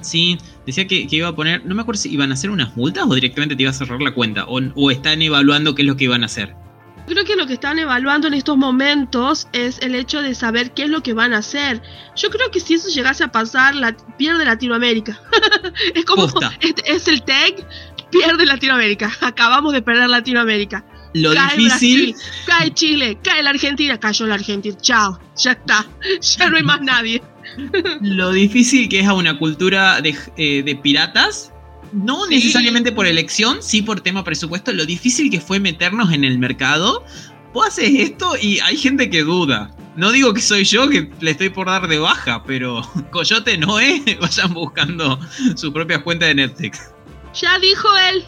Sí, 0.00 0.38
decía 0.66 0.86
que, 0.86 1.06
iba 1.08 1.28
a 1.28 1.34
poner, 1.34 1.64
no 1.64 1.74
me 1.74 1.82
acuerdo 1.82 2.00
si 2.00 2.12
iban 2.12 2.30
a 2.32 2.34
hacer 2.34 2.50
unas 2.50 2.76
multas 2.76 3.04
o 3.08 3.14
directamente 3.14 3.54
te 3.54 3.62
iba 3.62 3.70
a 3.70 3.74
cerrar 3.74 4.02
la 4.02 4.12
cuenta 4.12 4.44
o, 4.46 4.60
o 4.74 4.90
están 4.90 5.22
evaluando 5.22 5.74
qué 5.74 5.82
es 5.82 5.86
lo 5.86 5.96
que 5.96 6.04
iban 6.04 6.22
a 6.22 6.26
hacer. 6.26 6.54
Creo 7.06 7.24
que 7.24 7.36
lo 7.36 7.46
que 7.46 7.52
están 7.52 7.78
evaluando 7.78 8.26
en 8.26 8.34
estos 8.34 8.56
momentos 8.56 9.46
es 9.52 9.78
el 9.78 9.94
hecho 9.94 10.22
de 10.22 10.34
saber 10.34 10.72
qué 10.72 10.84
es 10.84 10.90
lo 10.90 11.04
que 11.04 11.12
van 11.12 11.34
a 11.34 11.38
hacer. 11.38 11.80
Yo 12.16 12.30
creo 12.30 12.50
que 12.50 12.58
si 12.58 12.74
eso 12.74 12.88
llegase 12.88 13.22
a 13.22 13.28
pasar, 13.28 13.76
la, 13.76 13.96
pierde 14.18 14.44
Latinoamérica. 14.44 15.20
es 15.94 16.04
como, 16.04 16.24
es, 16.24 16.74
es 16.84 17.06
el 17.06 17.22
tag, 17.22 17.54
pierde 18.10 18.44
Latinoamérica. 18.44 19.12
Acabamos 19.20 19.72
de 19.72 19.82
perder 19.82 20.10
Latinoamérica 20.10 20.84
lo 21.16 21.32
difícil. 21.32 22.14
cae 22.46 22.72
Chile, 22.72 23.18
cae 23.22 23.42
la 23.42 23.50
Argentina, 23.50 23.98
cayó 23.98 24.26
la 24.26 24.34
Argentina. 24.34 24.76
Chao, 24.80 25.18
ya 25.36 25.52
está. 25.52 25.86
Ya 26.38 26.50
no 26.50 26.56
hay 26.56 26.62
más 26.62 26.80
nadie. 26.80 27.22
lo 28.00 28.32
difícil 28.32 28.88
que 28.88 29.00
es 29.00 29.06
a 29.06 29.14
una 29.14 29.38
cultura 29.38 30.00
de, 30.00 30.16
eh, 30.36 30.78
piratas. 30.82 31.52
No 31.92 32.26
necesariamente 32.26 32.92
por 32.92 33.06
elección, 33.06 33.62
sí 33.62 33.80
por 33.80 34.00
tema 34.00 34.24
presupuesto. 34.24 34.72
Lo 34.72 34.84
difícil 34.84 35.30
que 35.30 35.40
fue 35.40 35.60
meternos 35.60 36.12
en 36.12 36.24
el 36.24 36.38
mercado. 36.38 37.04
Vos 37.52 37.68
haces 37.68 37.90
esto 37.94 38.36
y 38.40 38.58
hay 38.60 38.76
gente 38.76 39.08
que 39.08 39.22
duda. 39.22 39.70
No 39.96 40.12
digo 40.12 40.34
que 40.34 40.42
soy 40.42 40.64
yo 40.64 40.90
que 40.90 41.10
le 41.20 41.30
estoy 41.30 41.48
por 41.48 41.68
dar 41.68 41.88
de 41.88 41.98
baja, 41.98 42.42
pero 42.44 42.82
Coyote 43.10 43.56
no 43.56 43.78
es. 43.78 44.02
Vayan 44.20 44.52
buscando 44.52 45.18
su 45.54 45.72
propia 45.72 46.02
cuenta 46.02 46.26
de 46.26 46.34
Netflix. 46.34 46.90
Ya 47.40 47.58
dijo 47.58 47.88
él. 48.10 48.24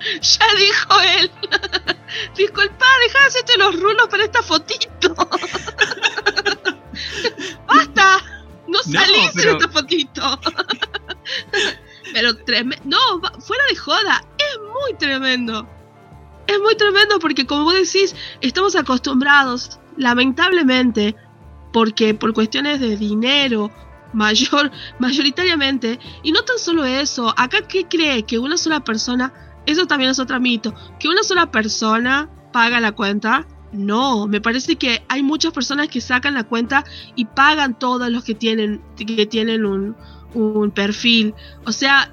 Ya 0.20 0.46
dijo 0.56 1.00
él. 1.18 1.30
Disculpa, 2.36 2.86
deja 3.04 3.20
de 3.20 3.26
hacerte 3.26 3.58
los 3.58 3.80
rulos 3.80 4.08
para 4.08 4.24
esta 4.24 4.42
fotito. 4.42 5.14
¡Basta! 7.66 8.18
No 8.66 8.82
salís 8.82 9.36
en 9.36 9.48
esta 9.50 9.68
fotito. 9.68 10.40
pero 12.12 12.36
tremendo. 12.44 12.84
No, 12.84 13.20
fuera 13.40 13.64
de 13.68 13.76
joda. 13.76 14.24
Es 14.38 14.58
muy 14.58 14.94
tremendo. 14.94 15.68
Es 16.46 16.58
muy 16.60 16.74
tremendo 16.76 17.18
porque, 17.18 17.46
como 17.46 17.64
vos 17.64 17.74
decís, 17.74 18.14
estamos 18.40 18.74
acostumbrados, 18.76 19.78
lamentablemente, 19.96 21.14
porque 21.72 22.14
por 22.14 22.32
cuestiones 22.32 22.80
de 22.80 22.96
dinero, 22.96 23.70
mayor, 24.12 24.72
mayoritariamente, 24.98 26.00
y 26.22 26.32
no 26.32 26.42
tan 26.42 26.58
solo 26.58 26.84
eso, 26.84 27.32
acá 27.36 27.62
qué 27.68 27.86
cree 27.86 28.24
que 28.24 28.38
una 28.38 28.56
sola 28.56 28.80
persona 28.80 29.49
eso 29.72 29.86
también 29.86 30.10
es 30.10 30.18
otro 30.18 30.40
mito. 30.40 30.74
Que 30.98 31.08
una 31.08 31.22
sola 31.22 31.50
persona 31.50 32.28
paga 32.52 32.80
la 32.80 32.92
cuenta. 32.92 33.46
No, 33.72 34.26
me 34.26 34.40
parece 34.40 34.76
que 34.76 35.02
hay 35.08 35.22
muchas 35.22 35.52
personas 35.52 35.88
que 35.88 36.00
sacan 36.00 36.34
la 36.34 36.44
cuenta 36.44 36.84
y 37.14 37.24
pagan 37.24 37.78
todos 37.78 38.10
los 38.10 38.24
que 38.24 38.34
tienen, 38.34 38.82
que 38.96 39.26
tienen 39.26 39.64
un, 39.64 39.96
un 40.34 40.70
perfil. 40.72 41.34
O 41.64 41.72
sea, 41.72 42.10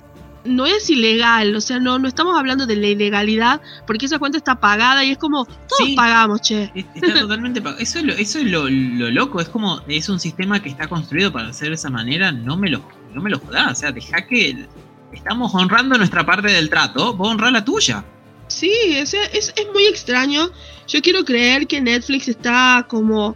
no 0.48 0.66
es 0.66 0.90
ilegal, 0.90 1.56
o 1.56 1.62
sea, 1.62 1.80
no, 1.80 2.00
no 2.00 2.08
estamos 2.08 2.38
hablando 2.38 2.66
de 2.66 2.76
la 2.76 2.88
ilegalidad, 2.88 3.62
porque 3.86 4.06
esa 4.06 4.20
cuenta 4.20 4.38
está 4.38 4.60
pagada 4.60 5.04
y 5.04 5.12
es 5.12 5.18
como, 5.18 5.46
todos 5.46 5.90
pagamos, 5.96 6.42
che. 6.42 6.72
Está 6.96 7.20
totalmente 7.20 7.62
pagado. 7.62 7.82
Eso 7.82 8.00
es, 8.00 8.06
lo, 8.06 8.14
eso 8.14 8.40
es 8.40 8.46
lo, 8.46 8.70
loco, 8.70 9.42
es 9.42 9.50
como, 9.50 9.82
es 9.88 10.10
un 10.10 10.20
sistema 10.20 10.62
que 10.62 10.70
está 10.70 10.88
construido 10.88 11.32
para 11.32 11.50
hacer 11.50 11.70
de 11.70 11.76
esa 11.76 11.90
manera, 11.90 12.32
no 12.32 12.58
me 12.58 12.70
lo, 12.70 12.82
no 13.14 13.22
me 13.22 13.30
lo 13.30 13.40
jodas, 13.40 13.72
o 13.72 13.76
sea, 13.76 13.92
deja 13.92 14.26
que 14.26 14.68
estamos 15.12 15.54
honrando 15.56 15.98
nuestra 15.98 16.26
parte 16.26 16.52
del 16.52 16.70
trato, 16.70 17.14
vos 17.14 17.30
honrar 17.30 17.52
la 17.52 17.64
tuya. 17.66 18.04
Sí, 18.48 18.72
es, 18.90 19.14
es, 19.14 19.54
es 19.56 19.68
muy 19.74 19.86
extraño. 19.88 20.50
Yo 20.88 21.02
quiero 21.02 21.26
creer 21.26 21.68
que 21.68 21.82
Netflix 21.82 22.30
está 22.30 22.86
como 22.88 23.36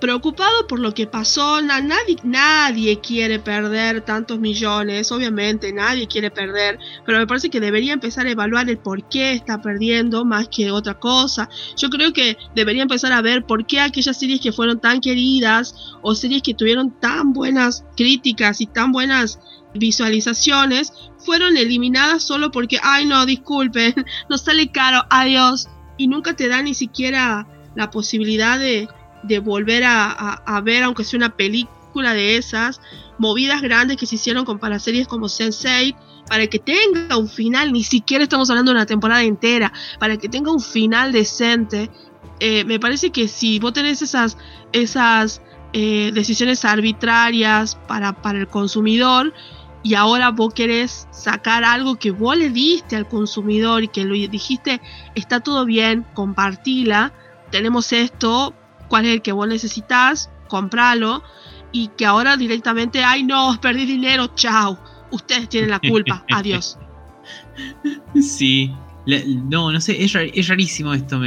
preocupado 0.00 0.66
por 0.66 0.78
lo 0.78 0.92
que 0.92 1.06
pasó. 1.06 1.60
nadie, 1.62 2.16
nadie 2.22 3.00
quiere 3.00 3.38
perder 3.38 4.02
tantos 4.02 4.38
millones, 4.38 5.10
obviamente, 5.12 5.72
nadie 5.72 6.06
quiere 6.06 6.30
perder, 6.30 6.78
pero 7.04 7.18
me 7.18 7.26
parece 7.26 7.50
que 7.50 7.60
debería 7.60 7.92
empezar 7.92 8.26
a 8.26 8.30
evaluar 8.30 8.68
el 8.68 8.78
por 8.78 9.08
qué 9.08 9.32
está 9.32 9.60
perdiendo 9.60 10.24
más 10.24 10.48
que 10.48 10.70
otra 10.70 10.94
cosa. 10.94 11.48
Yo 11.76 11.88
creo 11.90 12.12
que 12.12 12.36
debería 12.54 12.82
empezar 12.82 13.12
a 13.12 13.22
ver 13.22 13.44
por 13.44 13.66
qué 13.66 13.80
aquellas 13.80 14.18
series 14.18 14.40
que 14.40 14.52
fueron 14.52 14.80
tan 14.80 15.00
queridas 15.00 15.74
o 16.02 16.14
series 16.14 16.42
que 16.42 16.54
tuvieron 16.54 16.90
tan 17.00 17.32
buenas 17.32 17.84
críticas 17.96 18.60
y 18.60 18.66
tan 18.66 18.92
buenas 18.92 19.38
visualizaciones 19.74 20.92
fueron 21.18 21.56
eliminadas 21.56 22.22
solo 22.22 22.50
porque, 22.50 22.78
ay 22.82 23.06
no, 23.06 23.26
disculpen, 23.26 23.94
nos 24.28 24.42
sale 24.42 24.70
caro, 24.70 25.04
adiós. 25.10 25.68
Y 25.98 26.08
nunca 26.08 26.34
te 26.34 26.48
da 26.48 26.62
ni 26.62 26.74
siquiera 26.74 27.46
la 27.74 27.90
posibilidad 27.90 28.58
de, 28.58 28.88
de 29.22 29.38
volver 29.38 29.84
a, 29.84 30.60
ver, 30.62 30.82
aunque 30.82 31.04
sea 31.04 31.18
una 31.18 31.36
película 31.36 32.14
de 32.14 32.36
esas, 32.36 32.80
movidas 33.18 33.62
grandes 33.62 33.96
que 33.96 34.06
se 34.06 34.16
hicieron 34.16 34.44
con 34.44 34.58
para 34.58 34.78
series 34.78 35.08
como 35.08 35.26
Sense8, 35.26 35.96
para 36.28 36.46
que 36.48 36.58
tenga 36.58 37.16
un 37.16 37.28
final, 37.28 37.72
ni 37.72 37.84
siquiera 37.84 38.24
estamos 38.24 38.50
hablando 38.50 38.72
de 38.72 38.76
una 38.76 38.86
temporada 38.86 39.22
entera, 39.22 39.72
para 39.98 40.16
que 40.16 40.28
tenga 40.28 40.52
un 40.52 40.60
final 40.60 41.12
decente. 41.12 41.90
Eh, 42.40 42.64
me 42.64 42.78
parece 42.78 43.10
que 43.10 43.28
si 43.28 43.58
vos 43.58 43.72
tenés 43.72 44.02
esas, 44.02 44.36
esas 44.72 45.40
eh, 45.72 46.10
decisiones 46.12 46.64
arbitrarias 46.64 47.76
para, 47.86 48.20
para 48.20 48.38
el 48.38 48.48
consumidor, 48.48 49.32
y 49.86 49.94
ahora 49.94 50.32
vos 50.32 50.52
querés 50.52 51.06
sacar 51.12 51.62
algo 51.62 51.94
que 51.94 52.10
vos 52.10 52.36
le 52.36 52.50
diste 52.50 52.96
al 52.96 53.06
consumidor 53.06 53.84
y 53.84 53.88
que 53.88 54.04
lo 54.04 54.14
dijiste, 54.14 54.80
está 55.14 55.38
todo 55.38 55.64
bien, 55.64 56.04
compartila, 56.12 57.12
tenemos 57.52 57.92
esto, 57.92 58.52
cuál 58.88 59.04
es 59.04 59.12
el 59.12 59.22
que 59.22 59.30
vos 59.30 59.46
necesitas, 59.46 60.28
compralo 60.48 61.22
y 61.70 61.86
que 61.96 62.04
ahora 62.04 62.36
directamente, 62.36 63.04
ay 63.04 63.22
no, 63.22 63.56
perdí 63.62 63.86
dinero, 63.86 64.26
chao, 64.34 64.76
ustedes 65.12 65.48
tienen 65.48 65.70
la 65.70 65.78
culpa, 65.78 66.24
adiós. 66.32 66.76
Sí, 68.20 68.74
no, 69.06 69.70
no 69.70 69.80
sé, 69.80 70.02
es, 70.02 70.48
rarísimo 70.48 70.94
esto. 70.94 71.22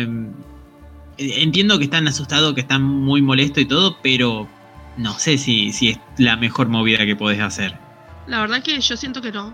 entiendo 1.17 1.77
que 1.77 1.85
están 1.85 2.09
asustados, 2.09 2.53
que 2.55 2.61
están 2.61 2.83
muy 2.83 3.21
molestos 3.21 3.63
y 3.63 3.67
todo, 3.67 3.95
pero 4.03 4.49
no 4.97 5.17
sé 5.17 5.37
si, 5.37 5.71
si 5.71 5.91
es 5.91 5.99
la 6.17 6.35
mejor 6.35 6.67
movida 6.67 7.05
que 7.05 7.15
podés 7.15 7.39
hacer. 7.39 7.87
La 8.29 8.39
verdad 8.39 8.63
que 8.63 8.79
yo 8.79 8.95
siento 8.95 9.21
que 9.21 9.31
no. 9.31 9.53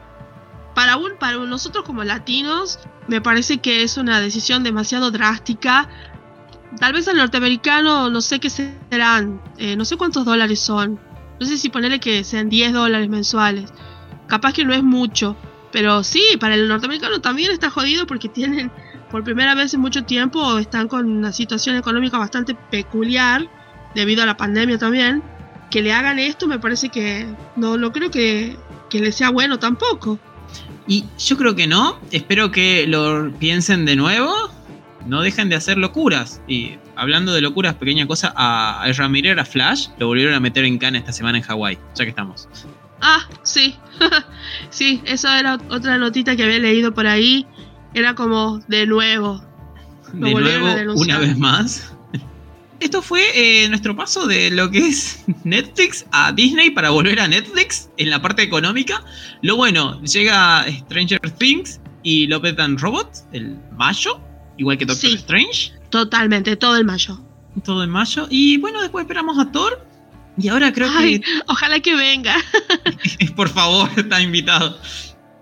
Para, 0.75 0.97
un, 0.97 1.17
para 1.17 1.37
nosotros 1.37 1.85
como 1.85 2.03
latinos, 2.03 2.79
me 3.07 3.21
parece 3.21 3.59
que 3.59 3.83
es 3.83 3.97
una 3.97 4.19
decisión 4.19 4.63
demasiado 4.63 5.09
drástica 5.09 5.89
Tal 6.79 6.91
vez 6.91 7.07
al 7.07 7.17
norteamericano 7.17 8.09
no 8.09 8.21
sé 8.21 8.39
qué 8.39 8.49
serán, 8.49 9.41
eh, 9.57 9.75
no 9.75 9.85
sé 9.85 9.97
cuántos 9.97 10.25
dólares 10.25 10.59
son. 10.59 10.99
No 11.39 11.45
sé 11.45 11.57
si 11.57 11.69
ponerle 11.69 11.99
que 11.99 12.23
sean 12.23 12.49
10 12.49 12.73
dólares 12.73 13.09
mensuales. 13.09 13.71
Capaz 14.27 14.53
que 14.53 14.65
no 14.65 14.73
es 14.73 14.83
mucho. 14.83 15.37
Pero 15.71 16.03
sí, 16.03 16.23
para 16.39 16.55
el 16.55 16.67
norteamericano 16.67 17.19
también 17.21 17.51
está 17.51 17.69
jodido 17.69 18.07
porque 18.07 18.29
tienen, 18.29 18.71
por 19.09 19.23
primera 19.23 19.55
vez 19.55 19.73
en 19.73 19.81
mucho 19.81 20.03
tiempo, 20.03 20.57
están 20.57 20.87
con 20.87 21.09
una 21.09 21.31
situación 21.31 21.75
económica 21.75 22.17
bastante 22.17 22.55
peculiar, 22.55 23.49
debido 23.93 24.23
a 24.23 24.25
la 24.25 24.37
pandemia 24.37 24.77
también. 24.77 25.23
Que 25.69 25.81
le 25.81 25.93
hagan 25.93 26.19
esto 26.19 26.47
me 26.47 26.59
parece 26.59 26.89
que 26.89 27.27
no, 27.55 27.77
no 27.77 27.91
creo 27.91 28.11
que, 28.11 28.57
que 28.89 28.99
le 28.99 29.11
sea 29.11 29.29
bueno 29.29 29.59
tampoco. 29.59 30.19
Y 30.87 31.05
yo 31.17 31.37
creo 31.37 31.55
que 31.55 31.67
no. 31.67 31.99
Espero 32.11 32.51
que 32.51 32.85
lo 32.87 33.31
piensen 33.39 33.85
de 33.85 33.95
nuevo 33.95 34.51
no 35.05 35.21
dejen 35.21 35.49
de 35.49 35.55
hacer 35.55 35.77
locuras. 35.77 36.41
Y 36.47 36.77
hablando 36.95 37.33
de 37.33 37.41
locuras, 37.41 37.75
pequeña 37.75 38.07
cosa, 38.07 38.33
a, 38.35 38.85
Ramírez, 38.97 39.37
a 39.37 39.45
Flash, 39.45 39.87
lo 39.97 40.07
volvieron 40.07 40.33
a 40.33 40.39
meter 40.39 40.65
en 40.65 40.77
cana 40.77 40.97
esta 40.97 41.11
semana 41.11 41.37
en 41.37 41.43
Hawái, 41.43 41.77
ya 41.95 42.03
que 42.03 42.09
estamos. 42.09 42.47
Ah, 43.01 43.27
sí. 43.43 43.75
sí, 44.69 45.01
eso 45.05 45.29
era 45.29 45.59
otra 45.69 45.97
notita 45.97 46.35
que 46.35 46.43
había 46.43 46.59
leído 46.59 46.93
por 46.93 47.07
ahí. 47.07 47.45
Era 47.93 48.15
como 48.15 48.59
de 48.67 48.87
nuevo. 48.87 49.43
de 50.13 50.33
nuevo, 50.33 50.93
una 50.95 51.19
vez 51.19 51.37
más. 51.37 51.94
Esto 52.79 53.01
fue 53.01 53.21
eh, 53.33 53.69
nuestro 53.69 53.95
paso 53.95 54.27
de 54.27 54.51
lo 54.51 54.69
que 54.69 54.79
es 54.87 55.23
Netflix 55.43 56.05
a 56.11 56.31
Disney 56.31 56.71
para 56.71 56.89
volver 56.89 57.19
a 57.19 57.27
Netflix 57.27 57.89
en 57.97 58.09
la 58.09 58.21
parte 58.21 58.43
económica. 58.43 59.03
Lo 59.41 59.55
bueno, 59.55 60.01
llega 60.01 60.65
Stranger 60.69 61.19
Things 61.37 61.79
y 62.03 62.27
Lopez 62.27 62.57
and 62.59 62.79
Robots 62.79 63.25
el 63.31 63.57
mayo. 63.77 64.21
Igual 64.57 64.77
que 64.77 64.85
Doctor 64.85 65.11
Strange. 65.11 65.73
Totalmente, 65.89 66.55
todo 66.55 66.77
el 66.77 66.85
mayo. 66.85 67.19
Todo 67.63 67.83
el 67.83 67.89
mayo. 67.89 68.27
Y 68.29 68.57
bueno, 68.57 68.81
después 68.81 69.03
esperamos 69.03 69.37
a 69.39 69.51
Thor. 69.51 69.85
Y 70.37 70.49
ahora 70.49 70.73
creo 70.73 70.89
que. 70.97 71.21
Ojalá 71.47 71.79
que 71.79 71.95
venga. 71.95 72.35
Por 73.35 73.49
favor, 73.49 73.89
está 73.95 74.21
invitado. 74.21 74.77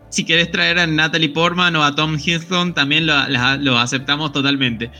Si 0.09 0.25
quieres 0.25 0.51
traer 0.51 0.77
a 0.77 0.85
Natalie 0.85 1.29
Portman 1.29 1.75
o 1.75 1.83
a 1.83 1.95
Tom 1.95 2.17
Hiddleston, 2.19 2.75
también 2.75 3.07
lo 3.07 3.79
aceptamos 3.79 4.31
totalmente. 4.31 4.91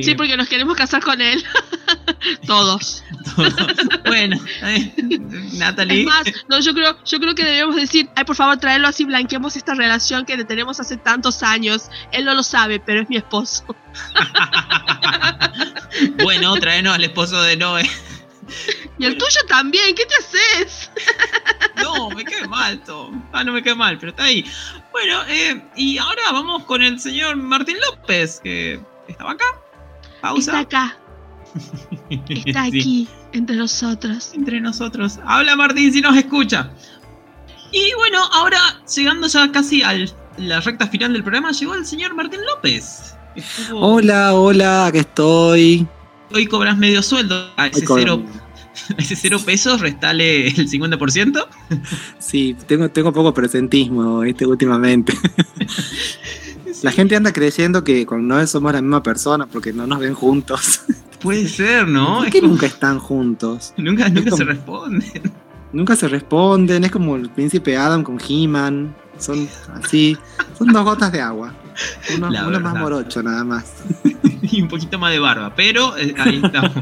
Sí, 0.00 0.14
porque 0.14 0.36
nos 0.36 0.48
queremos 0.48 0.76
casar 0.76 1.02
con 1.02 1.20
él. 1.20 1.44
Todos. 2.46 3.04
Bueno, 4.06 4.36
Natalie. 5.54 6.00
Es 6.00 6.06
más, 6.06 6.24
no, 6.48 6.60
yo 6.60 6.72
creo, 6.74 6.96
yo 7.04 7.20
creo 7.20 7.34
que 7.34 7.44
debemos 7.44 7.76
decir, 7.76 8.08
ay, 8.16 8.24
por 8.24 8.36
favor, 8.36 8.56
traerlo 8.58 8.88
así, 8.88 9.04
blanqueemos 9.04 9.56
esta 9.56 9.74
relación 9.74 10.24
que 10.24 10.42
tenemos 10.44 10.80
hace 10.80 10.96
tantos 10.96 11.42
años. 11.42 11.90
Él 12.12 12.24
no 12.24 12.34
lo 12.34 12.42
sabe, 12.42 12.80
pero 12.80 13.02
es 13.02 13.08
mi 13.10 13.16
esposo. 13.16 13.64
bueno, 16.22 16.54
traenos 16.56 16.94
al 16.94 17.04
esposo 17.04 17.42
de 17.42 17.56
Noé. 17.56 17.88
Y 18.98 19.06
el 19.06 19.16
tuyo 19.16 19.40
también, 19.48 19.94
¿qué 19.94 20.04
te 20.06 20.14
haces? 20.14 20.90
No, 21.82 22.10
me 22.10 22.24
quedé 22.24 22.46
mal, 22.46 22.82
Tom. 22.84 23.22
Ah, 23.32 23.44
no 23.44 23.52
me 23.52 23.62
quedé 23.62 23.74
mal, 23.74 23.98
pero 23.98 24.10
está 24.10 24.24
ahí. 24.24 24.44
Bueno, 24.90 25.22
eh, 25.28 25.62
y 25.76 25.98
ahora 25.98 26.22
vamos 26.32 26.64
con 26.64 26.82
el 26.82 27.00
señor 27.00 27.36
Martín 27.36 27.76
López, 27.80 28.40
que 28.42 28.80
estaba 29.08 29.32
acá. 29.32 29.44
Está 30.36 30.60
acá. 30.60 30.96
Está 32.28 32.64
aquí, 32.64 33.08
entre 33.32 33.56
nosotros. 33.56 34.32
Entre 34.34 34.60
nosotros. 34.60 35.18
Habla 35.24 35.56
Martín 35.56 35.92
si 35.92 36.00
nos 36.00 36.16
escucha. 36.16 36.70
Y 37.72 37.92
bueno, 37.96 38.22
ahora 38.32 38.58
llegando 38.94 39.26
ya 39.26 39.50
casi 39.50 39.82
a 39.82 39.94
la 40.36 40.60
recta 40.60 40.86
final 40.88 41.12
del 41.12 41.22
programa, 41.22 41.52
llegó 41.52 41.74
el 41.74 41.86
señor 41.86 42.14
Martín 42.14 42.40
López. 42.54 43.16
Hola, 43.72 44.34
hola, 44.34 44.86
aquí 44.86 44.98
estoy. 44.98 45.86
Hoy 46.32 46.46
cobras 46.46 46.76
medio 46.76 47.02
sueldo. 47.02 47.50
A 47.56 47.66
ese 47.66 47.84
cero, 47.86 48.22
ese 48.98 49.16
cero 49.16 49.38
pesos, 49.44 49.80
restale 49.80 50.48
el 50.48 50.68
50%. 50.68 51.46
Sí, 52.18 52.56
tengo, 52.66 52.90
tengo 52.90 53.12
poco 53.12 53.32
presentismo 53.32 54.22
este, 54.22 54.46
últimamente. 54.46 55.14
La 56.82 56.90
gente 56.90 57.14
anda 57.14 57.32
creyendo 57.32 57.84
que 57.84 58.04
con 58.04 58.26
Noé 58.26 58.46
somos 58.48 58.72
la 58.72 58.82
misma 58.82 59.04
persona 59.04 59.46
porque 59.46 59.72
no 59.72 59.86
nos 59.86 60.00
ven 60.00 60.14
juntos. 60.14 60.82
Puede 61.22 61.48
ser, 61.48 61.86
¿no? 61.86 62.18
¿Por 62.18 62.30
qué 62.30 62.42
nunca 62.42 62.66
están 62.66 62.98
juntos? 62.98 63.72
Nunca, 63.76 64.08
nunca 64.08 64.36
se 64.36 64.42
responden. 64.42 65.32
Nunca 65.72 65.94
se 65.94 66.08
responden, 66.08 66.84
es 66.84 66.90
como 66.90 67.14
el 67.14 67.30
príncipe 67.30 67.76
Adam 67.76 68.02
con 68.02 68.18
He-Man. 68.18 68.94
Son 69.18 69.48
así, 69.72 70.18
son 70.58 70.72
dos 70.72 70.84
gotas 70.84 71.12
de 71.12 71.20
agua. 71.20 71.54
Uno, 72.16 72.30
más 72.60 72.74
morocho, 72.74 73.22
nada 73.22 73.44
más. 73.44 73.72
y 74.42 74.60
un 74.60 74.68
poquito 74.68 74.98
más 74.98 75.12
de 75.12 75.20
barba, 75.20 75.54
pero 75.54 75.96
eh, 75.96 76.12
ahí 76.18 76.42
estamos. 76.44 76.72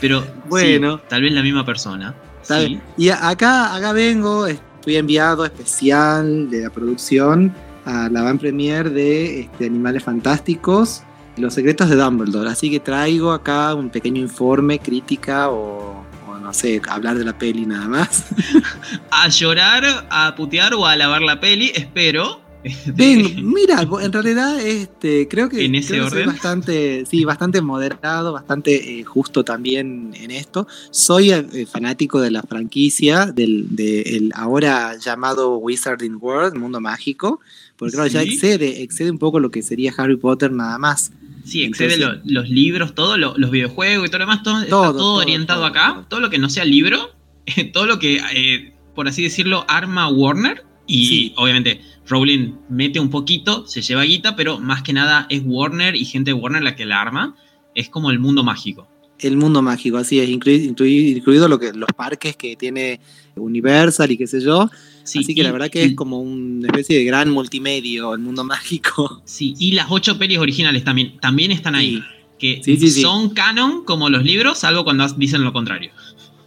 Pero 0.00 0.24
bueno, 0.48 0.98
tal 1.08 1.22
vez 1.22 1.32
la 1.32 1.42
misma 1.42 1.64
persona. 1.64 2.14
Sí. 2.42 2.80
Y 2.96 3.08
acá, 3.08 3.74
acá 3.74 3.92
vengo, 3.92 4.46
estoy 4.46 4.96
enviado 4.96 5.44
especial 5.44 6.48
de 6.48 6.62
la 6.62 6.70
producción 6.70 7.52
a 7.86 8.08
la 8.10 8.22
van 8.22 8.38
premier 8.38 8.90
de 8.90 9.40
este, 9.40 9.66
Animales 9.66 10.02
Fantásticos 10.02 11.02
Los 11.36 11.54
Secretos 11.54 11.88
de 11.88 11.96
Dumbledore. 11.96 12.50
Así 12.50 12.70
que 12.70 12.80
traigo 12.80 13.32
acá 13.32 13.74
un 13.74 13.90
pequeño 13.90 14.20
informe, 14.20 14.80
crítica 14.80 15.50
o, 15.50 16.04
no 16.42 16.52
sé, 16.52 16.82
hablar 16.88 17.16
de 17.16 17.24
la 17.24 17.38
peli 17.38 17.64
nada 17.64 17.86
más. 17.86 18.26
a 19.10 19.28
llorar, 19.28 19.84
a 20.10 20.34
putear 20.34 20.74
o 20.74 20.84
a 20.84 20.96
lavar 20.96 21.22
la 21.22 21.40
peli, 21.40 21.70
espero. 21.74 22.44
Ven, 22.86 23.48
mira, 23.52 23.86
en 24.02 24.12
realidad 24.12 24.58
este, 24.60 25.28
creo 25.28 25.48
que, 25.48 25.64
¿En 25.64 25.76
ese 25.76 25.94
creo 25.94 26.04
que 26.04 26.10
soy 26.10 26.20
orden? 26.20 26.34
bastante, 26.34 27.06
sí, 27.06 27.24
bastante 27.24 27.60
moderado, 27.60 28.32
bastante 28.32 28.98
eh, 28.98 29.04
justo 29.04 29.44
también 29.44 30.12
en 30.14 30.32
esto. 30.32 30.66
Soy 30.90 31.30
eh, 31.30 31.66
fanático 31.70 32.20
de 32.20 32.32
la 32.32 32.42
franquicia, 32.42 33.26
del 33.26 33.76
de 33.76 34.02
el 34.02 34.32
ahora 34.34 34.96
llamado 34.96 35.58
Wizarding 35.58 36.18
World, 36.20 36.56
Mundo 36.56 36.80
Mágico, 36.80 37.40
porque 37.76 37.94
claro, 37.94 38.08
ya 38.08 38.22
excede, 38.22 38.82
excede 38.82 39.10
un 39.10 39.18
poco 39.18 39.40
lo 39.40 39.50
que 39.50 39.62
sería 39.62 39.92
Harry 39.96 40.16
Potter 40.16 40.50
nada 40.52 40.78
más. 40.78 41.12
Sí, 41.44 41.62
excede 41.62 41.94
Entonces- 41.94 42.20
lo- 42.24 42.40
los 42.42 42.48
libros, 42.50 42.94
todo, 42.94 43.16
lo- 43.16 43.36
los 43.36 43.50
videojuegos 43.50 44.06
y 44.06 44.10
todo 44.10 44.18
lo 44.20 44.24
demás, 44.26 44.42
todo, 44.42 44.58
está 44.58 44.70
Todo, 44.70 45.14
orientado 45.16 45.64
acá. 45.64 45.92
todo. 45.94 46.04
Todo. 46.08 46.20
lo 46.20 46.30
que 46.30 46.38
no 46.38 46.48
sea 46.50 46.64
libro, 46.64 47.10
todo 47.72 47.86
lo 47.86 47.98
que, 47.98 48.20
eh, 48.34 48.72
por 48.94 49.06
así 49.08 49.22
decirlo, 49.22 49.64
arma 49.68 50.08
Warner. 50.08 50.64
Y 50.88 51.06
Sí. 51.06 51.34
obviamente 51.36 51.80
Rowling 52.08 52.52
mete 52.68 53.00
un 53.00 53.10
poquito, 53.10 53.66
se 53.66 53.82
lleva 53.82 54.02
guita, 54.04 54.36
pero 54.36 54.60
más 54.60 54.82
que 54.82 54.92
nada 54.92 55.26
es 55.30 55.42
Warner 55.44 55.96
y 55.96 56.04
gente 56.04 56.30
de 56.30 56.34
Warner 56.34 56.62
la 56.62 56.76
que 56.76 56.86
la 56.86 57.00
arma. 57.00 57.34
Es 57.74 57.88
como 57.88 58.10
el 58.10 58.18
mundo 58.20 58.42
mágico. 58.44 58.88
El 59.18 59.36
mundo 59.36 59.62
mágico, 59.62 59.96
así 59.96 60.18
es, 60.20 60.28
inclui- 60.28 60.68
inclui- 60.74 61.16
incluido 61.16 61.48
lo 61.48 61.58
que, 61.58 61.72
los 61.72 61.88
parques 61.96 62.36
que 62.36 62.54
tiene 62.56 63.00
Universal 63.34 64.10
y 64.10 64.16
qué 64.16 64.26
sé 64.26 64.40
yo. 64.40 64.68
Sí, 65.04 65.20
así 65.20 65.34
que 65.34 65.42
la 65.42 65.52
verdad 65.52 65.70
que 65.70 65.84
es 65.84 65.94
como 65.94 66.20
una 66.20 66.66
especie 66.66 66.98
de 66.98 67.04
gran 67.04 67.30
multimedio, 67.30 68.12
el 68.14 68.20
mundo 68.20 68.44
mágico. 68.44 69.22
Sí, 69.24 69.54
y 69.58 69.72
las 69.72 69.86
ocho 69.90 70.18
pelis 70.18 70.38
originales 70.38 70.84
también, 70.84 71.18
también 71.20 71.52
están 71.52 71.74
ahí. 71.74 72.02
Que 72.38 72.60
Sí, 72.62 72.76
sí, 72.76 72.90
sí. 72.90 73.00
son 73.02 73.30
canon 73.30 73.84
como 73.84 74.10
los 74.10 74.22
libros, 74.22 74.58
salvo 74.58 74.84
cuando 74.84 75.06
dicen 75.16 75.42
lo 75.44 75.52
contrario. 75.52 75.90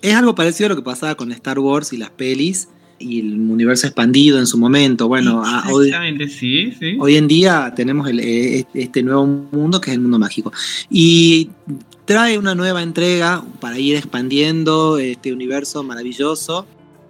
Es 0.02 0.14
algo 0.16 0.36
parecido 0.36 0.68
a 0.68 0.70
lo 0.70 0.76
que 0.76 0.82
pasaba 0.84 1.16
con 1.16 1.32
Star 1.32 1.58
Wars 1.60 1.92
y 1.94 1.98
las 1.98 2.10
pelis 2.12 2.68
y 3.00 3.20
el 3.22 3.34
universo 3.40 3.88
expandido 3.88 4.38
en 4.40 4.46
su 4.46 4.58
momento. 4.58 5.08
Bueno, 5.08 5.42
hoy, 5.72 5.92
sí, 6.30 6.72
sí. 6.80 6.98
hoy 7.00 7.16
en 7.16 7.28
día 7.28 7.74
tenemos 7.76 8.08
el- 8.10 8.20
eh, 8.20 8.66
este 8.74 9.02
nuevo 9.04 9.26
mundo 9.26 9.82
que 9.82 9.90
es 9.92 9.96
el 9.96 10.02
mundo 10.02 10.20
mágico. 10.20 10.52
Y 10.92 11.50
trae 12.10 12.40
una 12.40 12.56
nueva 12.56 12.82
entrega 12.82 13.46
para 13.60 13.78
ir 13.78 13.96
expandiendo 13.96 14.98
este 14.98 15.32
universo 15.32 15.84
maravilloso. 15.84 16.66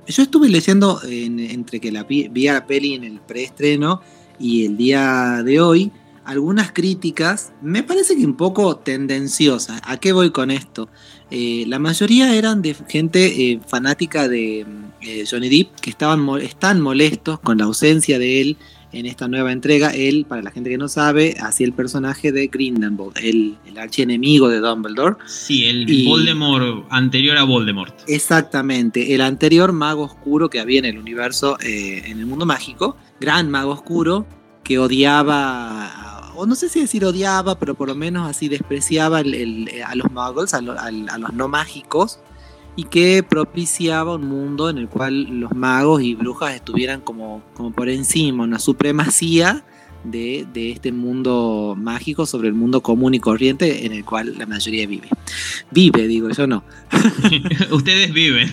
Yo 0.06 0.24
estuve 0.24 0.50
leyendo 0.50 1.00
en- 1.08 1.40
entre 1.40 1.80
que 1.80 1.90
la 1.90 2.04
vi, 2.04 2.26
a 2.50 2.54
la 2.56 2.68
peli 2.68 2.96
en 2.96 3.06
el 3.06 3.22
preestreno 3.22 4.02
y 4.38 4.66
el 4.66 4.76
día 4.76 5.42
de 5.46 5.62
hoy 5.62 5.92
algunas 6.26 6.74
críticas, 6.74 7.54
me 7.62 7.82
parece 7.82 8.18
que 8.18 8.26
un 8.26 8.36
poco 8.36 8.76
tendenciosas. 8.76 9.80
¿A 9.86 9.96
qué 10.02 10.12
voy 10.12 10.32
con 10.32 10.52
esto? 10.52 10.90
Eh, 11.32 11.64
la 11.68 11.80
mayoría 11.80 12.36
eran 12.36 12.62
de 12.62 12.76
gente 12.90 13.52
eh, 13.54 13.62
fanática 13.66 14.28
de 14.28 14.66
eh, 15.00 15.24
Johnny 15.32 15.48
Depp, 15.48 15.80
que 15.80 15.92
estaban 15.92 16.28
están 16.42 16.82
molestos 16.82 17.40
con 17.40 17.58
la 17.58 17.64
ausencia 17.64 18.20
de 18.20 18.42
él 18.42 18.58
en 18.92 19.06
esta 19.06 19.28
nueva 19.28 19.52
entrega. 19.52 19.90
Él, 19.92 20.26
para 20.28 20.42
la 20.42 20.52
gente 20.52 20.70
que 20.70 20.78
no 20.78 20.88
sabe, 20.88 21.36
hacía 21.40 21.68
el 21.68 21.74
personaje 21.74 22.32
de 22.32 22.48
Grindelwald, 22.48 23.18
el, 23.22 23.58
el 23.66 23.78
archienemigo 23.78 24.50
de 24.50 24.60
Dumbledore. 24.60 25.18
Sí, 25.28 25.66
el 25.66 25.90
Y- 25.90 26.06
Voldemort 26.08 26.86
anterior 26.90 27.38
a 27.38 27.44
Voldemort. 27.44 27.94
Exactamente, 28.08 29.14
el 29.14 29.22
anterior 29.22 29.72
mago 29.74 30.04
oscuro 30.04 30.50
que 30.50 30.60
había 30.60 30.80
en 30.80 30.86
el 30.86 30.98
universo, 30.98 31.58
eh, 31.62 32.04
en 32.06 32.20
el 32.20 32.26
mundo 32.26 32.46
mágico, 32.46 32.98
gran 33.20 33.50
mago 33.50 33.72
oscuro 33.72 34.26
que 34.64 34.80
odiaba, 34.80 36.32
o 36.36 36.46
no 36.46 36.56
sé 36.56 36.70
si 36.70 36.80
decir 36.82 37.04
odiaba, 37.06 37.60
pero 37.60 37.76
por 37.76 37.88
lo 37.88 37.96
menos 37.96 38.30
así 38.30 38.48
despreciaba 38.50 39.22
el- 39.22 39.34
el- 39.34 39.70
a 39.86 39.96
los 39.96 40.12
muggles, 40.12 40.54
a, 40.54 40.62
lo- 40.62 40.80
al- 40.80 41.10
a 41.10 41.18
los 41.18 41.34
no 41.34 41.48
mágicos, 41.48 42.20
y 42.80 42.86
que 42.86 43.24
propiciaba 43.24 44.16
un 44.16 44.26
mundo 44.30 44.70
en 44.70 44.78
el 44.78 44.88
cual 44.88 45.24
los 45.42 45.52
magos 45.52 46.02
y 46.02 46.16
brujas 46.16 46.56
estuvieran 46.56 47.02
como, 47.02 47.44
como 47.54 47.74
por 47.74 47.90
encima, 47.90 48.46
una 48.46 48.58
supremacía 48.58 49.66
de, 50.06 50.48
de 50.54 50.72
este 50.72 50.94
mundo 50.94 51.76
mágico 51.78 52.26
sobre 52.26 52.48
el 52.48 52.54
mundo 52.54 52.80
común 52.80 53.14
y 53.14 53.20
corriente 53.20 53.86
en 53.86 53.92
el 53.92 54.06
cual 54.06 54.38
la 54.38 54.46
mayoría 54.46 54.88
vive. 54.88 55.10
Vive, 55.72 56.08
digo, 56.08 56.30
yo 56.30 56.48
no. 56.48 56.64
Ustedes 57.72 58.14
viven. 58.14 58.50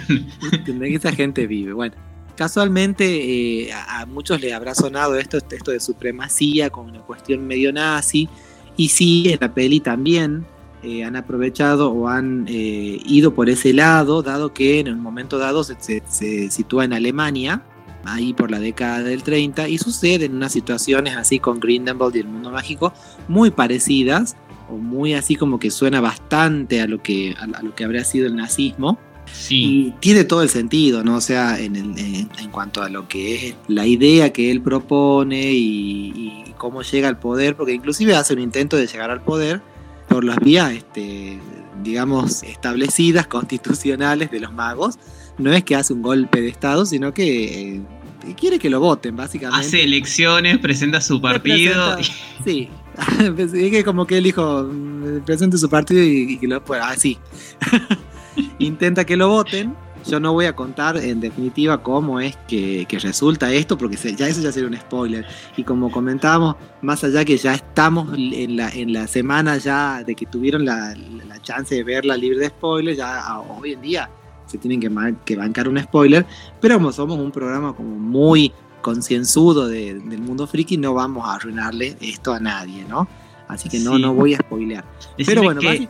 Esa 0.82 1.12
gente 1.12 1.46
vive. 1.46 1.72
Bueno, 1.72 1.94
casualmente 2.34 3.62
eh, 3.62 3.72
a, 3.72 4.00
a 4.00 4.06
muchos 4.06 4.40
les 4.40 4.52
habrá 4.52 4.74
sonado 4.74 5.16
esto, 5.16 5.38
esto 5.38 5.70
de 5.70 5.78
supremacía 5.78 6.68
con 6.70 6.86
una 6.86 6.98
cuestión 6.98 7.46
medio 7.46 7.72
nazi. 7.72 8.28
Y 8.76 8.88
sí, 8.88 9.30
en 9.30 9.38
la 9.40 9.54
peli 9.54 9.78
también 9.78 10.44
eh, 10.86 11.04
han 11.04 11.16
aprovechado 11.16 11.90
o 11.90 12.08
han 12.08 12.46
eh, 12.48 13.00
ido 13.06 13.34
por 13.34 13.50
ese 13.50 13.72
lado, 13.72 14.22
dado 14.22 14.52
que 14.54 14.80
en 14.80 14.88
un 14.88 15.00
momento 15.00 15.38
dado 15.38 15.64
se, 15.64 15.76
se- 15.80 16.02
se 16.08 16.50
sitúa 16.50 16.84
en 16.84 16.92
Alemania, 16.92 17.62
ahí 18.04 18.32
por 18.32 18.50
la 18.50 18.60
década 18.60 19.02
del 19.02 19.22
30, 19.24 19.68
y 19.68 19.78
suceden 19.78 20.36
unas 20.36 20.52
situaciones 20.52 21.16
así 21.16 21.40
con 21.40 21.58
Grindelwald 21.60 22.14
y 22.16 22.20
el 22.20 22.28
mundo 22.28 22.50
mágico 22.50 22.92
muy 23.28 23.50
parecidas, 23.50 24.36
o 24.70 24.76
muy 24.76 25.14
así 25.14 25.34
como 25.36 25.58
que 25.58 25.70
suena 25.70 26.00
bastante 26.00 26.80
a 26.80 26.86
lo 26.86 27.02
que, 27.02 27.34
a- 27.38 27.58
a 27.58 27.62
lo 27.62 27.74
que 27.74 27.84
habría 27.84 28.04
sido 28.04 28.26
el 28.26 28.36
nazismo. 28.36 28.98
Sí. 29.32 29.88
Y 29.88 29.90
tiene 29.98 30.22
todo 30.22 30.42
el 30.42 30.48
sentido, 30.50 31.02
¿no? 31.02 31.16
O 31.16 31.20
sea, 31.20 31.58
en, 31.60 31.74
el- 31.74 31.98
en- 31.98 32.28
en 32.38 32.50
cuanto 32.52 32.82
a 32.82 32.88
lo 32.88 33.08
que 33.08 33.48
es 33.48 33.54
la 33.66 33.84
idea 33.86 34.32
que 34.32 34.52
él 34.52 34.60
propone 34.62 35.52
y, 35.52 36.44
y 36.46 36.54
cómo 36.56 36.82
llega 36.82 37.08
al 37.08 37.18
poder, 37.18 37.56
porque 37.56 37.72
inclusive 37.72 38.14
hace 38.14 38.34
un 38.34 38.40
intento 38.40 38.76
de 38.76 38.86
llegar 38.86 39.10
al 39.10 39.20
poder 39.22 39.60
por 40.08 40.24
las 40.24 40.38
vías, 40.38 40.72
este, 40.72 41.38
digamos, 41.82 42.42
establecidas, 42.42 43.26
constitucionales 43.26 44.30
de 44.30 44.40
los 44.40 44.52
magos. 44.52 44.98
No 45.38 45.52
es 45.52 45.64
que 45.64 45.76
hace 45.76 45.92
un 45.92 46.02
golpe 46.02 46.40
de 46.40 46.48
Estado, 46.48 46.86
sino 46.86 47.12
que 47.12 47.76
eh, 47.76 47.82
quiere 48.38 48.58
que 48.58 48.70
lo 48.70 48.80
voten, 48.80 49.16
básicamente. 49.16 49.66
Hace 49.66 49.82
elecciones, 49.84 50.58
presenta 50.58 51.00
su 51.00 51.20
partido. 51.20 51.96
Presenta- 51.96 52.14
Sí, 52.44 52.68
es 53.38 53.52
que 53.70 53.84
como 53.84 54.06
que 54.06 54.18
él 54.18 54.24
dijo, 54.24 54.62
mm, 54.64 55.24
presente 55.24 55.58
su 55.58 55.68
partido 55.68 56.02
y, 56.02 56.32
y 56.34 56.38
que 56.38 56.46
lo 56.46 56.64
pues, 56.64 56.80
así. 56.82 57.18
Intenta 58.58 59.04
que 59.04 59.16
lo 59.16 59.28
voten. 59.28 59.74
Yo 60.08 60.20
no 60.20 60.32
voy 60.32 60.46
a 60.46 60.54
contar 60.54 60.96
en 60.96 61.20
definitiva 61.20 61.82
cómo 61.82 62.20
es 62.20 62.36
que, 62.48 62.86
que 62.88 62.98
resulta 62.98 63.52
esto, 63.52 63.76
porque 63.76 63.96
se- 63.96 64.14
ya 64.14 64.28
eso 64.28 64.40
ya 64.40 64.52
sería 64.52 64.68
un 64.68 64.76
spoiler. 64.76 65.26
Y 65.56 65.64
como 65.64 65.90
comentábamos, 65.90 66.56
más 66.82 67.02
allá 67.04 67.24
que 67.24 67.36
ya 67.36 67.54
estamos 67.54 68.08
en 68.16 68.56
la, 68.56 68.68
en 68.70 68.92
la 68.92 69.06
semana 69.08 69.56
ya 69.58 70.02
de 70.04 70.14
que 70.14 70.26
tuvieron 70.26 70.64
la, 70.64 70.94
la 71.28 71.40
chance 71.42 71.74
de 71.74 71.82
verla 71.84 72.16
libre 72.16 72.38
de 72.38 72.48
spoilers, 72.48 72.98
ya 72.98 73.20
a- 73.20 73.40
hoy 73.40 73.72
en 73.72 73.80
día 73.80 74.10
se 74.46 74.58
tienen 74.58 74.80
que, 74.80 75.14
que 75.24 75.36
bancar 75.36 75.68
un 75.68 75.78
spoiler. 75.80 76.24
Pero 76.60 76.76
como 76.76 76.92
somos 76.92 77.18
un 77.18 77.32
programa 77.32 77.74
como 77.74 77.96
muy 77.96 78.52
concienzudo 78.82 79.66
de- 79.66 79.94
del 79.94 80.20
mundo 80.20 80.46
friki, 80.46 80.76
no 80.76 80.94
vamos 80.94 81.26
a 81.28 81.34
arruinarle 81.34 81.96
esto 82.00 82.32
a 82.32 82.38
nadie, 82.40 82.84
¿no? 82.88 83.08
Así 83.48 83.68
que 83.68 83.78
no, 83.80 83.96
Sí. 83.96 84.02
no 84.02 84.14
voy 84.14 84.34
a 84.34 84.38
spoilear. 84.38 84.84
Decime 85.18 85.26
Pero 85.26 85.42
bueno, 85.42 85.60
que, 85.60 85.88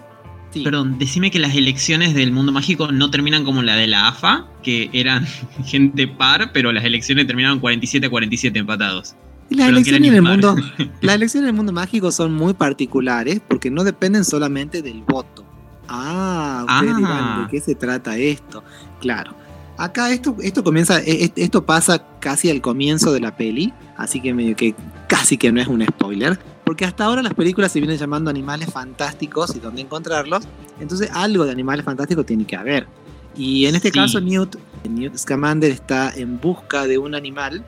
sí. 0.58 0.64
perdón, 0.64 0.98
decime 0.98 1.30
que 1.30 1.38
las 1.38 1.54
elecciones 1.54 2.14
del 2.14 2.32
mundo 2.32 2.52
mágico 2.52 2.90
no 2.92 3.10
terminan 3.10 3.44
como 3.44 3.62
la 3.62 3.76
de 3.76 3.86
la 3.86 4.08
AFA, 4.08 4.46
que 4.62 4.90
eran 4.92 5.26
gente 5.64 6.08
par, 6.08 6.50
pero 6.52 6.72
las 6.72 6.84
elecciones 6.84 7.26
terminaron 7.26 7.58
47 7.60 8.06
a 8.06 8.10
47 8.10 8.58
empatados. 8.58 9.14
las, 9.50 9.68
elecciones 9.68 10.08
en 10.08 10.14
el 10.16 10.22
mundo, 10.22 10.56
las 11.00 11.14
elecciones 11.14 11.44
en 11.48 11.54
el 11.54 11.54
mundo 11.56 11.72
mágico 11.72 12.10
son 12.12 12.34
muy 12.34 12.54
particulares 12.54 13.40
porque 13.46 13.70
no 13.70 13.84
dependen 13.84 14.24
solamente 14.24 14.82
del 14.82 15.02
voto. 15.02 15.44
Ah, 15.88 16.64
ustedes 16.68 16.92
Ah. 16.94 16.98
dirán, 16.98 17.42
¿de 17.44 17.50
qué 17.50 17.60
se 17.60 17.74
trata 17.74 18.16
esto? 18.18 18.64
Claro. 19.00 19.34
Acá 19.78 20.10
esto, 20.10 20.34
esto 20.42 20.64
comienza, 20.64 21.00
e- 21.00 21.24
e- 21.26 21.32
esto 21.36 21.64
pasa 21.66 22.02
casi 22.18 22.50
al 22.50 22.60
comienzo 22.62 23.12
de 23.12 23.20
la 23.20 23.36
peli, 23.36 23.72
así 23.96 24.20
que 24.20 24.32
medio 24.32 24.56
que 24.56 24.74
casi 25.06 25.36
que 25.36 25.52
no 25.52 25.60
es 25.60 25.68
un 25.68 25.84
spoiler, 25.86 26.38
porque 26.66 26.84
hasta 26.84 27.04
ahora 27.04 27.22
las 27.22 27.32
películas 27.32 27.70
se 27.70 27.78
vienen 27.78 27.96
llamando 27.96 28.28
Animales 28.28 28.72
Fantásticos 28.72 29.54
y 29.54 29.60
dónde 29.60 29.82
encontrarlos, 29.82 30.48
entonces 30.80 31.08
algo 31.14 31.44
de 31.44 31.52
Animales 31.52 31.84
Fantásticos 31.84 32.26
tiene 32.26 32.44
que 32.44 32.56
haber. 32.56 32.88
Y 33.36 33.66
en 33.66 33.76
este 33.76 33.90
Sí. 33.92 33.94
caso 33.94 34.20
Newt, 34.20 34.56
Newt 34.88 35.16
Scamander 35.16 35.70
está 35.70 36.12
en 36.12 36.40
busca 36.40 36.88
de 36.88 36.98
un 36.98 37.14
animal, 37.14 37.64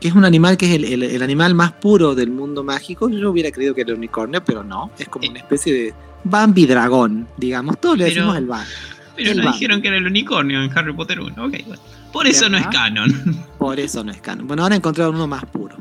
que 0.00 0.08
es 0.08 0.14
un 0.14 0.24
animal 0.24 0.56
que 0.56 0.66
es 0.66 0.72
el, 0.74 0.84
el- 0.84 1.02
el 1.04 1.22
animal 1.22 1.54
más 1.54 1.70
puro 1.72 2.16
del 2.16 2.30
mundo 2.32 2.64
mágico. 2.64 3.08
Yo 3.08 3.30
hubiera 3.30 3.52
creído 3.52 3.72
que 3.72 3.82
era 3.82 3.92
el 3.92 3.98
unicornio, 3.98 4.42
pero 4.44 4.64
no, 4.64 4.90
es 4.98 5.08
como 5.08 5.26
Eh. 5.26 5.28
una 5.30 5.38
especie 5.38 5.72
de 5.72 5.94
Bambi 6.24 6.66
dragón, 6.66 7.28
digamos, 7.36 7.80
todos 7.80 7.98
le 7.98 8.04
Pero- 8.06 8.14
decimos 8.16 8.36
el 8.36 8.46
Bambi. 8.46 8.70
Pero 9.14 9.30
El 9.30 9.36
no 9.36 9.42
Bambi. 9.44 9.58
dijeron 9.58 9.80
que 9.82 9.88
era 9.88 9.96
el 9.96 10.06
unicornio 10.08 10.60
en 10.60 10.76
Harry 10.76 10.92
Potter 10.92 11.20
1. 11.20 11.44
Ok, 11.44 11.54
bueno. 11.68 11.82
Por 12.12 12.26
eso 12.26 12.48
no 12.48 12.58
es 12.58 12.66
canon. 12.66 13.12
Por 13.58 13.78
eso 13.78 14.02
no 14.02 14.10
es 14.10 14.20
canon. 14.20 14.48
Bueno, 14.48 14.64
ahora 14.64 14.74
encontraron 14.74 15.14
uno 15.14 15.28
más 15.28 15.44
puro. 15.46 15.76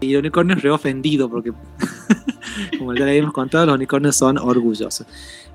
Y 0.00 0.12
el 0.12 0.20
unicornio 0.20 0.56
es 0.56 0.62
re 0.62 0.70
ofendido 0.70 1.28
porque, 1.28 1.52
como 2.78 2.94
ya 2.94 3.04
le 3.04 3.12
habíamos 3.12 3.32
contado, 3.32 3.66
los 3.66 3.74
unicornios 3.74 4.16
son 4.16 4.38
orgullosos. 4.38 5.06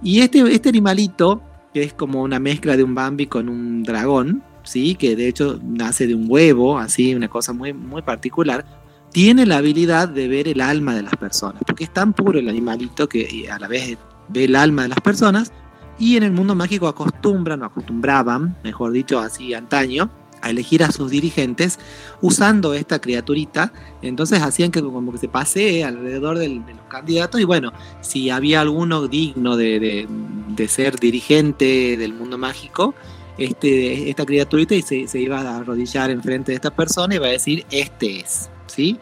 Y 0.01 0.19
este, 0.19 0.39
este 0.53 0.69
animalito, 0.69 1.41
que 1.73 1.83
es 1.83 1.93
como 1.93 2.21
una 2.21 2.39
mezcla 2.39 2.75
de 2.75 2.83
un 2.83 2.93
Bambi 2.93 3.27
con 3.27 3.47
un 3.47 3.83
dragón, 3.83 4.43
¿sí? 4.63 4.95
que 4.95 5.15
de 5.15 5.27
hecho 5.27 5.59
nace 5.63 6.07
de 6.07 6.15
un 6.15 6.25
huevo, 6.27 6.77
así, 6.77 7.15
una 7.15 7.29
cosa 7.29 7.53
muy, 7.53 7.73
muy 7.73 8.01
particular, 8.01 8.65
tiene 9.11 9.45
la 9.45 9.57
habilidad 9.57 10.09
de 10.09 10.27
ver 10.27 10.47
el 10.47 10.59
alma 10.59 10.95
de 10.95 11.03
las 11.03 11.15
personas, 11.15 11.61
porque 11.65 11.83
es 11.83 11.93
tan 11.93 12.13
puro 12.13 12.39
el 12.39 12.49
animalito 12.49 13.07
que 13.07 13.47
a 13.49 13.59
la 13.59 13.67
vez 13.67 13.97
ve 14.29 14.45
el 14.45 14.55
alma 14.55 14.83
de 14.83 14.89
las 14.89 15.01
personas. 15.01 15.51
Y 15.99 16.17
en 16.17 16.23
el 16.23 16.31
mundo 16.31 16.55
mágico 16.55 16.87
acostumbran, 16.87 17.61
o 17.61 17.65
acostumbraban, 17.65 18.57
mejor 18.63 18.91
dicho, 18.91 19.19
así 19.19 19.53
antaño, 19.53 20.09
a 20.43 20.49
elegir 20.49 20.83
a 20.83 20.91
sus 20.91 21.09
dirigentes 21.09 21.79
usando 22.21 22.73
esta 22.73 22.99
criaturita. 22.99 23.73
Entonces 24.01 24.41
hacían 24.41 24.71
que 24.71 24.81
como 24.81 25.11
que 25.11 25.17
se 25.17 25.27
pasee 25.27 25.83
alrededor 25.83 26.37
del- 26.37 26.65
de 26.65 26.73
los 26.73 26.85
candidatos 26.87 27.39
y 27.41 27.45
bueno, 27.45 27.71
si 28.01 28.29
había 28.29 28.61
alguno 28.61 29.07
digno 29.07 29.57
de, 29.57 29.79
de- 29.79 30.07
de 30.49 30.67
ser 30.67 30.99
dirigente 30.99 31.97
del 31.97 32.13
mundo 32.13 32.37
mágico, 32.37 32.93
este, 33.37 34.09
esta 34.09 34.25
criaturita 34.25 34.75
y 34.75 34.81
se, 34.83 35.07
se 35.07 35.19
iba 35.19 35.39
a 35.41 35.57
arrodillar 35.57 36.11
enfrente 36.11 36.51
de 36.51 36.55
esta 36.57 36.69
persona 36.75 37.15
y 37.15 37.17
va 37.17 37.27
a 37.27 37.31
decir, 37.31 37.65
este 37.71 38.19
es, 38.19 38.49
¿sí? 38.67 38.97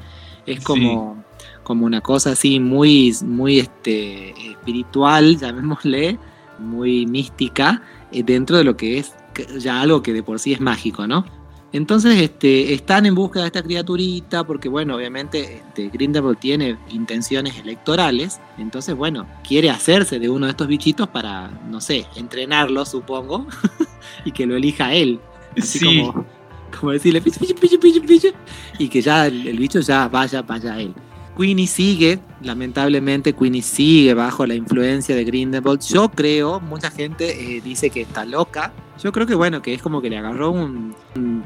Es 0.45 0.63
como, 0.63 1.23
como 1.63 1.85
una 1.85 2.01
cosa 2.01 2.31
así 2.31 2.59
muy, 2.59 3.13
muy 3.23 3.59
este, 3.59 4.29
espiritual, 4.51 5.37
llamémosle, 5.41 6.17
muy 6.59 7.05
mística, 7.07 7.81
eh, 8.11 8.23
dentro 8.23 8.57
de 8.57 8.63
lo 8.63 8.77
que 8.77 8.99
es 8.99 9.11
ya 9.59 9.81
algo 9.81 10.01
que 10.03 10.13
de 10.13 10.23
por 10.23 10.39
sí 10.39 10.53
es 10.53 10.61
mágico, 10.61 11.07
¿no? 11.07 11.25
Entonces 11.73 12.21
este, 12.21 12.73
están 12.73 13.05
en 13.05 13.15
busca 13.15 13.39
de 13.39 13.45
esta 13.47 13.63
criaturita 13.63 14.43
porque, 14.43 14.67
bueno, 14.67 14.95
obviamente 14.95 15.61
este, 15.65 15.87
Grindelwald 15.87 16.37
tiene 16.37 16.77
intenciones 16.89 17.57
electorales, 17.59 18.41
entonces, 18.57 18.93
bueno, 18.95 19.25
quiere 19.47 19.69
hacerse 19.69 20.19
de 20.19 20.29
uno 20.29 20.47
de 20.47 20.51
estos 20.51 20.67
bichitos 20.67 21.07
para, 21.07 21.47
no 21.69 21.79
sé, 21.79 22.05
entrenarlo, 22.17 22.85
supongo, 22.85 23.47
y 24.25 24.31
que 24.33 24.45
lo 24.45 24.57
elija 24.57 24.93
él. 24.93 25.19
Así 25.57 25.79
Sí. 25.79 25.85
como, 25.85 26.25
como 26.77 26.91
decirle, 26.91 27.21
pichu, 27.21 27.39
pichu, 27.55 27.79
pichu, 27.79 28.27
y 28.77 28.89
que 28.89 29.01
ya 29.01 29.27
el, 29.27 29.47
el 29.47 29.57
bicho 29.57 29.79
ya 29.79 30.09
vaya, 30.09 30.41
vaya 30.41 30.73
a 30.73 30.81
él. 30.81 30.93
Queenie 31.37 31.67
sigue, 31.67 32.19
lamentablemente 32.41 33.33
Queenie 33.33 33.61
sigue 33.61 34.13
bajo 34.13 34.45
la 34.45 34.55
influencia 34.55 35.15
de 35.15 35.23
Grindelwald. 35.23 35.81
Yo 35.81 36.09
creo, 36.09 36.59
mucha 36.59 36.91
gente 36.91 37.57
eh, 37.57 37.61
dice 37.61 37.89
que 37.89 38.01
está 38.01 38.25
loca. 38.25 38.73
Yo 39.03 39.11
creo 39.11 39.25
que 39.25 39.33
bueno, 39.33 39.61
que 39.61 39.73
es 39.73 39.81
como 39.81 40.01
que 40.01 40.09
le 40.09 40.17
agarró 40.17 40.51
un, 40.51 40.95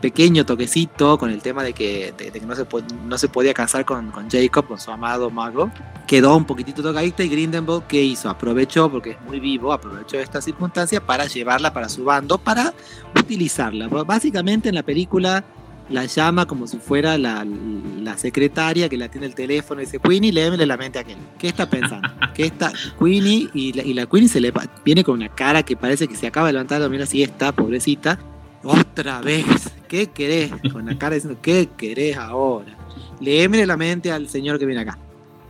pequeño 0.02 0.46
toquecito 0.46 1.18
con 1.18 1.32
el 1.32 1.42
tema 1.42 1.64
de 1.64 1.74
que, 1.74 2.14
no, 2.46 2.56
se 2.56 2.66
no 3.08 3.18
se 3.18 3.30
podía 3.30 3.54
casar 3.54 3.86
con, 3.86 4.12
con 4.12 4.30
Jacob, 4.30 4.68
con 4.68 4.80
su 4.80 4.92
amado 4.92 5.30
mago. 5.30 5.72
Quedó 6.06 6.36
un 6.36 6.46
poquitito 6.46 6.84
tocadita 6.84 7.24
y 7.24 7.30
Grindelwald, 7.30 7.88
¿qué 7.88 8.04
hizo? 8.04 8.30
Aprovechó, 8.30 8.92
porque 8.92 9.12
es 9.12 9.22
muy 9.22 9.40
vivo, 9.40 9.72
aprovechó 9.72 10.20
esta 10.20 10.42
circunstancia 10.42 11.00
para 11.00 11.26
llevarla 11.28 11.72
para 11.72 11.88
su 11.88 12.04
bando, 12.04 12.38
para 12.38 12.74
utilizarla. 13.18 13.88
Básicamente 13.88 14.70
en 14.70 14.76
la 14.76 14.84
película 14.84 15.44
la 15.90 16.06
llama 16.06 16.46
como 16.46 16.68
si 16.68 16.78
fuera 16.78 17.18
la, 17.18 17.46
la 17.46 18.18
secretaria 18.18 18.90
que 18.90 18.98
la 18.98 19.10
tiene 19.10 19.28
el 19.28 19.36
teléfono 19.36 19.82
y 19.82 19.86
dice, 19.86 20.00
Queenie, 20.00 20.32
léeme 20.32 20.66
la 20.66 20.78
mente 20.78 21.00
a 21.00 21.02
aquel. 21.02 21.18
¿Qué 21.38 21.48
está 21.48 21.70
pensando? 21.70 22.08
¿Qué 22.34 22.46
está 22.46 22.72
Queenie? 23.00 23.50
Y 23.54 23.74
la, 23.74 23.84
la 23.84 24.06
Queenie 24.08 24.30
se 24.30 24.42
le 24.42 24.52
viene 24.84 25.04
con 25.04 25.16
una 25.16 25.30
cara 25.30 25.64
que 25.64 25.76
parece 25.76 26.08
que 26.08 26.16
se 26.16 26.28
acaba 26.28 26.48
de 26.48 26.54
levantar, 26.54 26.88
mira 26.90 27.04
así 27.04 27.24
está, 27.24 27.52
pobrecita. 27.52 28.20
Otra 28.64 29.22
vez, 29.22 29.46
¿qué 29.88 30.08
querés? 30.08 30.52
Con 30.72 30.88
la 30.88 30.98
cara 30.98 31.16
diciendo, 31.16 31.40
¿qué 31.42 31.70
querés 31.78 32.18
ahora? 32.18 32.76
Léeme 33.20 33.64
la 33.66 33.78
mente 33.78 34.12
al 34.12 34.28
señor 34.28 34.58
que 34.58 34.66
viene 34.66 34.82
acá. 34.82 34.98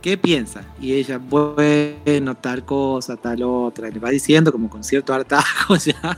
¿Qué 0.02 0.16
piensa? 0.16 0.62
Y 0.80 0.92
ella, 0.92 1.18
bueno, 1.18 2.36
tal 2.36 2.64
cosa, 2.64 3.16
tal 3.16 3.42
otra. 3.42 3.88
Le 3.88 3.98
va 3.98 4.10
diciendo 4.10 4.52
como 4.52 4.68
con 4.68 4.84
cierto 4.84 5.12
hartazgo 5.12 5.76
ya 5.84 6.16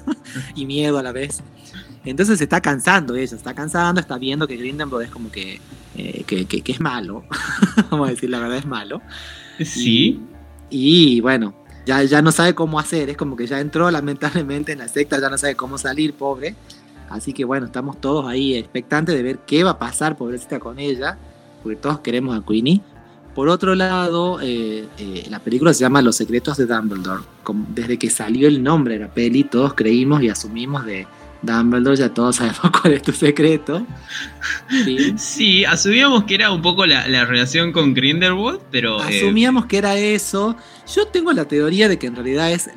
y 0.55 0.67
miedo 0.67 0.99
a 0.99 1.03
la 1.03 1.13
vez. 1.13 1.41
Entonces 2.05 2.39
se 2.39 2.45
está 2.45 2.61
cansando 2.61 3.15
ella, 3.17 3.37
está 3.37 3.55
cansando, 3.55 4.01
está 4.01 4.19
viendo 4.19 4.47
que 4.47 4.57
Grindelwald 4.57 5.05
es 5.07 5.11
como 5.11 5.31
que, 5.31 5.61
eh, 5.97 6.23
que, 6.27 6.47
que- 6.47 6.63
que 6.63 6.73
es 6.73 6.81
malo. 6.81 7.25
Vamos 7.91 8.09
a 8.09 8.11
decir 8.13 8.31
la 8.31 8.39
verdad, 8.41 8.57
es 8.59 8.67
malo. 8.67 9.03
Sí. 9.65 10.21
Y 10.71 11.21
bueno, 11.21 11.55
ya, 11.87 12.03
ya 12.05 12.23
no 12.23 12.31
sabe 12.33 12.55
cómo 12.55 12.79
hacer, 12.79 13.09
es 13.11 13.17
como 13.17 13.37
que 13.37 13.47
ya 13.47 13.61
entró 13.61 13.91
lamentablemente 13.91 14.73
en 14.73 14.79
la 14.79 14.89
secta, 14.89 15.21
ya 15.21 15.29
no 15.31 15.39
sabe 15.39 15.55
cómo 15.55 15.79
salir, 15.79 16.15
pobre. 16.15 16.55
Así 17.11 17.33
que 17.33 17.45
bueno, 17.45 17.67
estamos 17.67 18.01
todos 18.01 18.27
ahí 18.27 18.55
expectantes 18.55 19.15
de 19.15 19.23
ver 19.23 19.39
qué 19.47 19.65
va 19.65 19.71
a 19.73 19.79
pasar, 19.79 20.17
pobrecita, 20.17 20.59
con 20.61 20.79
ella, 20.79 21.17
porque 21.63 21.77
todos 21.77 22.01
queremos 22.01 22.39
a 22.39 22.45
Queenie. 22.45 22.81
Por 23.35 23.49
otro 23.49 23.75
lado, 23.75 24.41
eh, 24.43 24.87
eh, 24.99 25.27
la 25.31 25.39
película 25.39 25.73
se 25.73 25.81
llama 25.81 26.03
Los 26.03 26.17
secretos 26.17 26.57
de 26.57 26.67
Dumbledore. 26.67 27.23
Como 27.45 27.67
desde 27.71 27.97
que 27.99 28.11
salió 28.11 28.47
el 28.49 28.63
nombre 28.63 28.95
de 28.99 29.01
la 29.07 29.09
peli, 29.15 29.45
todos 29.45 29.75
creímos 29.75 30.23
y 30.23 30.29
asumimos 30.29 30.85
de 30.85 31.07
Dumbledore, 31.43 31.97
ya 31.97 32.13
todos 32.13 32.37
sabemos 32.37 32.61
cuál 32.83 32.95
es 32.95 33.03
tu 33.03 33.13
secreto. 33.13 33.87
Sí. 34.85 35.15
Sí, 35.17 35.65
asumíamos 35.65 36.25
que 36.25 36.35
era 36.35 36.51
un 36.51 36.63
poco 36.63 36.85
la, 36.87 37.07
la 37.09 37.25
relación 37.25 37.73
con 37.73 37.95
Grindelwald, 37.95 38.61
pero. 38.71 39.03
eh, 39.09 39.19
Asumíamos 39.23 39.67
que 39.67 39.79
era 39.79 39.97
eso. 39.97 40.57
Yo 40.95 41.07
tengo 41.09 41.33
la 41.33 41.45
teoría 41.47 41.89
de 41.89 41.99
que 41.99 42.07
en 42.09 42.17
realidad 42.17 42.51
es 42.53 42.71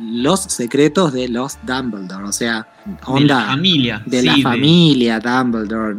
los 0.00 0.40
secretos 0.40 1.12
de 1.12 1.28
los 1.28 1.58
Dumbledore, 1.64 2.24
o 2.24 2.32
sea, 2.32 2.68
de 2.86 2.92
la 2.92 2.98
onda 3.08 3.46
familia. 3.46 4.02
de 4.06 4.20
sí, 4.20 4.26
la 4.26 4.36
familia 4.50 5.18
Dumbledore, 5.20 5.96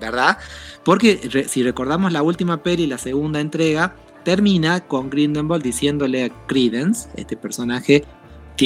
¿verdad? 0.00 0.38
Porque 0.84 1.20
re- 1.32 1.48
si 1.48 1.62
recordamos 1.62 2.12
la 2.12 2.22
última 2.22 2.62
peli, 2.62 2.86
la 2.86 2.96
segunda 2.96 3.40
entrega, 3.40 3.94
termina 4.24 4.80
con 4.80 5.10
Grindelwald 5.10 5.62
diciéndole 5.64 6.24
a 6.24 6.28
Credence, 6.46 7.08
este 7.16 7.36
personaje, 7.36 8.04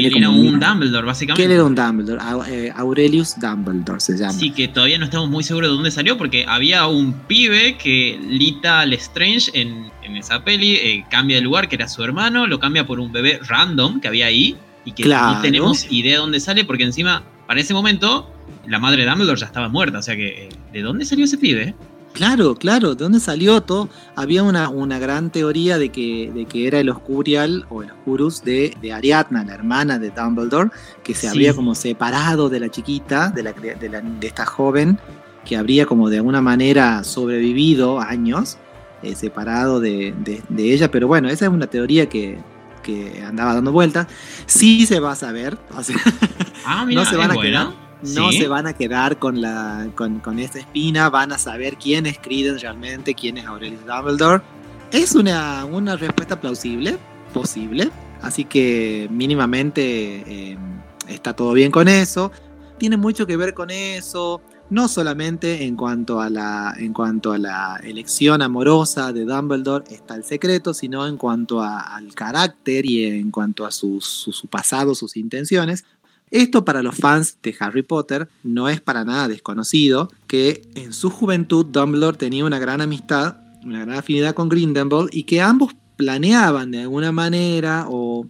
que 0.03 0.19
era 0.19 0.31
un 0.31 0.59
Dumbledore, 0.61 1.07
básicamente. 1.07 1.47
que 1.49 1.55
era 1.55 1.65
un 1.65 1.75
Dumbledore, 1.75 2.21
Au- 2.21 2.45
eh, 2.47 2.73
Aurelius 2.77 3.39
Dumbledore 3.41 4.01
se 4.01 4.17
llama. 4.17 4.33
Sí, 4.33 4.51
que 4.51 4.69
todavía 4.69 4.99
no 4.99 5.05
estamos 5.07 5.29
muy 5.31 5.43
seguros 5.45 5.71
de 5.71 5.75
dónde 5.77 5.91
salió, 5.91 6.17
porque 6.19 6.45
había 6.47 6.87
un 6.87 7.13
pibe 7.13 7.77
que 7.77 8.19
Lita 8.29 8.85
Lestrange 8.87 9.51
en, 9.55 9.91
en 10.03 10.17
esa 10.17 10.45
peli 10.45 10.77
eh, 10.77 11.05
cambia 11.11 11.37
de 11.37 11.43
lugar, 11.43 11.69
que 11.69 11.77
era 11.77 11.89
su 11.89 12.03
hermano, 12.03 12.47
lo 12.47 12.59
cambia 12.59 12.87
por 12.87 13.01
un 13.01 13.13
bebé 13.13 13.41
random 13.47 14.01
que 14.01 14.09
había 14.09 14.27
ahí, 14.27 14.57
y 14.85 14.93
que 14.93 15.03
Claro. 15.05 15.37
no 15.37 15.41
tenemos 15.41 15.91
idea 15.91 16.13
de 16.13 16.19
dónde 16.19 16.41
sale, 16.41 16.65
porque 16.65 16.85
encima, 16.85 17.23
para 17.47 17.61
ese 17.61 17.73
momento, 17.75 18.31
la 18.67 18.79
madre 18.79 19.03
de 19.05 19.09
Dumbledore 19.11 19.39
ya 19.41 19.47
estaba 19.47 19.69
muerta, 19.69 19.99
o 19.99 20.03
sea 20.03 20.15
que, 20.17 20.47
eh, 20.47 20.49
¿de 20.73 20.83
dónde 20.83 21.05
salió 21.05 21.25
ese 21.25 21.39
pibe? 21.39 21.75
Claro, 22.15 22.55
claro, 22.55 22.95
¿de 22.95 23.03
dónde 23.03 23.19
salió 23.19 23.61
todo? 23.61 23.89
Había 24.15 24.45
una, 24.45 24.69
una 24.69 24.99
gran 25.01 25.31
teoría 25.31 25.79
de 25.79 25.89
que, 25.91 26.31
de 26.33 26.47
que 26.47 26.69
era 26.69 26.79
el 26.79 26.89
Oscurial 26.89 27.67
o 27.71 27.83
el 27.83 27.91
Oscurus 27.91 28.43
de, 28.45 28.75
de 28.81 28.93
Ariadna, 28.93 29.45
la 29.45 29.53
hermana 29.55 29.99
de 29.99 30.11
Dumbledore, 30.11 30.71
que 31.03 31.13
se 31.13 31.23
Sí. 31.23 31.27
habría 31.27 31.55
como 31.55 31.75
separado 31.75 32.49
de 32.49 32.61
la 32.61 32.69
chiquita, 32.71 33.31
de, 33.31 33.43
la, 33.43 33.53
de, 33.53 33.89
la- 33.89 34.01
de 34.01 34.27
esta 34.29 34.47
joven, 34.47 34.97
que 35.45 35.57
habría 35.57 35.87
como 35.87 36.09
de 36.09 36.19
alguna 36.19 36.41
manera 36.41 37.03
sobrevivido 37.03 37.99
años, 38.01 38.59
eh, 39.03 39.17
separado 39.17 39.81
de, 39.81 40.15
de- 40.25 40.43
de 40.49 40.73
ella, 40.73 40.91
pero 40.93 41.09
bueno, 41.09 41.29
esa 41.29 41.47
es 41.47 41.51
una 41.51 41.67
teoría 41.67 42.09
que, 42.09 42.39
que 42.85 43.25
andaba 43.27 43.55
dando 43.55 43.73
vueltas. 43.73 44.07
Sí 44.47 44.87
se 44.87 45.01
va 45.01 45.13
a 45.13 45.17
saber, 45.17 45.59
o 45.77 45.83
sea, 45.83 45.97
Ah, 46.65 46.85
mira, 46.87 47.03
no 47.03 47.11
se 47.11 47.17
van 47.17 47.33
a 47.33 47.35
buena. 47.35 47.65
quedar 47.73 47.84
no 48.15 48.31
Sí. 48.31 48.39
se 48.39 48.49
van 48.49 48.67
a 48.67 48.73
quedar 48.75 49.19
con, 49.19 49.41
la, 49.41 49.89
con, 49.95 50.21
con 50.21 50.39
esta 50.39 50.59
espina, 50.59 51.09
van 51.11 51.33
a 51.33 51.39
saber 51.39 51.77
quién 51.77 52.07
es 52.07 52.19
Credence 52.19 52.61
realmente, 52.63 53.15
quién 53.15 53.39
es 53.39 53.47
Aurelius 53.47 53.85
Dumbledore. 53.87 54.43
Es 54.93 55.15
una, 55.15 55.65
una 55.65 55.97
respuesta 55.97 56.41
plausible, 56.41 56.99
posible, 57.33 57.91
así 58.23 58.45
que 58.45 59.09
mínimamente 59.11 60.53
eh, 60.53 60.59
está 61.09 61.35
todo 61.35 61.53
bien 61.53 61.71
con 61.71 61.89
eso. 61.89 62.31
Tiene 62.79 62.97
mucho 62.97 63.27
que 63.27 63.37
ver 63.37 63.55
con 63.55 63.71
eso, 63.71 64.41
no 64.71 64.89
solamente 64.89 65.65
en 65.65 65.77
cuanto 65.77 66.21
a 66.21 66.29
la, 66.31 66.75
en 66.79 66.93
cuanto 66.93 67.33
a 67.33 67.39
la 67.39 67.81
elección 67.83 68.43
amorosa 68.43 69.13
de 69.13 69.25
Dumbledore 69.25 69.85
está 69.95 70.15
el 70.17 70.25
secreto, 70.25 70.75
sino 70.75 71.07
en 71.07 71.17
cuanto 71.17 71.61
a- 71.63 71.81
al 71.81 72.15
carácter 72.15 72.85
y 72.87 73.05
en 73.05 73.31
cuanto 73.31 73.65
a 73.67 73.71
su, 73.71 74.01
su 74.01 74.47
pasado, 74.49 74.95
sus 74.95 75.17
intenciones. 75.17 75.85
Esto 76.35 76.65
para 76.65 76.83
los 76.83 76.97
fans 76.97 77.39
de 77.45 77.55
Harry 77.61 77.85
Potter 77.85 78.29
no 78.43 78.69
es 78.69 78.81
para 78.81 79.05
nada 79.05 79.29
desconocido 79.29 80.11
que 80.27 80.63
en 80.75 80.93
su 80.93 81.09
juventud 81.09 81.65
Dumbledore 81.65 82.17
tenía 82.17 82.45
una 82.45 82.59
gran 82.59 82.81
amistad, 82.81 83.37
una 83.63 83.85
gran 83.85 83.99
afinidad 83.99 84.35
con 84.35 84.49
Grindelwald 84.49 85.11
y 85.13 85.23
que 85.23 85.41
ambos 85.41 85.77
planeaban 85.95 86.73
de 86.73 86.81
alguna 86.81 87.13
manera 87.13 87.87
o 87.89 88.27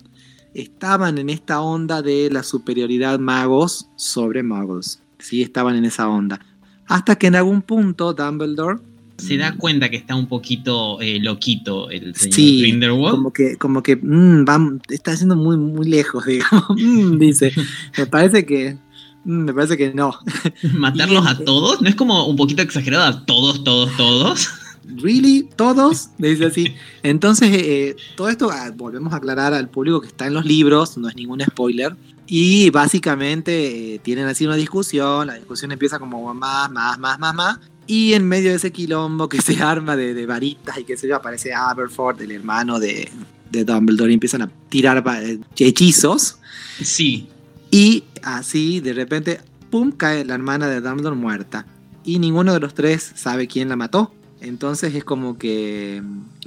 estaban 0.53 1.17
en 1.17 1.31
esta 1.31 1.63
onda 1.63 2.03
de 2.03 2.29
la 2.31 2.43
superioridad 2.43 3.19
magos 3.19 3.89
sobre 3.97 4.43
muggles. 4.43 5.01
Sí, 5.19 5.41
estaban 5.41 5.75
en 5.75 5.87
esa 5.87 6.07
onda. 6.07 6.45
Hasta 6.87 7.17
que 7.17 7.29
en 7.29 7.37
algún 7.37 7.63
punto 7.63 8.13
Dumbledore 8.13 8.81
Se 9.19 9.37
da 9.37 9.55
cuenta 9.57 9.89
que 9.89 9.97
está 9.97 10.15
un 10.17 10.27
poquito 10.27 11.01
eh, 11.01 11.19
loquito 11.21 11.89
el 11.91 12.15
señor 12.17 12.35
Sí, 12.35 12.61
Grindelwald. 12.63 13.15
como 13.17 13.33
que, 13.33 13.57
como 13.57 13.83
que 13.83 13.97
mm, 13.97 14.45
va- 14.45 14.79
está 14.89 15.15
yendo 15.15 15.37
muy, 15.37 15.57
muy 15.57 15.89
lejos, 15.89 16.25
digamos. 16.27 16.71
Mm, 16.77 17.19
dice, 17.19 17.53
me 17.99 18.07
parece 18.07 18.45
que, 18.45 18.77
mm, 19.25 19.45
me 19.45 19.55
parece 19.55 19.77
que 19.77 19.95
no. 19.95 20.15
Matarlos 20.75 21.27
a 21.27 21.37
y- 21.41 21.45
todos, 21.45 21.81
¿no 21.81 21.89
es 21.89 21.95
como 21.95 22.27
un 22.27 22.37
poquito 22.37 22.61
exagerado 22.63 23.05
a 23.05 23.25
todos, 23.25 23.63
todos, 23.65 23.97
todos? 23.97 24.49
¿Really? 24.87 25.49
¿Todos? 25.57 26.11
Le 26.19 26.31
dice 26.31 26.45
así. 26.47 26.75
Entonces, 27.03 27.49
eh, 27.53 27.97
todo 28.17 28.29
esto 28.29 28.51
ah, 28.53 28.71
volvemos 28.77 29.13
a 29.15 29.17
aclarar 29.17 29.55
al 29.55 29.71
público 29.71 30.01
que 30.03 30.09
está 30.09 30.27
en 30.27 30.35
los 30.35 30.45
libros, 30.45 30.99
no 30.99 31.09
es 31.09 31.17
ningún 31.17 31.41
spoiler. 31.41 31.97
Y 32.27 32.69
básicamente 32.71 33.95
eh, 33.95 33.99
tienen 33.99 34.27
así 34.27 34.45
una 34.47 34.57
discusión, 34.57 35.27
la 35.27 35.35
discusión 35.35 35.73
empieza 35.73 35.99
como 35.99 36.33
más, 36.35 36.71
más, 36.71 36.99
más, 36.99 37.19
más, 37.19 37.35
más. 37.35 37.59
Y 37.87 38.15
en 38.15 38.27
medio 38.27 38.51
de 38.51 38.57
ese 38.57 38.73
quilombo 38.73 39.29
que 39.29 39.41
se 39.43 39.63
arma 39.63 39.97
de, 39.97 40.15
de 40.15 40.27
varitas 40.27 40.79
y 40.79 40.85
qué 40.85 40.97
sé 40.97 41.09
yo, 41.09 41.17
aparece 41.17 41.53
Aberforth, 41.53 42.21
el 42.21 42.33
hermano 42.33 42.79
de, 42.79 43.11
de 43.51 43.65
Dumbledore, 43.65 44.11
y 44.11 44.15
empiezan 44.15 44.43
a 44.43 44.51
tirar 44.69 45.03
eh, 45.23 45.39
hechizos. 45.59 46.39
Sí, 46.81 47.29
Y 47.71 48.05
así, 48.23 48.81
de 48.81 48.93
repente, 48.93 49.41
pum, 49.71 49.93
cae 49.93 50.25
la 50.25 50.35
hermana 50.35 50.69
de 50.69 50.81
Dumbledore 50.81 51.17
muerta. 51.17 51.67
Y 52.05 52.19
ninguno 52.19 52.53
de 52.53 52.61
los 52.61 52.75
tres 52.75 53.13
sabe 53.15 53.49
quién 53.49 53.69
la 53.69 53.77
mató. 53.77 54.13
Entonces 54.41 54.95
es 54.95 55.05
como 55.05 55.39
que, 55.39 56.03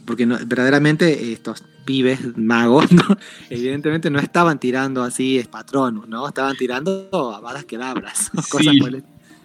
porque 0.05 0.25
verdaderamente 0.25 1.33
estos 1.33 1.63
pibes 1.83 2.38
magos, 2.38 2.91
¿no? 2.91 3.17
evidentemente 3.49 4.11
no 4.11 4.19
estaban 4.19 4.59
tirando 4.59 5.03
así 5.03 5.39
es 5.39 5.47
patrón, 5.47 6.03
¿no? 6.07 6.27
Estaban 6.27 6.55
tirando 6.57 7.09
a 7.13 7.39
balas 7.39 7.65
quedabras, 7.65 8.29
cosas 8.49 8.75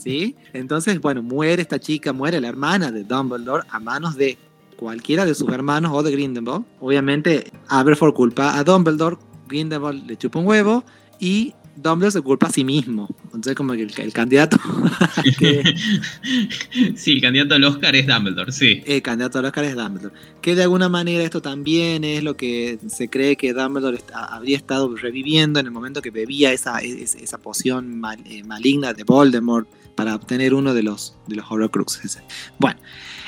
¿sí? 0.03 0.37
Entonces, 0.53 1.01
bueno, 1.01 1.23
muere 1.23 1.63
esta 1.63 1.79
chica, 1.79 2.13
muere 2.13 2.41
la 2.41 2.49
hermana 2.49 2.91
de 2.91 3.05
Dumbledore 3.05 3.67
a 3.71 3.79
manos 3.79 4.17
de 4.17 4.37
cualquiera 4.77 5.25
de 5.25 5.35
sus 5.35 5.49
hermanos 5.51 5.93
o 5.95 6.03
de 6.03 6.11
Grindelwald. 6.11 6.65
Obviamente, 6.81 7.53
Aberforth 7.69 8.15
culpa 8.15 8.59
a 8.59 8.65
Dumbledore, 8.65 9.17
Grindelwald 9.49 10.07
le 10.07 10.17
chupa 10.17 10.41
un 10.41 10.47
huevo 10.47 10.85
y 11.21 11.55
Dumbledore 11.77 12.13
se 12.13 12.21
culpa 12.21 12.47
a 12.49 12.51
sí 12.51 12.65
mismo. 12.65 13.09
Entonces, 13.25 13.55
como 13.55 13.73
que 13.73 13.83
el, 13.83 14.13
candidato. 14.13 14.59
sí, 16.97 17.13
el 17.13 17.21
candidato 17.21 17.55
al 17.55 17.65
Oscar 17.65 17.97
es 17.97 18.07
Dumbledore, 18.07 18.53
sí. 18.53 18.83
El 18.87 19.03
candidato 19.03 19.39
al 19.39 19.47
Oscar 19.47 19.65
es 19.65 19.75
Dumbledore. 19.75 20.15
Que 20.41 20.55
de 20.55 20.63
alguna 20.63 20.89
manera 20.89 21.25
esto 21.25 21.41
también 21.41 22.05
es 22.05 22.23
lo 22.23 22.37
que 22.37 22.79
se 22.89 23.09
cree 23.09 23.37
que 23.37 23.53
Dumbledore 23.53 23.99
habría 24.13 24.57
estado 24.57 24.95
reviviendo 24.97 25.61
en 25.61 25.67
el 25.67 25.73
momento 25.73 26.03
que 26.03 26.11
bebía 26.11 26.53
esa, 26.53 26.81
esa, 26.81 27.39
poción 27.39 28.03
eh, 28.27 28.45
maligna 28.45 28.93
de 28.93 29.05
Voldemort 29.05 29.69
para 29.95 30.15
obtener 30.15 30.55
uno 30.55 30.75
de 30.75 30.83
los, 30.83 31.17
de 31.27 31.37
los 31.37 31.51
Horrocruxes. 31.51 32.19
Bueno. 32.59 32.81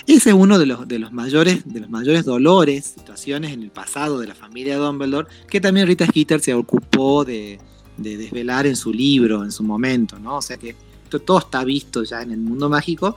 Ese 0.06 0.28
es 0.28 0.36
uno 0.36 0.58
de 0.58 0.66
los, 0.66 0.86
de 0.86 0.98
los, 0.98 1.14
mayores, 1.14 1.62
de 1.64 1.80
los 1.80 1.88
mayores 1.88 2.26
dolores, 2.26 2.84
situaciones 2.84 3.52
en 3.52 3.62
el 3.62 3.70
pasado 3.70 4.18
de 4.20 4.26
la 4.26 4.34
familia 4.34 4.76
Dumbledore, 4.76 5.28
que 5.48 5.62
también 5.62 5.86
Rita 5.86 6.06
Skeeter 6.06 6.40
se 6.40 6.52
ocupó 6.52 7.24
de, 7.24 7.58
de 7.96 8.16
desvelar 8.16 8.66
en 8.66 8.76
su 8.76 8.92
libro, 8.92 9.44
en 9.44 9.52
su 9.52 9.62
momento, 9.62 10.18
¿no? 10.18 10.36
O 10.38 10.42
sea 10.42 10.56
que 10.56 10.74
todo 11.08 11.38
está 11.38 11.64
visto 11.64 12.02
ya 12.02 12.22
en 12.22 12.32
el 12.32 12.40
mundo 12.40 12.68
mágico, 12.68 13.16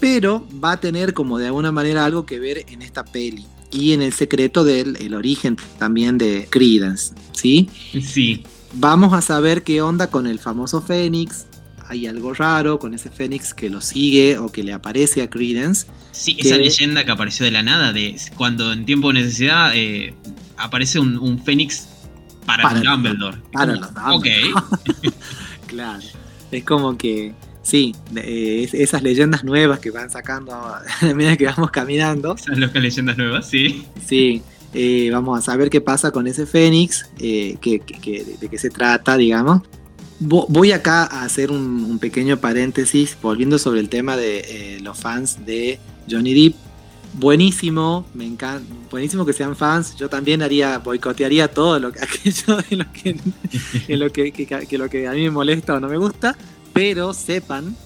pero 0.00 0.46
va 0.62 0.72
a 0.72 0.80
tener 0.80 1.14
como 1.14 1.38
de 1.38 1.46
alguna 1.46 1.72
manera 1.72 2.04
algo 2.04 2.26
que 2.26 2.38
ver 2.38 2.64
en 2.68 2.82
esta 2.82 3.04
peli 3.04 3.46
y 3.70 3.92
en 3.92 4.02
el 4.02 4.12
secreto 4.12 4.64
del 4.64 4.96
el 4.96 5.14
origen 5.14 5.56
también 5.78 6.18
de 6.18 6.46
Credence, 6.50 7.14
¿sí? 7.32 7.68
Sí. 8.02 8.44
Vamos 8.74 9.12
a 9.12 9.20
saber 9.20 9.62
qué 9.62 9.82
onda 9.82 10.08
con 10.08 10.26
el 10.26 10.38
famoso 10.38 10.82
Fénix. 10.82 11.46
Hay 11.86 12.06
algo 12.06 12.34
raro 12.34 12.78
con 12.78 12.92
ese 12.92 13.08
Fénix 13.08 13.54
que 13.54 13.70
lo 13.70 13.80
sigue 13.80 14.38
o 14.38 14.52
que 14.52 14.62
le 14.62 14.74
aparece 14.74 15.22
a 15.22 15.30
Credence. 15.30 15.86
Sí, 16.12 16.36
esa 16.38 16.56
leyenda 16.56 17.04
que 17.04 17.10
apareció 17.10 17.46
de 17.46 17.52
la 17.52 17.62
nada, 17.62 17.92
de 17.92 18.16
cuando 18.36 18.72
en 18.72 18.84
tiempo 18.84 19.08
de 19.08 19.14
necesidad 19.14 19.72
eh, 19.74 20.14
aparece 20.58 20.98
un, 20.98 21.16
un 21.16 21.42
Fénix 21.42 21.88
para, 22.56 22.80
Dumbledore. 22.80 23.38
Para 23.52 23.76
los 23.76 23.94
Dumbledore. 23.94 24.52
Ok. 24.52 25.14
claro. 25.66 26.02
Es 26.50 26.64
como 26.64 26.96
que, 26.96 27.34
sí, 27.62 27.94
eh, 28.16 28.68
esas 28.72 29.02
leyendas 29.02 29.44
nuevas 29.44 29.80
que 29.80 29.90
van 29.90 30.10
sacando 30.10 30.52
a 30.54 30.82
medida 31.14 31.36
que 31.36 31.46
vamos 31.46 31.70
caminando. 31.70 32.34
Esas 32.34 32.58
locas 32.58 32.82
leyendas 32.82 33.18
nuevas, 33.18 33.48
sí. 33.48 33.84
Sí. 34.04 34.42
Eh, 34.74 35.08
vamos 35.12 35.38
a 35.38 35.42
saber 35.42 35.70
qué 35.70 35.80
pasa 35.80 36.10
con 36.10 36.26
ese 36.26 36.44
Fénix, 36.46 37.08
eh, 37.18 37.56
que, 37.60 37.80
de 38.40 38.48
qué 38.48 38.58
se 38.58 38.70
trata, 38.70 39.16
digamos. 39.16 39.62
Voy 40.20 40.72
acá 40.72 41.04
a 41.04 41.22
hacer 41.22 41.52
un, 41.52 41.98
pequeño 42.00 42.38
paréntesis, 42.38 43.16
volviendo 43.22 43.58
sobre 43.58 43.80
el 43.80 43.88
tema 43.88 44.16
de 44.16 44.80
los 44.82 44.98
fans 44.98 45.46
de 45.46 45.78
Johnny 46.10 46.34
Depp 46.34 46.67
buenísimo, 47.18 48.06
me 48.14 48.26
encanta, 48.26 48.72
buenísimo 48.90 49.26
que 49.26 49.32
sean 49.32 49.56
fans. 49.56 49.96
Yo 49.96 50.08
también 50.08 50.42
haría, 50.42 50.78
boicotearía 50.78 51.48
todo 51.48 51.78
lo 51.78 51.92
que 51.92 52.00
aquello 52.02 52.58
en 52.68 52.78
lo 52.78 52.92
que, 52.92 53.16
lo 53.88 54.12
que, 54.12 54.78
lo 54.78 54.88
que 54.88 55.08
a 55.08 55.12
mí 55.12 55.22
me 55.22 55.30
molesta 55.30 55.74
o 55.74 55.80
no 55.80 55.88
me 55.88 55.96
gusta, 55.96 56.36
pero 56.72 57.12
sepan, 57.12 57.76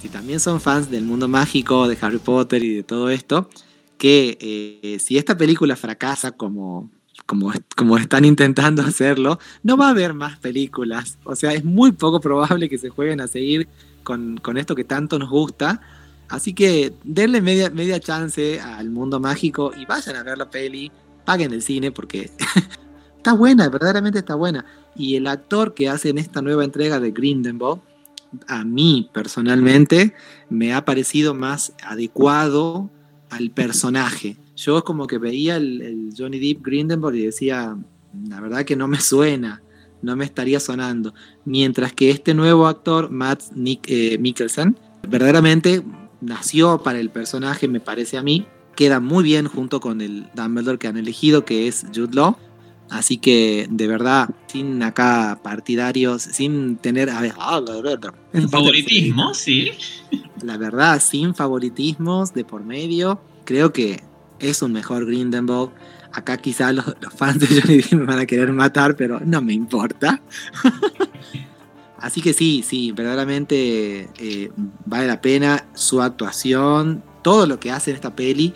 si 0.00 0.08
también 0.08 0.40
son 0.40 0.60
fans 0.60 0.90
del 0.90 1.04
mundo 1.04 1.28
mágico, 1.28 1.88
de 1.88 1.98
Harry 2.00 2.18
Potter 2.18 2.62
y 2.62 2.74
de 2.76 2.82
todo 2.82 3.10
esto, 3.10 3.50
que 3.98 4.38
eh, 4.40 4.98
si 5.00 5.18
esta 5.18 5.36
película 5.36 5.74
fracasa 5.74 6.32
como, 6.32 6.90
como, 7.26 7.52
como 7.76 7.98
están 7.98 8.24
intentando 8.24 8.82
hacerlo, 8.82 9.38
no 9.62 9.76
va 9.76 9.88
a 9.88 9.90
haber 9.90 10.14
más 10.14 10.38
películas. 10.38 11.18
O 11.24 11.34
sea, 11.34 11.52
es 11.52 11.64
muy 11.64 11.92
poco 11.92 12.20
probable 12.20 12.68
que 12.68 12.78
se 12.78 12.90
jueguen 12.90 13.20
a 13.20 13.26
seguir 13.26 13.68
con, 14.04 14.38
con 14.38 14.56
esto 14.56 14.76
que 14.76 14.84
tanto 14.84 15.18
nos 15.18 15.28
gusta 15.28 15.80
Así 16.28 16.52
que 16.52 16.92
denle 17.04 17.40
media, 17.40 17.70
media 17.70 17.98
chance 18.00 18.60
al 18.60 18.90
mundo 18.90 19.18
mágico 19.18 19.72
y 19.76 19.86
vayan 19.86 20.16
a 20.16 20.22
ver 20.22 20.36
la 20.36 20.50
peli, 20.50 20.92
paguen 21.24 21.52
el 21.52 21.62
cine 21.62 21.90
porque 21.90 22.30
está 23.16 23.32
buena, 23.32 23.68
verdaderamente 23.68 24.18
está 24.18 24.34
buena. 24.34 24.64
Y 24.94 25.16
el 25.16 25.26
actor 25.26 25.74
que 25.74 25.88
hace 25.88 26.10
en 26.10 26.18
esta 26.18 26.42
nueva 26.42 26.64
entrega 26.64 27.00
de 27.00 27.12
Grindelwald, 27.12 27.80
a 28.46 28.62
mí 28.64 29.08
personalmente, 29.12 30.14
me 30.50 30.74
ha 30.74 30.84
parecido 30.84 31.34
más 31.34 31.72
adecuado 31.82 32.90
al 33.30 33.50
personaje. 33.50 34.36
Yo 34.54 34.84
como 34.84 35.06
que 35.06 35.18
veía 35.18 35.56
el, 35.56 36.12
Johnny 36.16 36.38
Depp 36.38 36.62
Grindelwald 36.62 37.16
y 37.16 37.26
decía, 37.26 37.76
la 38.28 38.40
verdad 38.40 38.64
que 38.64 38.76
no 38.76 38.86
me 38.86 39.00
suena, 39.00 39.62
no 40.02 40.14
me 40.14 40.26
estaría 40.26 40.60
sonando. 40.60 41.14
Mientras 41.44 41.92
que 41.92 42.10
este 42.10 42.34
nuevo 42.34 42.66
actor, 42.66 43.10
Matt 43.10 43.44
Nick, 43.54 43.86
eh, 43.88 44.18
Mikkelsen, 44.18 44.78
verdaderamente 45.08 45.82
nació 46.20 46.82
para 46.82 46.98
el 46.98 47.10
personaje, 47.10 47.68
me 47.68 47.80
parece 47.80 48.18
a 48.18 48.22
mí. 48.22 48.46
Queda 48.76 49.00
muy 49.00 49.24
bien 49.24 49.48
junto 49.48 49.80
con 49.80 50.00
el 50.00 50.28
Dumbledore 50.34 50.78
que 50.78 50.88
han 50.88 50.96
elegido, 50.96 51.44
que 51.44 51.68
es 51.68 51.86
Jude 51.94 52.14
Law. 52.14 52.36
Así 52.90 53.18
que, 53.18 53.66
de 53.70 53.86
verdad, 53.86 54.30
sin 54.46 54.82
acá 54.82 55.40
partidarios, 55.42 56.22
sin 56.22 56.76
tener. 56.76 57.10
A 57.10 57.20
ver, 57.20 57.34
favoritismo, 58.50 59.34
sí. 59.34 59.72
La 60.42 60.56
verdad, 60.56 61.02
sin 61.02 61.34
favoritismos 61.34 62.32
de 62.32 62.44
por 62.44 62.64
medio, 62.64 63.20
creo 63.44 63.72
que 63.72 64.02
es 64.38 64.62
un 64.62 64.72
mejor 64.72 65.06
Grindelwald. 65.06 65.70
Acá 66.12 66.38
quizás 66.38 66.74
los, 66.74 66.86
fans 67.14 67.40
de 67.40 67.60
Johnny 67.60 67.76
Depp 67.76 67.92
me 67.92 68.04
van 68.04 68.18
a 68.20 68.26
querer 68.26 68.52
matar, 68.52 68.96
pero 68.96 69.20
no 69.22 69.42
me 69.42 69.52
importa. 69.52 70.22
Así 72.00 72.22
que 72.22 72.32
sí, 72.32 72.64
sí, 72.66 72.92
verdaderamente 72.92 74.08
eh, 74.18 74.50
vale 74.86 75.06
la 75.06 75.20
pena 75.20 75.66
su 75.74 76.00
actuación, 76.00 77.02
todo 77.22 77.46
lo 77.46 77.58
que 77.58 77.70
hace 77.70 77.90
en 77.90 77.96
esta 77.96 78.14
peli. 78.14 78.54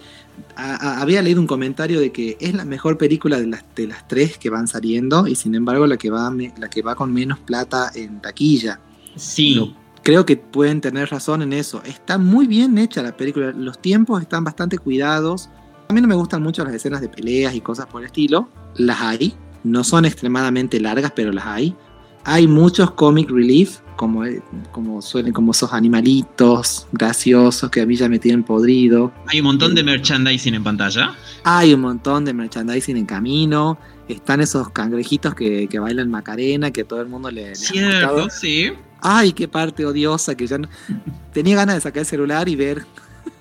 había 0.57 1.23
leído 1.23 1.41
un 1.41 1.47
comentario 1.47 1.99
de 2.01 2.13
que 2.13 2.37
es 2.41 2.55
la 2.55 2.65
mejor 2.65 2.99
película 2.99 3.41
de 3.41 3.49
las, 3.49 3.65
de 3.75 3.89
las 3.89 4.07
tres 4.07 4.39
que 4.39 4.49
van 4.49 4.69
saliendo 4.69 5.27
y 5.27 5.35
sin 5.35 5.55
embargo 5.55 5.87
la 5.87 5.97
que 5.97 6.11
va, 6.11 6.33
la 6.59 6.71
que 6.71 6.83
va 6.83 6.95
con 6.95 7.13
menos 7.13 7.39
plata 7.41 7.91
en 7.95 8.21
taquilla. 8.21 8.79
Sí. 9.17 9.75
creo 10.03 10.25
que 10.25 10.37
pueden 10.37 10.81
tener 10.81 11.11
razón 11.11 11.43
en 11.43 11.53
eso. 11.53 11.83
Está 11.85 12.19
muy 12.19 12.47
bien 12.47 12.79
hecha 12.79 13.03
la 13.03 13.17
película, 13.17 13.53
los 13.53 13.81
tiempos 13.81 14.23
están 14.23 14.45
bastante 14.45 14.79
cuidados. 14.79 15.51
A 15.89 15.93
mí 15.93 16.01
no 16.01 16.07
me 16.07 16.15
gustan 16.15 16.43
mucho 16.43 16.65
las 16.65 16.75
escenas 16.75 17.01
de 17.01 17.09
peleas 17.09 17.55
y 17.57 17.61
cosas 17.61 17.87
por 17.87 18.03
el 18.03 18.07
estilo. 18.07 18.49
Las 18.77 19.01
hay, 19.01 19.35
no 19.65 19.83
son 19.83 20.05
extremadamente 20.05 20.81
largas, 20.81 21.13
pero 21.15 21.33
las 21.33 21.45
hay 21.45 21.77
hay 22.25 22.47
muchos 22.47 22.93
comic 22.93 23.31
relief, 23.31 23.79
como, 23.97 24.25
como 24.71 25.03
suelen, 25.03 25.33
como 25.33 25.53
esos 25.53 25.73
animalitos 25.73 26.87
graciosos 26.93 27.71
que 27.71 27.81
a 27.81 27.87
mí 27.87 27.97
ya 27.97 28.09
me 28.09 28.19
tienen 28.19 28.43
podrido. 28.43 29.13
Hay 29.27 29.41
un 29.41 29.47
montón 29.47 29.75
de 29.75 29.83
merchandising 29.83 30.55
en 30.55 30.65
pantalla. 30.65 31.15
Hay 31.45 31.75
un 31.75 31.81
montón 31.81 32.25
de 32.25 32.33
merchandising 32.33 32.97
en 32.97 33.07
camino. 33.07 33.79
Están 34.09 34.41
esos 34.41 34.71
cangrejitos 34.71 35.35
que, 35.35 35.69
bailan 35.79 36.11
Macarena, 36.11 36.71
que 36.71 36.83
a 36.83 36.85
todo 36.85 37.01
el 37.01 37.09
mundo 37.09 37.31
le, 37.31 37.55
Cierto, 37.55 38.29
sí. 38.31 38.73
Ay, 39.01 39.33
qué 39.33 39.49
parte 39.49 39.85
odiosa 39.85 40.37
que 40.37 40.47
ya 40.47 40.59
no... 40.59 40.69
Tenía 41.33 41.57
ganas 41.57 41.77
de 41.77 41.81
sacar 41.81 42.01
el 42.01 42.07
celular 42.07 42.49
y 42.49 42.57
ver 42.57 42.87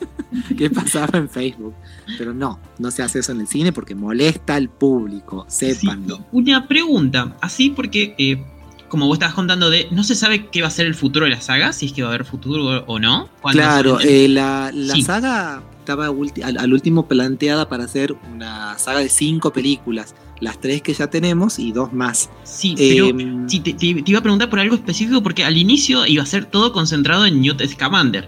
qué 0.58 0.70
pasaba 0.70 1.18
en 1.18 1.30
Facebook. 1.30 1.76
Pero 2.18 2.34
no, 2.34 2.60
no 2.80 2.92
se 2.92 3.04
hace 3.04 3.20
eso 3.20 3.32
en 3.32 3.42
el 3.42 3.48
cine 3.48 3.72
porque 3.72 3.96
molesta 3.96 4.56
al 4.56 4.70
público, 4.70 5.46
sépanlo. 5.48 6.26
una 6.32 6.68
pregunta, 6.68 7.36
así 7.42 7.70
porque 7.70 8.16
eh, 8.18 8.44
como 8.92 9.08
vos 9.08 9.16
estabas 9.16 9.36
contando 9.36 9.70
de, 9.70 9.88
no 9.90 10.04
se 10.04 10.16
sabe 10.16 10.48
qué 10.48 10.62
va 10.62 10.68
a 10.68 10.72
ser 10.72 10.86
el 10.86 10.96
futuro 10.96 11.24
de 11.24 11.32
la 11.32 11.40
saga, 11.40 11.72
si 11.72 11.86
es 11.86 11.94
que 11.94 12.04
va 12.04 12.10
a 12.10 12.12
haber 12.14 12.26
futuro 12.26 12.84
o 12.88 13.00
no. 13.00 13.30
Claro, 13.50 14.02
eh, 14.02 14.28
la, 14.28 14.70
saga 15.02 15.64
estaba 15.80 16.08
al, 16.08 16.74
último 16.74 17.08
planteada 17.08 17.70
para 17.70 17.86
hacer 17.86 18.14
una 18.34 18.78
saga 18.78 19.00
de 19.00 19.08
cinco 19.08 19.54
películas, 19.54 20.14
las 20.42 20.60
tres 20.60 20.82
que 20.82 20.94
ya 20.94 21.10
tenemos 21.10 21.58
y 21.58 21.72
dos 21.72 21.94
más. 21.94 22.30
Sí, 22.44 22.76
pero 22.78 23.08
em, 23.08 23.48
te, 23.48 23.76
iba 23.80 24.20
a 24.20 24.22
preguntar 24.22 24.50
por 24.50 24.60
algo 24.60 24.76
específico 24.76 25.24
porque 25.24 25.46
al 25.46 25.56
inicio 25.56 26.06
iba 26.06 26.24
a 26.24 26.26
ser 26.26 26.44
todo 26.44 26.74
concentrado 26.74 27.26
en 27.26 27.42
Newt 27.42 27.66
Scamander. 27.66 28.28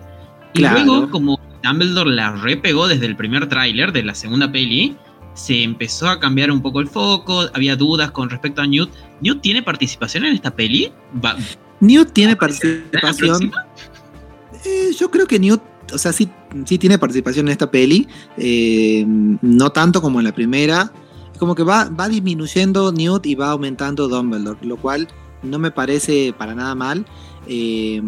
Y 0.54 0.62
luego, 0.62 1.10
como 1.10 1.42
Dumbledore 1.62 2.12
la 2.12 2.32
repegó 2.38 2.88
desde 2.88 3.06
el 3.08 3.18
primer 3.18 3.50
tráiler 3.50 3.92
de 3.92 4.04
la 4.04 4.16
segunda 4.16 4.50
peli, 4.50 4.96
se 5.34 5.64
empezó 5.64 6.08
a 6.08 6.20
cambiar 6.20 6.52
un 6.52 6.62
poco 6.62 6.80
el 6.80 6.88
foco, 6.88 7.46
había 7.54 7.76
dudas 7.76 8.12
con 8.12 8.30
respecto 8.30 8.62
a 8.62 8.68
Newt. 8.68 8.90
¿Newt 9.22 9.42
tiene 9.42 9.64
participación 9.64 10.26
en 10.26 10.34
esta 10.34 10.56
peli? 10.56 10.92
Newt 11.80 12.12
tiene 12.12 12.36
participación. 12.36 13.52
Eh, 14.66 14.92
yo 14.98 15.10
creo 15.10 15.26
que 15.28 15.40
Newt, 15.40 15.62
o 15.92 15.98
sea, 15.98 16.14
sí, 16.14 16.30
sí 16.66 16.78
tiene 16.78 16.98
participación 16.98 17.48
en 17.48 17.52
esta 17.52 17.70
peli, 17.70 18.08
eh, 18.38 19.04
no 19.08 19.72
tanto 19.72 20.02
como 20.02 20.20
en 20.20 20.26
la 20.26 20.34
primera. 20.34 20.92
Como 21.40 21.56
que 21.56 21.64
va, 21.64 21.90
va 21.90 22.08
disminuyendo 22.08 22.92
Newt 22.92 23.26
y 23.26 23.36
va 23.36 23.50
aumentando 23.50 24.08
Dumbledore, 24.08 24.66
lo 24.66 24.78
cual 24.78 25.08
no 25.42 25.60
me 25.60 25.72
parece 25.72 26.34
para 26.38 26.54
nada 26.54 26.76
mal. 26.76 27.06
Eh, 27.48 28.02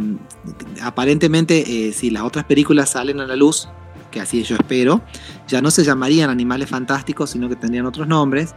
aparentemente, 0.82 1.92
si 1.92 2.12
las 2.12 2.24
otras 2.24 2.46
películas 2.46 2.92
salen 2.92 3.20
a 3.20 3.26
la 3.26 3.36
luz, 3.36 3.68
que 4.16 4.22
así 4.22 4.44
yo 4.44 4.56
espero, 4.56 5.02
ya 5.46 5.62
no 5.62 5.70
se 5.70 5.84
llamarían 5.84 6.30
animales 6.30 6.70
fantásticos, 6.70 7.32
sino 7.32 7.50
que 7.50 7.58
tendrían 7.58 7.86
otros 7.86 8.08
nombres. 8.08 8.56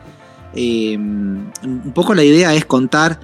Eh, 0.54 0.96
un 0.96 1.92
poco 1.92 2.14
la 2.14 2.22
idea 2.22 2.54
es 2.54 2.64
contar 2.64 3.18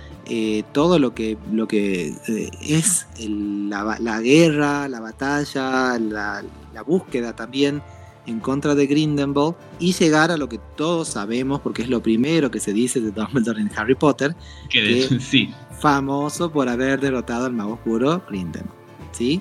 todo 0.73 0.99
lo 0.99 1.15
que, 1.15 1.39
lo 1.53 1.69
que 1.69 2.13
es 2.61 3.07
la, 3.19 3.99
la, 4.01 4.21
guerra, 4.21 4.89
la 4.89 4.99
batalla, 4.99 5.97
la, 6.01 6.43
la 6.73 6.83
búsqueda 6.83 7.37
también 7.37 7.83
en 8.27 8.41
contra 8.41 8.75
de 8.75 8.89
Grindelwald 8.89 9.55
y 9.79 9.93
llegar 9.93 10.33
a 10.33 10.37
lo 10.37 10.49
que 10.49 10.59
todos 10.77 11.07
sabemos, 11.07 11.61
porque 11.61 11.83
es 11.83 11.89
lo 11.89 12.03
primero 12.03 12.51
que 12.51 12.59
se 12.59 12.73
dice 12.73 13.01
de 13.01 13.13
Dumbledore 13.13 13.61
en 13.61 13.71
Harry 13.77 13.95
Potter, 13.95 14.35
que, 14.71 15.09
sí. 15.21 15.55
famoso 15.79 16.51
por 16.51 16.69
haber 16.69 17.01
derrotado 17.01 17.47
al 17.47 17.53
mago 17.53 17.75
oscuro 17.75 18.25
Grindelwald. 18.29 18.85
¿sí? 19.13 19.41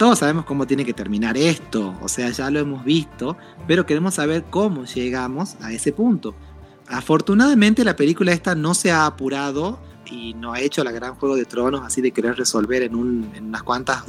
Todos 0.00 0.20
sabemos 0.20 0.46
cómo 0.46 0.66
tiene 0.66 0.86
que 0.86 0.94
terminar 0.94 1.36
esto, 1.36 1.94
o 2.00 2.08
sea, 2.08 2.30
ya 2.30 2.50
lo 2.50 2.58
hemos 2.58 2.86
visto, 2.86 3.36
pero 3.66 3.84
queremos 3.84 4.14
saber 4.14 4.44
cómo 4.48 4.86
llegamos 4.86 5.56
a 5.60 5.74
ese 5.74 5.92
punto. 5.92 6.34
Afortunadamente 6.88 7.84
la 7.84 7.96
película 7.96 8.32
esta 8.32 8.54
no 8.54 8.72
se 8.72 8.90
ha 8.90 9.04
apurado 9.04 9.78
y 10.10 10.32
no 10.32 10.54
ha 10.54 10.60
hecho 10.60 10.82
la 10.84 10.90
gran 10.90 11.16
Juego 11.16 11.36
de 11.36 11.44
Tronos 11.44 11.82
así 11.84 12.00
de 12.00 12.12
querer 12.12 12.38
resolver 12.38 12.82
en, 12.82 12.94
un, 12.94 13.30
en 13.34 13.48
unas 13.48 13.62
cuantas, 13.62 14.04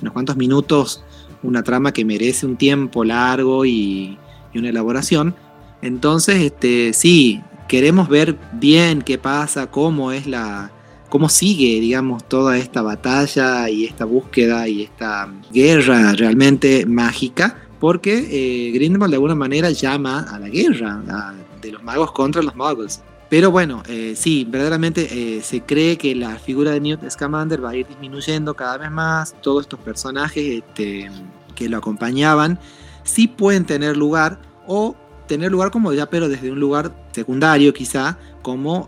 unos 0.00 0.12
cuantos 0.12 0.36
minutos 0.36 1.02
una 1.42 1.64
trama 1.64 1.90
que 1.90 2.04
merece 2.04 2.46
un 2.46 2.56
tiempo 2.56 3.02
largo 3.02 3.64
y, 3.64 4.16
una 4.54 4.68
elaboración. 4.68 5.34
Entonces, 5.80 6.40
este, 6.40 6.92
sí, 6.92 7.42
queremos 7.66 8.08
ver 8.08 8.38
bien 8.52 9.02
qué 9.02 9.18
pasa, 9.18 9.72
cómo 9.72 10.12
es 10.12 10.28
la, 10.28 10.70
cómo 11.12 11.28
sigue, 11.28 11.78
digamos, 11.78 12.26
toda 12.26 12.56
esta 12.56 12.80
batalla 12.80 13.68
y 13.68 13.84
esta 13.84 14.06
búsqueda 14.06 14.66
y 14.66 14.84
esta 14.84 15.30
guerra 15.52 16.14
realmente 16.14 16.86
mágica, 16.86 17.68
porque 17.78 18.14
eh, 18.30 18.70
Grindelwald 18.70 19.10
de 19.10 19.16
alguna 19.16 19.34
manera 19.34 19.68
llama 19.72 20.20
a 20.20 20.38
la 20.38 20.48
guerra 20.48 21.02
de 21.60 21.70
los 21.70 21.82
magos 21.82 22.12
contra 22.12 22.40
los 22.40 22.56
muggles. 22.56 23.02
Pero 23.28 23.50
bueno, 23.50 23.82
eh, 23.90 24.14
sí, 24.16 24.46
verdaderamente 24.48 25.36
eh, 25.36 25.42
se 25.42 25.60
cree 25.60 25.98
que 25.98 26.14
la 26.14 26.36
figura 26.36 26.70
de 26.70 26.80
Newt 26.80 27.06
Scamander 27.10 27.62
va 27.62 27.72
a 27.72 27.76
ir 27.76 27.86
disminuyendo 27.86 28.54
cada 28.54 28.78
vez 28.78 28.90
más. 28.90 29.36
Todos 29.42 29.64
estos 29.64 29.80
personajes 29.80 30.62
este, 30.64 31.10
que 31.54 31.68
lo 31.68 31.76
acompañaban 31.76 32.58
sí 33.04 33.28
pueden 33.28 33.66
tener 33.66 33.98
lugar 33.98 34.40
o 34.66 34.96
tener 35.26 35.50
lugar 35.50 35.70
como 35.70 35.92
ya, 35.92 36.08
pero 36.08 36.28
desde 36.28 36.50
un 36.50 36.60
lugar 36.60 36.94
secundario 37.12 37.72
quizá, 37.72 38.18
como 38.42 38.86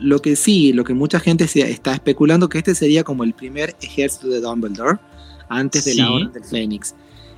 lo 0.00 0.20
que 0.20 0.36
sí, 0.36 0.72
lo 0.72 0.84
que 0.84 0.94
mucha 0.94 1.20
gente 1.20 1.48
se 1.48 1.70
está 1.70 1.92
especulando 1.92 2.48
que 2.48 2.58
este 2.58 2.74
sería 2.74 3.04
como 3.04 3.24
el 3.24 3.32
primer 3.34 3.76
ejército 3.80 4.28
de 4.28 4.40
Dumbledore 4.40 4.98
antes 5.48 5.84
de 5.84 5.94
la 5.94 6.10
Orden 6.10 6.32
del 6.32 6.44
Fénix. 6.44 6.94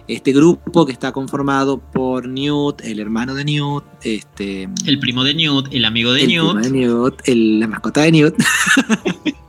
Este 0.07 0.33
grupo 0.33 0.85
que 0.85 0.93
está 0.93 1.13
conformado 1.13 1.79
por 1.79 2.29
Newt, 2.29 2.83
el 2.83 3.01
hermano 3.01 3.35
de 3.35 3.45
Newt, 3.45 3.85
este, 4.03 4.69
el 4.85 4.99
primo 4.99 5.25
de 5.25 5.35
Newt, 5.35 5.69
el 5.73 5.85
amigo 5.85 6.13
de 6.13 6.23
el 6.23 6.29
Newt, 6.29 6.61
de 6.61 6.71
Newt 6.71 7.23
la 7.27 7.67
mascota 7.69 8.03
de 8.03 8.13
Newt. 8.13 8.35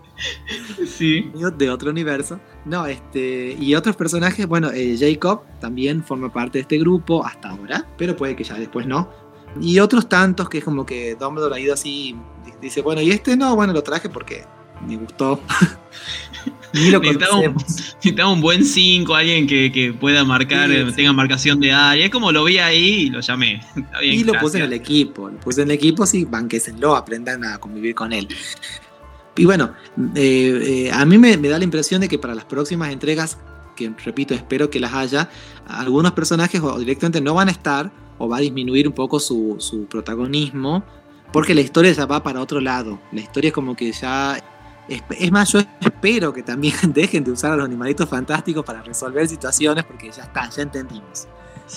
sí. 0.97 1.31
De 1.57 1.69
otro 1.69 1.91
universo. 1.91 2.39
No, 2.65 2.85
este, 2.85 3.55
y 3.59 3.75
otros 3.75 3.95
personajes, 3.95 4.47
bueno, 4.47 4.71
eh, 4.71 4.95
Jacob 4.99 5.41
también 5.59 6.03
forma 6.03 6.31
parte 6.31 6.57
de 6.57 6.61
este 6.63 6.77
grupo 6.77 7.25
hasta 7.25 7.49
ahora, 7.49 7.85
pero 7.97 8.15
puede 8.15 8.35
que 8.35 8.43
ya 8.43 8.55
después 8.55 8.87
no. 8.87 9.09
Y 9.61 9.79
otros 9.79 10.09
tantos 10.09 10.49
que 10.49 10.57
es 10.59 10.63
como 10.63 10.85
que 10.85 11.15
Dumbledore 11.15 11.55
ha 11.55 11.59
ido 11.59 11.73
así, 11.73 12.15
dice, 12.61 12.81
bueno, 12.81 13.01
y 13.01 13.11
este 13.11 13.37
no, 13.37 13.55
bueno, 13.55 13.73
lo 13.73 13.83
traje 13.83 14.09
porque 14.09 14.43
me 14.85 14.97
gustó. 14.97 15.39
Ni 16.73 16.91
lo 16.91 16.99
necesitaba, 16.99 17.39
un, 17.39 17.53
necesitaba 17.55 18.31
un 18.33 18.41
buen 18.41 18.65
5, 18.65 19.15
alguien 19.15 19.47
que, 19.47 19.95
pueda 19.97 20.25
marcar, 20.25 20.69
tenga 20.93 21.13
marcación 21.13 21.61
de 21.61 21.71
área. 21.71 22.05
Es 22.05 22.11
como 22.11 22.33
lo 22.33 22.43
vi 22.43 22.57
ahí 22.57 23.05
y 23.05 23.09
lo 23.09 23.21
llamé. 23.21 23.61
y 24.03 24.25
lo 24.25 24.33
puse 24.33 24.57
en 24.57 24.65
el 24.65 24.73
equipo. 24.73 25.29
Lo 25.29 25.39
puse 25.39 25.61
en 25.61 25.69
el 25.69 25.75
equipo, 25.75 26.05
sí, 26.05 26.25
banquesenlo, 26.25 26.95
aprendan 26.95 27.45
a 27.45 27.57
convivir 27.59 27.95
con 27.95 28.11
él. 28.11 28.27
Y 29.37 29.45
bueno, 29.45 29.73
eh, 30.15 30.87
eh, 30.87 30.91
a 30.91 31.05
mí 31.05 31.17
me, 31.17 31.35
da 31.37 31.57
la 31.57 31.63
impresión 31.63 32.01
de 32.01 32.07
que 32.07 32.17
para 32.17 32.35
las 32.35 32.45
próximas 32.45 32.91
entregas, 32.91 33.37
que 33.75 33.91
repito, 34.03 34.33
espero 34.33 34.69
que 34.69 34.79
las 34.79 34.93
haya, 34.93 35.29
algunos 35.67 36.13
personajes 36.13 36.61
o 36.61 36.79
directamente 36.79 37.21
no 37.21 37.33
van 37.33 37.49
a 37.49 37.51
estar 37.51 37.91
o 38.17 38.29
va 38.29 38.37
a 38.37 38.39
disminuir 38.39 38.87
un 38.87 38.93
poco 38.93 39.19
su, 39.19 39.57
su 39.59 39.85
protagonismo 39.85 40.83
porque 41.33 41.53
la 41.53 41.61
historia 41.61 41.91
ya 41.91 42.05
va 42.05 42.23
para 42.23 42.39
otro 42.39 42.61
lado. 42.61 43.01
La 43.11 43.19
historia 43.19 43.49
es 43.49 43.53
como 43.53 43.75
que 43.75 43.91
ya 43.91 44.39
es 44.87 45.31
más, 45.31 45.51
yo 45.51 45.59
espero 45.81 46.31
que 46.33 46.43
también 46.43 46.75
dejen 46.93 47.23
de 47.23 47.31
usar 47.31 47.51
a 47.51 47.55
los 47.55 47.65
animalitos 47.65 48.07
fantásticos 48.07 48.63
para 48.63 48.81
resolver 48.81 49.27
situaciones 49.27 49.83
porque 49.83 50.11
ya 50.11 50.23
está, 50.23 50.49
ya 50.49 50.61
entendimos. 50.61 51.27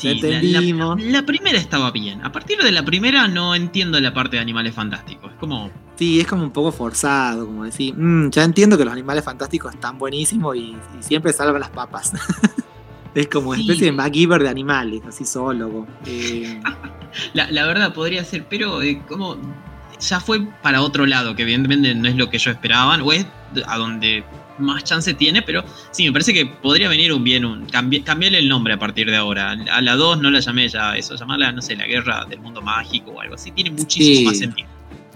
Ya 0.02 0.10
entendimos. 0.10 1.02
La, 1.02 1.22
primera 1.24 1.58
estaba 1.58 1.90
bien. 1.90 2.24
A 2.24 2.32
partir 2.32 2.58
de 2.58 2.72
la 2.72 2.84
primera 2.84 3.28
no 3.28 3.54
entiendo 3.54 4.00
la 4.00 4.12
parte 4.12 4.36
de 4.36 4.42
animales 4.42 4.74
fantásticos. 4.74 5.32
Es 5.32 5.38
como. 5.38 5.70
Sí, 5.96 6.20
es 6.20 6.26
como 6.26 6.44
un 6.44 6.52
poco 6.52 6.70
forzado, 6.70 7.46
como 7.46 7.64
decir, 7.64 7.92
mm, 7.96 8.30
ya 8.30 8.44
entiendo 8.44 8.78
que 8.78 8.84
los 8.84 8.92
animales 8.92 9.24
fantásticos 9.24 9.74
están 9.74 9.98
buenísimos 9.98 10.56
y, 10.56 10.76
siempre 11.00 11.32
salvan 11.32 11.60
las 11.60 11.70
papas. 11.70 12.12
es 13.14 13.26
como 13.28 13.50
una 13.50 13.60
especie 13.60 13.86
de 13.86 13.92
MacGyver 13.92 14.42
de 14.42 14.48
animales, 14.48 15.02
así 15.08 15.24
solo. 15.24 15.86
Eh. 16.06 16.60
la, 17.34 17.50
la, 17.50 17.66
verdad 17.66 17.92
podría 17.92 18.24
ser, 18.24 18.46
pero 18.48 18.80
eh, 18.80 19.02
como 19.08 19.36
ya 19.98 20.20
fue 20.20 20.46
para 20.62 20.82
otro 20.82 21.06
lado, 21.06 21.34
que 21.34 21.42
evidentemente 21.42 21.94
no 21.94 22.08
es 22.08 22.16
lo 22.16 22.30
que 22.30 22.38
yo 22.38 22.50
esperaba, 22.50 23.02
o 23.02 23.12
es 23.12 23.26
a 23.66 23.76
donde 23.76 24.24
más 24.58 24.84
chance 24.84 25.14
tiene, 25.14 25.42
pero 25.42 25.64
sí, 25.90 26.04
me 26.04 26.12
parece 26.12 26.32
que 26.32 26.46
podría 26.46 26.88
venir 26.88 27.12
un 27.12 27.24
bien, 27.24 27.44
un, 27.44 27.66
cambiarle 27.66 28.38
el 28.38 28.48
nombre 28.48 28.74
a 28.74 28.78
partir 28.78 29.10
de 29.10 29.16
ahora. 29.16 29.52
A 29.72 29.80
la 29.80 29.96
2 29.96 30.20
no 30.20 30.30
la 30.30 30.40
llamé 30.40 30.68
ya 30.68 30.96
eso, 30.96 31.14
llamarla, 31.16 31.52
no 31.52 31.62
sé, 31.62 31.76
la 31.76 31.86
guerra 31.86 32.24
del 32.24 32.40
mundo 32.40 32.60
mágico 32.60 33.12
o 33.12 33.20
algo 33.20 33.34
así, 33.34 33.50
tiene 33.52 33.70
muchísimo 33.70 34.30
más 34.30 34.38
sentido. 34.38 34.68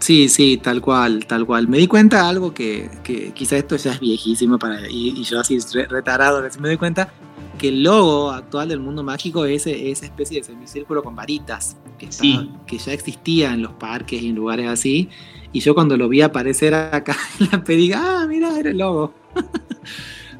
Sí, 0.02 0.28
sí, 0.28 0.56
tal 0.60 0.80
cual, 0.80 1.26
tal 1.26 1.46
cual. 1.46 1.68
Me 1.68 1.78
di 1.78 1.86
cuenta 1.86 2.22
de 2.22 2.28
algo 2.28 2.52
que, 2.52 2.90
que 3.04 3.32
quizá 3.32 3.56
esto 3.56 3.76
ya 3.76 3.92
es 3.92 4.00
viejísimo 4.00 4.58
para, 4.58 4.90
y, 4.90 5.22
yo 5.22 5.38
así 5.38 5.58
retarado, 5.88 6.42
me 6.58 6.68
doy 6.68 6.76
cuenta 6.76 7.12
que 7.56 7.68
el 7.68 7.84
logo 7.84 8.32
actual 8.32 8.68
del 8.68 8.80
mundo 8.80 9.04
mágico 9.04 9.44
es 9.44 9.68
esa 9.68 10.06
especie 10.06 10.40
de 10.40 10.44
semicírculo 10.44 11.04
con 11.04 11.14
varitas 11.14 11.76
que, 11.98 12.08
que 12.66 12.78
ya 12.78 12.92
existía 12.92 13.54
en 13.54 13.62
los 13.62 13.74
parques 13.74 14.20
y 14.20 14.30
en 14.30 14.34
lugares 14.34 14.66
así. 14.68 15.08
Y 15.52 15.60
yo 15.60 15.74
cuando 15.74 15.96
lo 15.96 16.08
vi 16.08 16.22
aparecer 16.22 16.74
acá 16.74 17.16
en 17.40 17.48
la 17.52 17.64
pedí, 17.64 17.92
ah, 17.92 18.26
mira, 18.28 18.58
era 18.58 18.70
el 18.70 18.78
logo. 18.78 19.14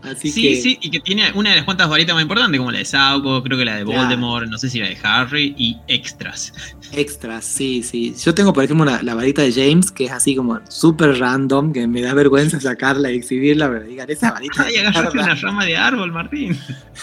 Así 0.02 0.32
sí, 0.32 0.56
sí, 0.56 0.78
y 0.80 0.90
que 0.90 0.98
tiene 0.98 1.30
una 1.32 1.50
de 1.50 1.56
las 1.56 1.64
cuantas 1.64 1.88
varitas 1.88 2.14
más 2.14 2.22
importantes, 2.22 2.58
como 2.58 2.72
la 2.72 2.78
de 2.78 2.84
Sauco, 2.84 3.40
creo 3.40 3.56
que 3.56 3.64
la 3.64 3.76
de 3.76 3.84
Voldemort, 3.84 4.48
no 4.48 4.58
sé 4.58 4.68
si 4.68 4.80
la 4.80 4.88
de 4.88 4.98
Harry, 5.04 5.54
y 5.56 5.78
extras. 5.86 6.52
Extras, 6.90 7.44
sí, 7.44 7.84
sí. 7.84 8.12
Yo 8.20 8.34
tengo, 8.34 8.52
por 8.52 8.64
ejemplo, 8.64 8.84
la 8.84 9.14
varita 9.14 9.42
de 9.42 9.52
James, 9.52 9.92
que 9.92 10.06
es 10.06 10.10
así 10.10 10.34
como 10.34 10.58
súper 10.68 11.20
random, 11.20 11.72
que 11.72 11.86
me 11.86 12.02
da 12.02 12.14
vergüenza 12.14 12.60
sacarla 12.60 13.12
y 13.12 13.16
exhibirla, 13.18 13.70
pero 13.70 13.84
digan, 13.84 14.10
esa 14.10 14.32
varita. 14.32 14.64
Ay, 14.64 14.76
agarraste 14.78 15.18
una 15.18 15.34
rama 15.36 15.64
de 15.64 15.76
árbol, 15.76 16.10
Martín. 16.10 16.58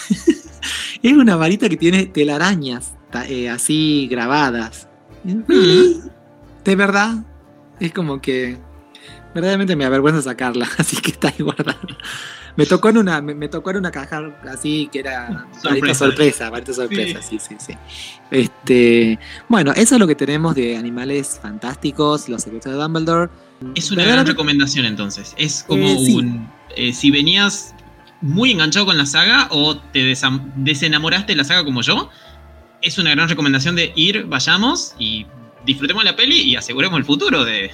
es 1.01 1.13
una 1.13 1.37
varita 1.37 1.69
que 1.69 1.77
tiene 1.77 2.05
telarañas 2.05 2.95
eh, 3.29 3.49
así 3.49 4.09
grabadas. 4.11 4.89
Mm. 5.23 6.09
De 6.65 6.75
verdad, 6.75 7.15
es 7.85 7.93
como 7.93 8.21
que 8.21 8.57
verdaderamente 9.33 9.75
me 9.75 9.85
avergüenza 9.85 10.21
sacarla, 10.21 10.67
así 10.77 10.97
que 10.97 11.11
está 11.11 11.29
ahí 11.29 11.43
guardada. 11.43 11.79
Me 12.55 12.65
tocó 12.65 12.89
en 12.89 12.97
una, 12.97 13.21
me, 13.21 13.47
tocó 13.47 13.69
en 13.71 13.77
una 13.77 13.91
caja 13.91 14.21
así 14.51 14.89
que 14.91 14.99
era 14.99 15.47
sorpresa, 15.61 16.05
sorpresa, 16.05 16.51
sorpresa, 16.73 17.21
sí. 17.21 17.39
sí, 17.39 17.55
sí, 17.57 17.73
Este, 18.31 19.17
bueno, 19.47 19.71
eso 19.71 19.95
es 19.95 19.99
lo 19.99 20.07
que 20.07 20.15
tenemos 20.15 20.55
de 20.55 20.75
animales 20.75 21.39
fantásticos, 21.41 22.27
los 22.27 22.43
secretos 22.43 22.73
de 22.73 22.77
Dumbledore. 22.77 23.29
Es 23.75 23.91
una 23.91 24.03
gran 24.03 24.25
recomendación 24.25 24.85
entonces. 24.85 25.33
Es 25.37 25.63
como 25.63 25.87
eh, 25.87 26.13
un. 26.13 26.51
Eh, 26.75 26.91
si 26.91 27.11
venías 27.11 27.73
muy 28.21 28.51
enganchado 28.51 28.87
con 28.87 28.97
la 28.97 29.05
saga 29.05 29.47
o 29.51 29.77
te 29.77 30.13
desenamoraste 30.57 31.33
de 31.33 31.37
la 31.37 31.43
saga 31.43 31.63
como 31.63 31.81
yo, 31.81 32.09
es 32.81 32.97
una 32.97 33.11
gran 33.11 33.29
recomendación 33.29 33.75
de 33.75 33.93
ir, 33.95 34.25
vayamos 34.25 34.95
y 34.99 35.25
disfrutemos 35.69 36.03
la 36.03 36.15
peli 36.15 36.41
y 36.41 36.55
aseguremos 36.55 36.97
el 36.97 37.05
futuro 37.05 37.45
de, 37.45 37.71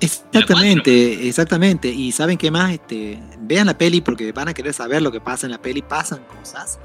Exactamente, 0.00 1.28
exactamente. 1.28 1.88
Y 1.88 2.12
saben 2.12 2.36
qué 2.36 2.50
más, 2.50 2.72
este, 2.72 3.18
vean 3.40 3.66
la 3.66 3.78
peli 3.78 4.00
porque 4.00 4.32
van 4.32 4.48
a 4.48 4.54
querer 4.54 4.74
saber 4.74 5.00
lo 5.00 5.10
que 5.10 5.20
pasa 5.20 5.46
en 5.46 5.52
la 5.52 5.62
peli, 5.62 5.82
pasan 5.82 6.20
cosas. 6.38 6.78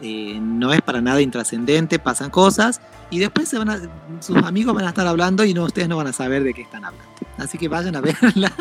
Eh, 0.00 0.38
no 0.40 0.72
es 0.72 0.82
para 0.82 1.00
nada 1.00 1.20
intrascendente, 1.20 1.98
pasan 1.98 2.30
cosas 2.30 2.80
y 3.10 3.18
después 3.18 3.48
sus 3.48 4.36
amigos 4.36 4.74
van 4.74 4.84
a 4.84 4.88
estar 4.90 5.06
hablando 5.06 5.44
y 5.44 5.54
no, 5.54 5.64
ustedes 5.64 5.88
no 5.88 5.96
van 5.96 6.06
a 6.06 6.12
saber 6.12 6.44
de 6.44 6.54
qué 6.54 6.62
están 6.62 6.84
hablando. 6.84 7.10
Así 7.36 7.58
que 7.58 7.68
vayan 7.68 7.96
a 7.96 8.00
verla. 8.02 8.52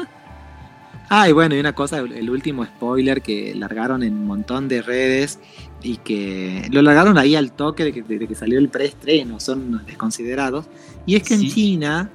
Ah, 1.10 1.30
y 1.30 1.32
bueno, 1.32 1.56
y 1.56 1.60
una 1.60 1.74
cosa, 1.74 2.00
el 2.00 2.30
último 2.30 2.66
spoiler 2.66 3.22
que 3.22 3.56
largaron 3.56 4.04
en 4.04 4.14
un 4.14 4.26
montón 4.26 4.68
de 4.68 4.82
redes 4.82 5.40
y 5.84 5.98
que 5.98 6.68
lo 6.72 6.82
largaron 6.82 7.18
ahí 7.18 7.36
al 7.36 7.52
toque 7.52 7.84
de 7.86 7.94
que, 7.94 8.02
de 8.02 8.28
que 8.28 8.36
salió 8.36 8.60
el 8.60 8.70
preestreno, 8.70 9.40
son 9.40 9.86
desconsiderados. 9.86 10.66
Y 11.06 11.16
es 11.16 11.24
que 11.24 11.36
en 11.36 11.48
China 11.48 12.10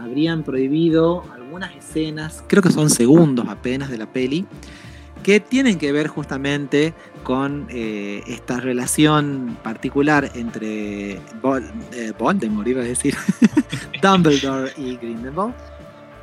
habrían 0.00 0.42
prohibido 0.42 1.24
algunas 1.34 1.74
escenas, 1.76 2.42
creo 2.46 2.62
que 2.62 2.70
son 2.70 2.90
segundos 2.90 3.46
apenas 3.48 3.90
de 3.90 3.98
la 3.98 4.06
peli, 4.06 4.46
que 5.22 5.38
tienen 5.38 5.78
que 5.78 5.92
ver 5.92 6.08
justamente 6.08 6.94
con 7.22 7.66
eh, 7.70 8.22
esta 8.26 8.58
relación 8.58 9.56
particular 9.62 10.32
entre 10.34 11.12
eh, 11.12 12.12
Voldemort, 12.18 12.66
iba 12.66 12.82
a 12.82 12.84
decir, 12.84 13.14
Dumbledore 14.02 14.72
y 14.76 14.96
Grindelwald. 14.96 15.54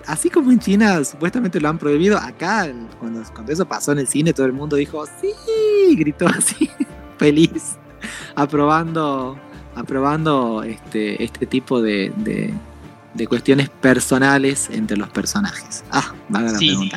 Así 0.09 0.31
como 0.31 0.51
en 0.51 0.57
China 0.57 1.03
supuestamente 1.05 1.61
lo 1.61 1.69
han 1.69 1.77
prohibido, 1.77 2.17
acá 2.17 2.67
cuando, 2.99 3.23
cuando 3.31 3.51
eso 3.51 3.67
pasó 3.67 3.91
en 3.91 3.99
el 3.99 4.07
cine 4.07 4.33
todo 4.33 4.47
el 4.47 4.53
mundo 4.53 4.75
dijo, 4.75 5.05
sí, 5.05 5.95
gritó 5.95 6.27
así, 6.27 6.67
feliz, 7.19 7.77
aprobando, 8.33 9.39
aprobando 9.75 10.63
este, 10.63 11.23
este 11.23 11.45
tipo 11.45 11.79
de, 11.79 12.11
de, 12.17 12.51
de 13.13 13.27
cuestiones 13.27 13.69
personales 13.69 14.71
entre 14.71 14.97
los 14.97 15.09
personajes. 15.09 15.83
Ah, 15.91 16.11
van 16.27 16.47
a 16.47 16.57
Sí. 16.57 16.89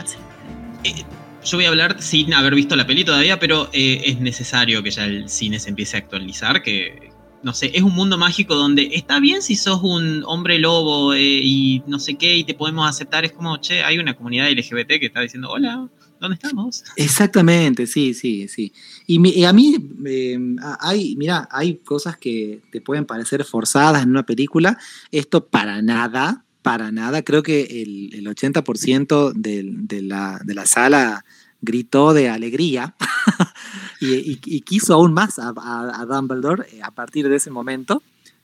Eh, 0.85 1.05
yo 1.45 1.59
voy 1.59 1.67
a 1.67 1.69
hablar 1.69 2.01
sin 2.01 2.33
haber 2.33 2.55
visto 2.55 2.77
la 2.77 2.87
peli 2.87 3.05
todavía, 3.05 3.39
pero 3.39 3.69
eh, 3.75 4.05
es 4.07 4.21
necesario 4.21 4.83
que 4.83 4.91
ya 4.91 5.05
el 5.05 5.29
cine 5.29 5.61
se 5.61 5.69
empiece 5.69 5.99
a 5.99 6.01
actualizar, 6.01 6.63
que 6.63 7.12
no 7.43 7.53
sé, 7.55 7.71
es 7.75 7.83
un 7.83 7.95
mundo 7.95 8.17
mágico 8.19 8.55
donde 8.55 8.91
está 8.93 9.19
bien 9.21 9.43
si 9.43 9.57
sos 9.57 9.81
un 9.83 10.23
hombre 10.27 10.59
lobo 10.59 11.13
eh, 11.15 11.21
y 11.43 11.83
no 11.87 11.99
sé 11.99 12.15
qué 12.17 12.37
y 12.37 12.45
te 12.45 12.55
podemos 12.55 12.89
aceptar, 12.89 13.25
es 13.25 13.33
como, 13.33 13.57
che, 13.59 13.83
hay 13.83 13.99
una 13.99 14.15
comunidad 14.17 14.49
LGBT 14.51 14.99
que 15.01 15.07
está 15.07 15.21
diciendo, 15.21 15.51
hola, 15.51 15.89
¿dónde 16.21 16.35
estamos? 16.37 16.85
Exactamente, 16.97 17.87
sí, 17.87 18.15
sí, 18.15 18.47
sí. 18.49 18.73
Y, 19.07 19.19
mi- 19.19 19.31
y 19.31 19.45
a 19.45 19.53
mí, 19.53 19.77
eh, 20.07 20.39
hay, 20.81 21.17
mira, 21.17 21.49
hay 21.51 21.79
cosas 21.79 22.17
que 22.17 22.63
te 22.71 22.81
pueden 22.81 23.05
parecer 23.07 23.45
forzadas 23.45 24.03
en 24.05 24.11
una 24.11 24.25
película. 24.25 24.79
Esto 25.11 25.47
para 25.49 25.83
nada, 25.83 26.45
para 26.63 26.93
nada. 26.93 27.23
Creo 27.23 27.43
que 27.43 27.83
el, 27.83 28.15
el 28.15 28.27
80% 28.29 29.33
del- 29.33 29.89
de, 29.89 30.03
la, 30.03 30.41
de 30.45 30.55
la 30.55 30.67
sala 30.67 31.25
gritó 31.63 32.13
de 32.13 32.29
alegría 32.29 32.95
y, 34.01 34.61
quiso 34.63 34.95
aún 34.95 35.15
más 35.15 35.39
a, 35.39 35.55
a- 35.57 36.05
Dumbledore 36.07 36.67
eh, 36.73 36.83
a 36.83 36.91
partir 36.91 37.29
de 37.29 37.37
ese 37.37 37.51
momento. 37.51 38.03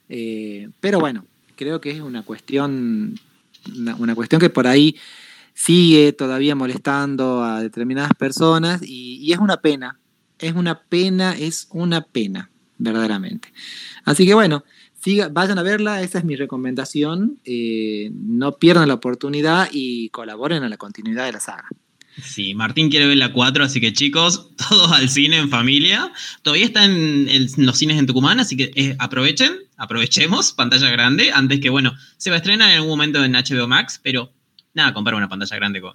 Eh, 0.08 0.70
pero 0.80 1.00
bueno, 1.00 1.26
creo 1.56 1.80
que 1.80 1.90
es 1.90 2.00
una 2.00 2.22
cuestión, 2.22 3.18
una, 3.98 4.14
cuestión 4.14 4.40
que 4.40 4.48
por 4.48 4.66
ahí 4.66 4.96
sigue 5.52 6.12
todavía 6.12 6.54
molestando 6.54 7.42
a 7.42 7.60
determinadas 7.60 8.12
personas 8.14 8.80
y, 8.82 9.30
es 9.32 9.38
una 9.38 9.58
pena, 9.58 9.98
es 10.38 10.54
una 10.54 10.80
pena, 10.80 11.34
es 11.36 11.66
una 11.70 12.02
pena, 12.02 12.50
verdaderamente. 12.78 13.52
Así 14.04 14.24
que 14.24 14.34
bueno, 14.34 14.64
vayan 15.32 15.58
a 15.58 15.62
verla, 15.62 16.02
esa 16.02 16.18
es 16.18 16.24
mi 16.24 16.36
recomendación, 16.36 17.40
eh, 17.44 18.10
no 18.12 18.52
pierdan 18.52 18.88
la 18.88 18.94
oportunidad 18.94 19.68
y 19.72 20.10
colaboren 20.10 20.62
a 20.62 20.68
la 20.68 20.76
continuidad 20.76 21.26
de 21.26 21.32
la 21.32 21.40
saga. 21.40 21.68
Sí, 22.22 22.54
Martín 22.54 22.90
quiere 22.90 23.06
ver 23.06 23.16
la 23.16 23.32
4, 23.32 23.64
así 23.64 23.80
que 23.80 23.92
chicos, 23.92 24.50
todos 24.68 24.92
al 24.92 25.08
cine 25.08 25.38
en 25.38 25.48
familia. 25.48 26.12
Todavía 26.42 26.66
está 26.66 26.84
en, 26.84 27.28
los 27.56 27.78
cines 27.78 27.98
en 27.98 28.06
Tucumán, 28.06 28.40
así 28.40 28.56
que 28.56 28.70
eh, 28.74 28.96
aprovechen, 28.98 29.58
aprovechemos, 29.76 30.52
pantalla 30.56 30.90
grande, 30.90 31.30
antes 31.32 31.60
que, 31.60 31.70
bueno, 31.70 31.94
se 32.16 32.30
va 32.30 32.36
a 32.36 32.38
estrenar 32.38 32.70
en 32.70 32.76
algún 32.76 32.90
momento 32.90 33.24
en 33.24 33.32
HBO 33.32 33.68
Max, 33.68 34.00
pero 34.02 34.32
nada, 34.74 34.92
compara 34.94 35.16
una 35.16 35.28
pantalla 35.28 35.56
grande 35.56 35.80
con... 35.80 35.94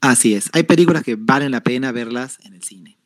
Así 0.00 0.34
es, 0.34 0.50
hay 0.52 0.64
películas 0.64 1.04
que 1.04 1.16
valen 1.16 1.52
la 1.52 1.62
pena 1.62 1.92
verlas 1.92 2.38
en 2.44 2.54
el 2.54 2.62
cine. 2.62 2.98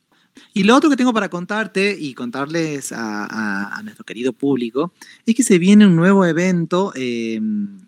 Y 0.53 0.63
lo 0.63 0.75
otro 0.75 0.89
que 0.89 0.95
tengo 0.95 1.13
para 1.13 1.29
contarte 1.29 1.95
y 1.99 2.15
contarles 2.15 2.91
a 2.91 3.79
nuestro 3.83 4.03
querido 4.03 4.33
público 4.33 4.91
es 5.27 5.35
que 5.35 5.43
se 5.43 5.59
viene 5.59 5.85
un 5.85 5.95
nuevo 5.95 6.25
evento 6.25 6.91
eh, 6.95 7.39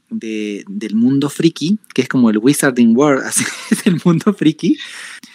de- 0.09 0.63
del 0.67 0.95
mundo 0.95 1.29
friki, 1.29 1.77
que 1.93 2.01
es 2.03 2.07
como 2.09 2.29
el 2.29 2.37
Wizarding 2.37 2.95
World, 2.95 3.23
así 3.25 3.43
es 3.71 3.85
el 3.87 3.99
mundo 4.03 4.33
friki, 4.33 4.77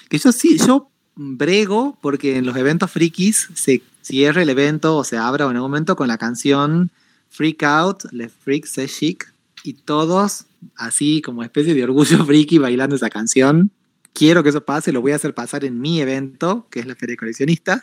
que 0.09 0.19
yo 0.19 0.33
sí, 0.33 0.59
yo 0.59 0.91
brego 1.17 1.97
porque 2.01 2.37
en 2.37 2.47
los 2.47 2.57
eventos 2.57 2.91
frikis 2.91 3.49
se 3.55 3.83
cierra 4.03 4.43
el 4.43 4.51
evento 4.51 4.97
o 4.97 5.05
se 5.05 5.17
abra 5.17 5.45
en 5.45 5.53
algún 5.57 5.71
momento 5.71 5.95
con 5.97 6.09
la 6.09 6.19
canción 6.19 6.91
Freak 7.31 7.63
Out, 7.63 8.05
Le 8.13 8.29
Freak 8.29 8.67
Se 8.67 8.87
Chic, 8.89 9.33
y 9.63 9.73
todos 9.75 10.45
así 10.77 11.23
como 11.23 11.43
especie 11.43 11.75
de 11.75 11.85
orgullo 11.85 12.25
friki 12.27 12.59
bailando 12.59 12.97
esa 12.97 13.11
canción. 13.11 13.71
Quiero 14.13 14.43
que 14.45 14.51
eso 14.51 14.65
pase, 14.65 14.93
lo 14.93 15.01
voy 15.01 15.11
a 15.13 15.17
hacer 15.17 15.35
pasar 15.35 15.65
en 15.65 15.81
mi 15.81 16.01
evento, 16.01 16.69
que 16.71 16.79
es 16.81 16.87
la 16.87 16.95
Feria 16.95 17.15
de 17.15 17.17
Coleccionistas. 17.17 17.83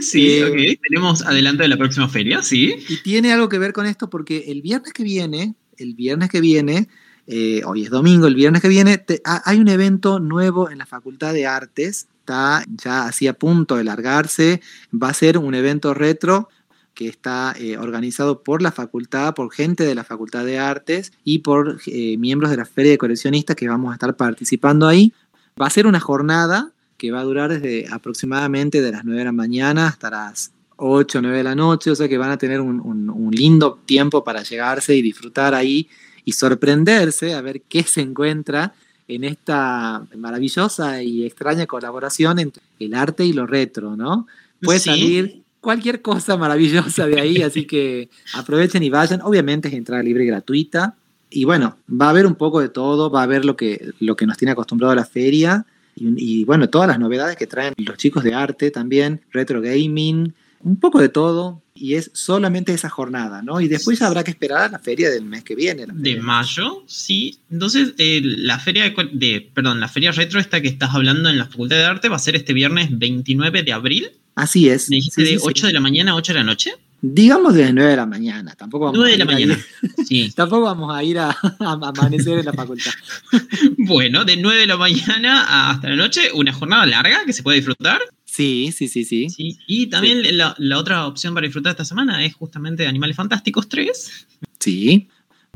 Sí, 0.00 0.32
Eh, 0.32 0.44
ok, 0.76 0.80
tenemos 0.82 1.22
adelanto 1.22 1.62
de 1.62 1.68
la 1.68 1.76
próxima 1.76 2.08
feria, 2.08 2.42
sí. 2.42 2.74
Y 2.88 2.96
tiene 3.02 3.32
algo 3.32 3.48
que 3.48 3.58
ver 3.58 3.72
con 3.72 3.86
esto 3.86 4.10
porque 4.10 4.44
el 4.48 4.62
viernes 4.62 4.92
que 4.92 5.04
viene, 5.04 5.54
el 5.78 5.94
viernes 5.94 6.28
que 6.28 6.40
viene, 6.40 6.88
eh, 7.26 7.62
hoy 7.64 7.84
es 7.84 7.90
domingo, 7.90 8.26
el 8.26 8.34
viernes 8.34 8.62
que 8.62 8.68
viene, 8.68 9.04
hay 9.24 9.58
un 9.58 9.68
evento 9.68 10.18
nuevo 10.18 10.70
en 10.70 10.78
la 10.78 10.86
Facultad 10.86 11.32
de 11.32 11.46
Artes, 11.46 12.08
está 12.20 12.64
ya 12.68 13.06
así 13.06 13.26
a 13.26 13.32
punto 13.32 13.76
de 13.76 13.84
largarse, 13.84 14.60
va 14.92 15.08
a 15.08 15.14
ser 15.14 15.38
un 15.38 15.54
evento 15.54 15.94
retro 15.94 16.48
que 16.94 17.06
está 17.06 17.54
eh, 17.58 17.78
organizado 17.78 18.42
por 18.42 18.60
la 18.60 18.72
facultad, 18.72 19.32
por 19.34 19.52
gente 19.52 19.84
de 19.84 19.94
la 19.94 20.04
Facultad 20.04 20.44
de 20.44 20.58
Artes 20.58 21.12
y 21.22 21.38
por 21.38 21.78
eh, 21.86 22.16
miembros 22.18 22.50
de 22.50 22.56
la 22.56 22.64
Feria 22.64 22.90
de 22.90 22.98
Coleccionistas 22.98 23.54
que 23.54 23.68
vamos 23.68 23.92
a 23.92 23.94
estar 23.94 24.16
participando 24.16 24.88
ahí. 24.88 25.12
Va 25.60 25.68
a 25.68 25.70
ser 25.70 25.86
una 25.86 26.00
jornada 26.00 26.72
que 26.96 27.12
va 27.12 27.20
a 27.20 27.24
durar 27.24 27.50
desde 27.50 27.86
aproximadamente 27.90 28.82
de 28.82 28.90
las 28.90 29.04
9 29.04 29.20
de 29.20 29.24
la 29.24 29.32
mañana 29.32 29.86
hasta 29.86 30.10
las 30.10 30.50
8 30.78 31.18
o 31.18 31.22
9 31.22 31.36
de 31.38 31.44
la 31.44 31.54
noche, 31.54 31.90
o 31.90 31.94
sea 31.94 32.08
que 32.08 32.16
van 32.18 32.30
a 32.30 32.38
tener 32.38 32.60
un, 32.60 32.80
un- 32.80 33.10
un 33.10 33.30
lindo 33.32 33.78
tiempo 33.84 34.24
para 34.24 34.42
llegarse 34.42 34.96
y 34.96 35.02
disfrutar 35.02 35.54
ahí 35.54 35.88
y 36.24 36.32
sorprenderse 36.32 37.34
a 37.34 37.40
ver 37.40 37.62
qué 37.68 37.82
se 37.82 38.00
encuentra 38.00 38.74
en 39.08 39.24
esta 39.24 40.04
maravillosa 40.16 41.02
y 41.02 41.24
extraña 41.24 41.66
colaboración 41.66 42.38
entre 42.38 42.62
el 42.78 42.94
arte 42.94 43.24
y 43.24 43.32
lo 43.32 43.46
retro, 43.46 43.96
¿no? 43.96 44.26
Puede 44.62 44.78
Sí. 44.80 44.90
salir 44.90 45.42
cualquier 45.60 46.02
cosa 46.02 46.36
maravillosa 46.36 47.06
de 47.06 47.20
ahí, 47.20 47.42
así 47.42 47.64
que 47.64 48.08
aprovechen 48.34 48.82
y 48.82 48.90
vayan. 48.90 49.20
Obviamente 49.22 49.68
es 49.68 49.74
entrada 49.74 50.02
libre 50.02 50.24
y 50.24 50.26
gratuita. 50.26 50.94
Y 51.30 51.44
bueno, 51.44 51.76
va 51.90 52.06
a 52.06 52.10
haber 52.10 52.26
un 52.26 52.34
poco 52.34 52.60
de 52.60 52.68
todo, 52.68 53.10
va 53.10 53.20
a 53.20 53.24
haber 53.24 53.44
lo 53.44 53.56
que, 53.56 53.92
lo 54.00 54.14
que 54.16 54.26
nos 54.26 54.36
tiene 54.36 54.52
acostumbrado 54.52 54.92
a 54.92 54.96
la 54.96 55.04
feria 55.04 55.64
y, 55.96 56.40
y, 56.40 56.44
bueno, 56.44 56.68
todas 56.70 56.88
las 56.88 56.98
novedades 56.98 57.36
que 57.36 57.46
traen 57.46 57.74
los 57.78 57.96
chicos 57.96 58.22
de 58.24 58.34
arte 58.34 58.70
también, 58.70 59.20
retro 59.32 59.60
gaming, 59.60 60.32
un 60.60 60.78
poco 60.80 61.00
de 61.00 61.08
todo. 61.08 61.62
Y 61.80 61.94
es 61.94 62.10
solamente 62.12 62.72
esa 62.74 62.88
jornada, 62.90 63.40
¿no? 63.40 63.60
Y 63.60 63.68
después 63.68 64.02
habrá 64.02 64.24
que 64.24 64.32
esperar 64.32 64.62
a 64.62 64.68
la 64.68 64.78
feria 64.80 65.10
del 65.10 65.24
mes 65.24 65.44
que 65.44 65.54
viene. 65.54 65.86
la 65.86 65.92
De 65.94 66.16
mayo, 66.16 66.82
sí. 66.88 67.38
Entonces, 67.52 67.94
eh, 67.98 68.20
la 68.24 68.58
feria 68.58 68.92
de, 69.12 69.50
perdón, 69.54 69.78
la 69.78 69.86
feria 69.88 70.10
retro 70.10 70.40
esta 70.40 70.60
que 70.60 70.66
estás 70.66 70.92
hablando 70.92 71.28
en 71.28 71.38
la 71.38 71.46
Facultad 71.46 71.76
de 71.76 71.84
Arte 71.84 72.08
va 72.08 72.16
a 72.16 72.18
ser 72.18 72.34
este 72.34 72.52
viernes 72.52 72.88
29 72.98 73.62
de 73.62 73.72
abril. 73.72 74.10
Así 74.34 74.68
es. 74.68 74.90
Me 74.90 74.96
dijiste 74.96 75.24
Sí, 75.24 75.32
de 75.34 75.38
sí. 75.38 75.44
8 75.46 75.66
de 75.68 75.72
la 75.72 75.80
mañana 75.80 76.12
a 76.12 76.14
8 76.16 76.32
de 76.32 76.38
la 76.40 76.44
noche. 76.44 76.72
Digamos 77.00 77.54
de 77.54 77.62
las 77.66 77.74
9 77.74 77.90
de 77.90 77.96
la 77.96 78.06
mañana. 78.06 78.54
Tampoco 78.56 78.86
vamos 78.86 78.98
9 78.98 79.14
a 79.14 79.16
de 79.16 79.24
la 79.24 79.32
ir 79.32 79.36
ahí- 79.38 79.46
mañana. 79.46 79.64
Sí. 80.04 80.32
Tampoco 80.36 80.62
vamos 80.62 80.92
a 80.92 81.04
ir 81.04 81.20
a, 81.20 81.30
a 81.30 81.72
amanecer 81.72 82.40
en 82.40 82.44
la 82.46 82.52
facultad. 82.52 82.90
Bueno, 83.78 84.24
de 84.24 84.36
9 84.36 84.60
de 84.62 84.66
la 84.66 84.76
mañana 84.76 85.70
hasta 85.70 85.88
la 85.90 85.96
noche, 85.96 86.32
una 86.34 86.52
jornada 86.52 86.86
larga 86.86 87.24
que 87.24 87.32
se 87.32 87.42
puede 87.44 87.58
disfrutar. 87.58 88.00
Sí, 88.38 88.70
sí, 88.72 88.86
sí, 88.86 89.04
sí. 89.04 89.28
Sí. 89.30 89.58
Y 89.66 89.88
también 89.88 90.36
la, 90.36 90.54
la 90.58 90.78
otra 90.78 91.08
opción 91.08 91.34
para 91.34 91.44
disfrutar 91.44 91.72
esta 91.72 91.84
semana 91.84 92.24
es 92.24 92.34
justamente 92.36 92.86
Animales 92.86 93.16
Fantásticos 93.16 93.68
3. 93.68 94.26
Sí. 94.60 95.08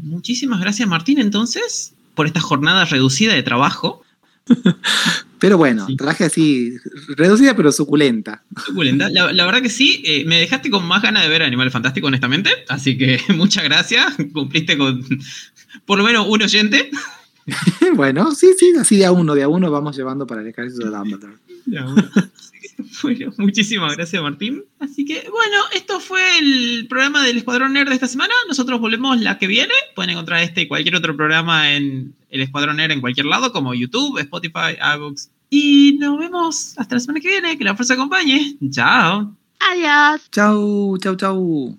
Muchísimas 0.02 0.60
gracias, 0.60 0.88
Martín, 0.88 1.20
entonces, 1.20 1.94
por 2.16 2.26
esta 2.26 2.40
jornada 2.40 2.84
reducida 2.84 3.34
de 3.34 3.44
trabajo. 3.44 4.02
Pero 5.38 5.58
bueno, 5.58 5.86
Sí. 5.86 5.96
traje 5.96 6.24
así, 6.24 6.72
reducida 7.16 7.54
pero 7.54 7.70
suculenta. 7.70 8.42
Suculenta. 8.66 9.08
La, 9.10 9.32
la 9.32 9.44
verdad 9.46 9.62
que 9.62 9.70
sí, 9.70 10.02
eh, 10.04 10.24
me 10.24 10.38
dejaste 10.40 10.68
con 10.70 10.84
más 10.84 11.02
ganas 11.02 11.22
de 11.22 11.28
ver 11.28 11.42
Animales 11.44 11.72
Fantásticos, 11.72 12.08
honestamente. 12.08 12.50
Así 12.68 12.98
que 12.98 13.20
muchas 13.36 13.62
gracias. 13.62 14.14
Cumpliste 14.32 14.76
con 14.76 15.04
por 15.84 15.98
lo 15.98 16.04
menos 16.04 16.26
un 16.28 16.42
oyente. 16.42 16.90
bueno, 17.94 18.34
sí, 18.34 18.50
sí, 18.58 18.72
así 18.78 18.96
de 18.96 19.06
a 19.06 19.12
uno, 19.12 19.34
de 19.36 19.42
a 19.44 19.48
uno 19.48 19.70
vamos 19.70 19.96
llevando 19.96 20.26
para 20.26 20.40
el 20.42 20.48
ejército 20.48 20.84
de 20.90 20.96
Dumbledore. 20.96 21.34
Así 21.36 21.70
que, 21.70 22.51
Bueno, 23.02 23.32
muchísimas 23.38 23.96
gracias, 23.96 24.22
Martín. 24.22 24.64
Así 24.78 25.04
que, 25.04 25.26
bueno, 25.30 25.56
esto 25.74 26.00
fue 26.00 26.38
el 26.38 26.86
programa 26.88 27.24
del 27.24 27.38
Escuadrón 27.38 27.72
Nerd 27.72 27.88
de 27.88 27.94
esta 27.94 28.08
semana. 28.08 28.32
Nosotros 28.48 28.80
volvemos 28.80 29.20
la 29.20 29.38
que 29.38 29.46
viene. 29.46 29.74
Pueden 29.94 30.10
encontrar 30.10 30.42
este 30.42 30.62
y 30.62 30.68
cualquier 30.68 30.96
otro 30.96 31.16
programa 31.16 31.72
en 31.72 32.14
el 32.30 32.40
Escuadrón 32.40 32.76
Nerd 32.76 32.92
en 32.92 33.00
cualquier 33.00 33.26
lado, 33.26 33.52
como 33.52 33.74
YouTube, 33.74 34.18
Spotify, 34.18 34.76
iBooks. 34.96 35.30
Y 35.50 35.98
nos 35.98 36.18
vemos 36.18 36.74
hasta 36.78 36.94
la 36.94 37.00
semana 37.00 37.20
que 37.20 37.28
viene. 37.28 37.58
Que 37.58 37.64
la 37.64 37.74
fuerza 37.74 37.94
acompañe. 37.94 38.56
Chao. 38.70 39.36
Adiós. 39.60 40.30
Chau, 40.30 40.98
chau, 40.98 41.16
chau. 41.16 41.78